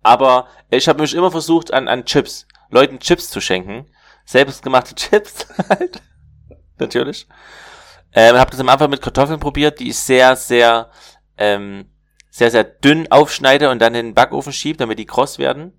Aber 0.04 0.48
ich 0.70 0.88
habe 0.88 1.02
mich 1.02 1.14
immer 1.14 1.32
versucht, 1.32 1.74
an, 1.74 1.88
an 1.88 2.06
Chips, 2.06 2.48
Leuten 2.70 3.00
Chips 3.00 3.30
zu 3.30 3.42
schenken. 3.42 3.90
Selbstgemachte 4.26 4.96
Chips 4.96 5.48
halt. 5.70 6.02
Natürlich. 6.78 7.28
Ähm, 8.14 8.38
habe 8.38 8.52
das 8.52 8.60
am 8.60 8.70
Anfang 8.70 8.90
mit 8.90 9.02
Kartoffeln 9.02 9.40
probiert, 9.40 9.80
die 9.80 9.90
ich 9.90 9.98
sehr, 9.98 10.36
sehr, 10.36 10.92
ähm, 11.38 11.90
sehr, 12.30 12.52
sehr 12.52 12.64
dünn 12.64 13.12
aufschneide 13.12 13.70
und 13.70 13.80
dann 13.80 13.96
in 13.96 14.08
den 14.08 14.14
Backofen 14.14 14.54
schiebe, 14.54 14.78
damit 14.78 15.00
die 15.00 15.06
kross 15.06 15.40
werden. 15.40 15.74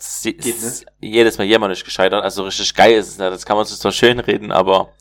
Sie, 0.00 0.36
ne? 0.36 0.72
Jedes 1.00 1.38
Mal 1.38 1.44
jämmerlich 1.44 1.84
gescheitert. 1.84 2.22
Also 2.24 2.44
richtig 2.44 2.74
geil 2.74 2.94
ist 2.94 3.08
es. 3.08 3.18
Ne? 3.18 3.30
Das 3.30 3.44
kann 3.44 3.56
man 3.56 3.66
sich 3.66 3.78
zwar 3.78 3.92
schön 3.92 4.18
reden, 4.18 4.52
aber 4.52 4.92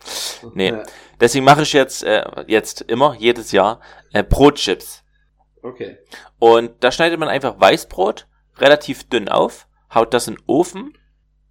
nee. 0.54 0.70
Ja. 0.70 0.84
Deswegen 1.20 1.46
mache 1.46 1.64
ich 1.64 1.74
jetzt, 1.74 2.04
äh, 2.04 2.24
jetzt 2.48 2.82
immer, 2.82 3.16
jedes 3.18 3.52
Jahr, 3.52 3.82
äh, 4.14 4.24
Brotchips. 4.24 5.04
Okay. 5.62 5.98
Und 6.38 6.72
da 6.82 6.92
schneidet 6.92 7.20
man 7.20 7.30
einfach 7.30 7.60
Weißbrot 7.60 8.28
relativ 8.58 9.10
dünn 9.10 9.28
auf, 9.28 9.68
haut 9.94 10.14
das 10.14 10.28
in 10.28 10.36
den 10.36 10.44
Ofen, 10.48 10.98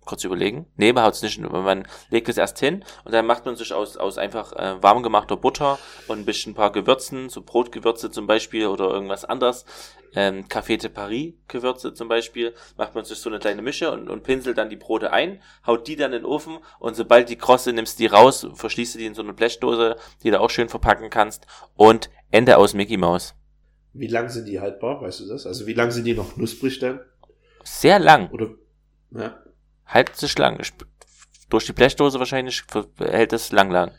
kurz 0.08 0.24
überlegen, 0.24 0.66
nee, 0.76 0.92
man 0.92 1.04
haut 1.04 1.22
nicht, 1.22 1.38
man 1.38 1.86
legt 2.10 2.28
es 2.28 2.38
erst 2.38 2.58
hin 2.58 2.84
und 3.04 3.12
dann 3.12 3.26
macht 3.26 3.44
man 3.44 3.56
sich 3.56 3.72
aus, 3.74 3.96
aus 3.96 4.16
einfach 4.16 4.52
äh, 4.54 4.82
warm 4.82 5.02
gemachter 5.02 5.36
Butter 5.36 5.78
und 6.08 6.18
ein 6.18 6.24
bisschen 6.24 6.52
ein 6.52 6.54
paar 6.56 6.72
Gewürzen, 6.72 7.28
so 7.28 7.42
Brotgewürze 7.42 8.10
zum 8.10 8.26
Beispiel 8.26 8.66
oder 8.66 8.88
irgendwas 8.88 9.26
anderes, 9.26 9.66
ähm, 10.14 10.46
Café 10.48 10.80
de 10.80 10.88
Paris 10.88 11.34
Gewürze 11.46 11.92
zum 11.92 12.08
Beispiel, 12.08 12.54
macht 12.78 12.94
man 12.94 13.04
sich 13.04 13.18
so 13.18 13.28
eine 13.28 13.38
kleine 13.38 13.60
Mische 13.60 13.92
und, 13.92 14.08
und 14.08 14.22
pinselt 14.22 14.56
dann 14.56 14.70
die 14.70 14.76
Brote 14.76 15.12
ein, 15.12 15.42
haut 15.66 15.86
die 15.86 15.96
dann 15.96 16.14
in 16.14 16.22
den 16.22 16.24
Ofen 16.24 16.58
und 16.78 16.96
sobald 16.96 17.28
die 17.28 17.36
krosse 17.36 17.74
nimmst 17.74 17.98
die 17.98 18.06
raus, 18.06 18.46
verschließt 18.54 18.94
du 18.94 18.98
die 18.98 19.06
in 19.06 19.14
so 19.14 19.22
eine 19.22 19.34
Blechdose, 19.34 19.96
die 20.22 20.30
du 20.30 20.40
auch 20.40 20.50
schön 20.50 20.70
verpacken 20.70 21.10
kannst 21.10 21.46
und 21.76 22.08
Ende 22.30 22.56
aus 22.56 22.72
Mickey 22.72 22.96
Mouse. 22.96 23.34
Wie 23.92 24.06
lang 24.06 24.30
sind 24.30 24.48
die 24.48 24.60
haltbar, 24.60 25.02
weißt 25.02 25.20
du 25.20 25.28
das? 25.28 25.46
Also 25.46 25.66
wie 25.66 25.74
lang 25.74 25.90
sind 25.90 26.04
die 26.04 26.14
noch 26.14 26.34
knusprig 26.34 26.78
dann? 26.78 27.00
Sehr 27.64 27.98
lang. 27.98 28.30
Oder, 28.30 28.54
ja. 29.10 29.38
Halb 29.88 30.14
sich 30.14 30.36
lang. 30.38 30.60
Durch 31.48 31.66
die 31.66 31.72
Blechdose 31.72 32.18
wahrscheinlich 32.18 32.62
hält 32.98 33.32
es 33.32 33.52
lang 33.52 33.70
lang. 33.70 33.92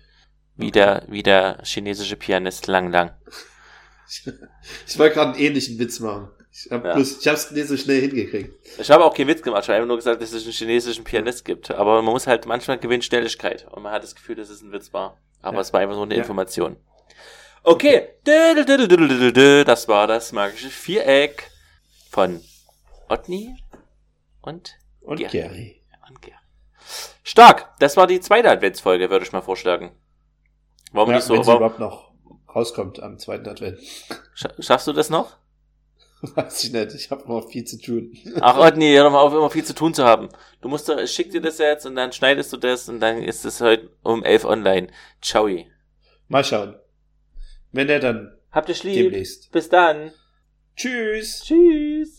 Wie 0.55 0.67
okay. 0.67 0.71
der, 0.71 1.03
wie 1.07 1.23
der 1.23 1.61
chinesische 1.63 2.15
Pianist 2.15 2.67
lang 2.67 2.91
lang. 2.91 3.11
Ich 4.87 4.97
wollte 4.97 5.13
gerade 5.13 5.33
einen 5.33 5.39
ähnlichen 5.39 5.77
Witz 5.77 5.99
machen. 5.99 6.29
Ich, 6.51 6.71
hab 6.71 6.83
ja. 6.83 6.95
bloß, 6.95 7.19
ich 7.21 7.27
hab's 7.27 7.51
nicht 7.51 7.67
so 7.67 7.77
schnell 7.77 8.01
hingekriegt. 8.01 8.55
Ich 8.79 8.89
habe 8.89 9.05
auch 9.05 9.13
keinen 9.13 9.27
Witz 9.27 9.43
gemacht, 9.43 9.63
ich 9.63 9.69
habe 9.69 9.75
einfach 9.75 9.87
nur 9.87 9.97
gesagt, 9.97 10.19
dass 10.19 10.33
es 10.33 10.43
einen 10.43 10.51
chinesischen 10.51 11.03
Pianist 11.03 11.45
gibt. 11.45 11.69
Aber 11.69 12.01
man 12.01 12.11
muss 12.11 12.25
halt 12.25 12.47
manchmal 12.47 12.79
gewinnen 12.79 13.03
Schnelligkeit. 13.03 13.67
Und 13.69 13.83
man 13.83 13.91
hat 13.91 14.01
das 14.01 14.15
Gefühl, 14.15 14.35
dass 14.35 14.49
es 14.49 14.61
ein 14.61 14.71
Witz 14.71 14.91
war. 14.93 15.17
Aber 15.41 15.57
ja. 15.57 15.61
es 15.61 15.73
war 15.73 15.81
einfach 15.81 15.95
nur 15.95 16.05
eine 16.05 16.15
ja. 16.15 16.21
Information. 16.21 16.77
Okay. 17.63 18.09
Das 18.23 19.87
war 19.87 20.07
das 20.07 20.31
magische 20.31 20.69
Viereck 20.69 21.51
von 22.09 22.41
Otni 23.09 23.55
und, 24.41 24.75
und 25.01 25.19
Gary. 25.19 25.31
Gary. 25.31 25.78
Stark. 27.29 27.69
Das 27.77 27.95
war 27.95 28.07
die 28.07 28.19
zweite 28.21 28.49
Adventsfolge, 28.49 29.11
würde 29.11 29.23
ich 29.23 29.31
mal 29.31 29.41
vorschlagen. 29.41 29.91
Warum 30.91 31.11
ja, 31.11 31.17
nicht 31.17 31.25
so? 31.25 31.35
Wenn 31.35 31.43
sie 31.43 31.55
überhaupt 31.55 31.77
noch 31.77 32.11
rauskommt 32.55 32.99
am 33.03 33.19
zweiten 33.19 33.47
Advent. 33.47 33.77
Schaffst 34.33 34.87
du 34.87 34.93
das 34.93 35.11
noch? 35.11 35.37
Weiß 36.21 36.63
ich 36.63 36.73
nicht, 36.73 36.95
ich 36.95 37.11
habe 37.11 37.27
noch 37.27 37.47
viel 37.47 37.65
zu 37.65 37.79
tun. 37.79 38.17
Ach 38.41 38.57
Otni, 38.67 38.95
hör 38.95 39.03
doch 39.03 39.11
mal 39.11 39.19
auf, 39.19 39.33
immer 39.33 39.51
viel 39.51 39.63
zu 39.63 39.75
tun 39.75 39.93
zu 39.93 40.05
haben. 40.05 40.29
Du 40.61 40.69
musst 40.69 40.89
doch, 40.89 40.97
ich 40.97 41.11
schick 41.11 41.29
dir 41.29 41.39
das 41.39 41.59
jetzt 41.59 41.85
und 41.85 41.95
dann 41.95 42.11
schneidest 42.11 42.51
du 42.51 42.57
das 42.57 42.89
und 42.89 42.99
dann 42.99 43.21
ist 43.21 43.45
es 43.45 43.61
heute 43.61 43.91
um 44.01 44.23
elf 44.23 44.43
online. 44.43 44.87
Ciao. 45.21 45.47
Mal 46.29 46.43
schauen. 46.43 46.79
Wenn 47.71 47.89
der 47.89 47.99
dann 47.99 48.35
Habt 48.51 48.69
ihr 48.69 48.75
lieb. 48.83 49.11
demnächst. 49.11 49.51
Bis 49.51 49.69
dann. 49.69 50.13
Tschüss. 50.75 51.43
Tschüss. 51.43 52.18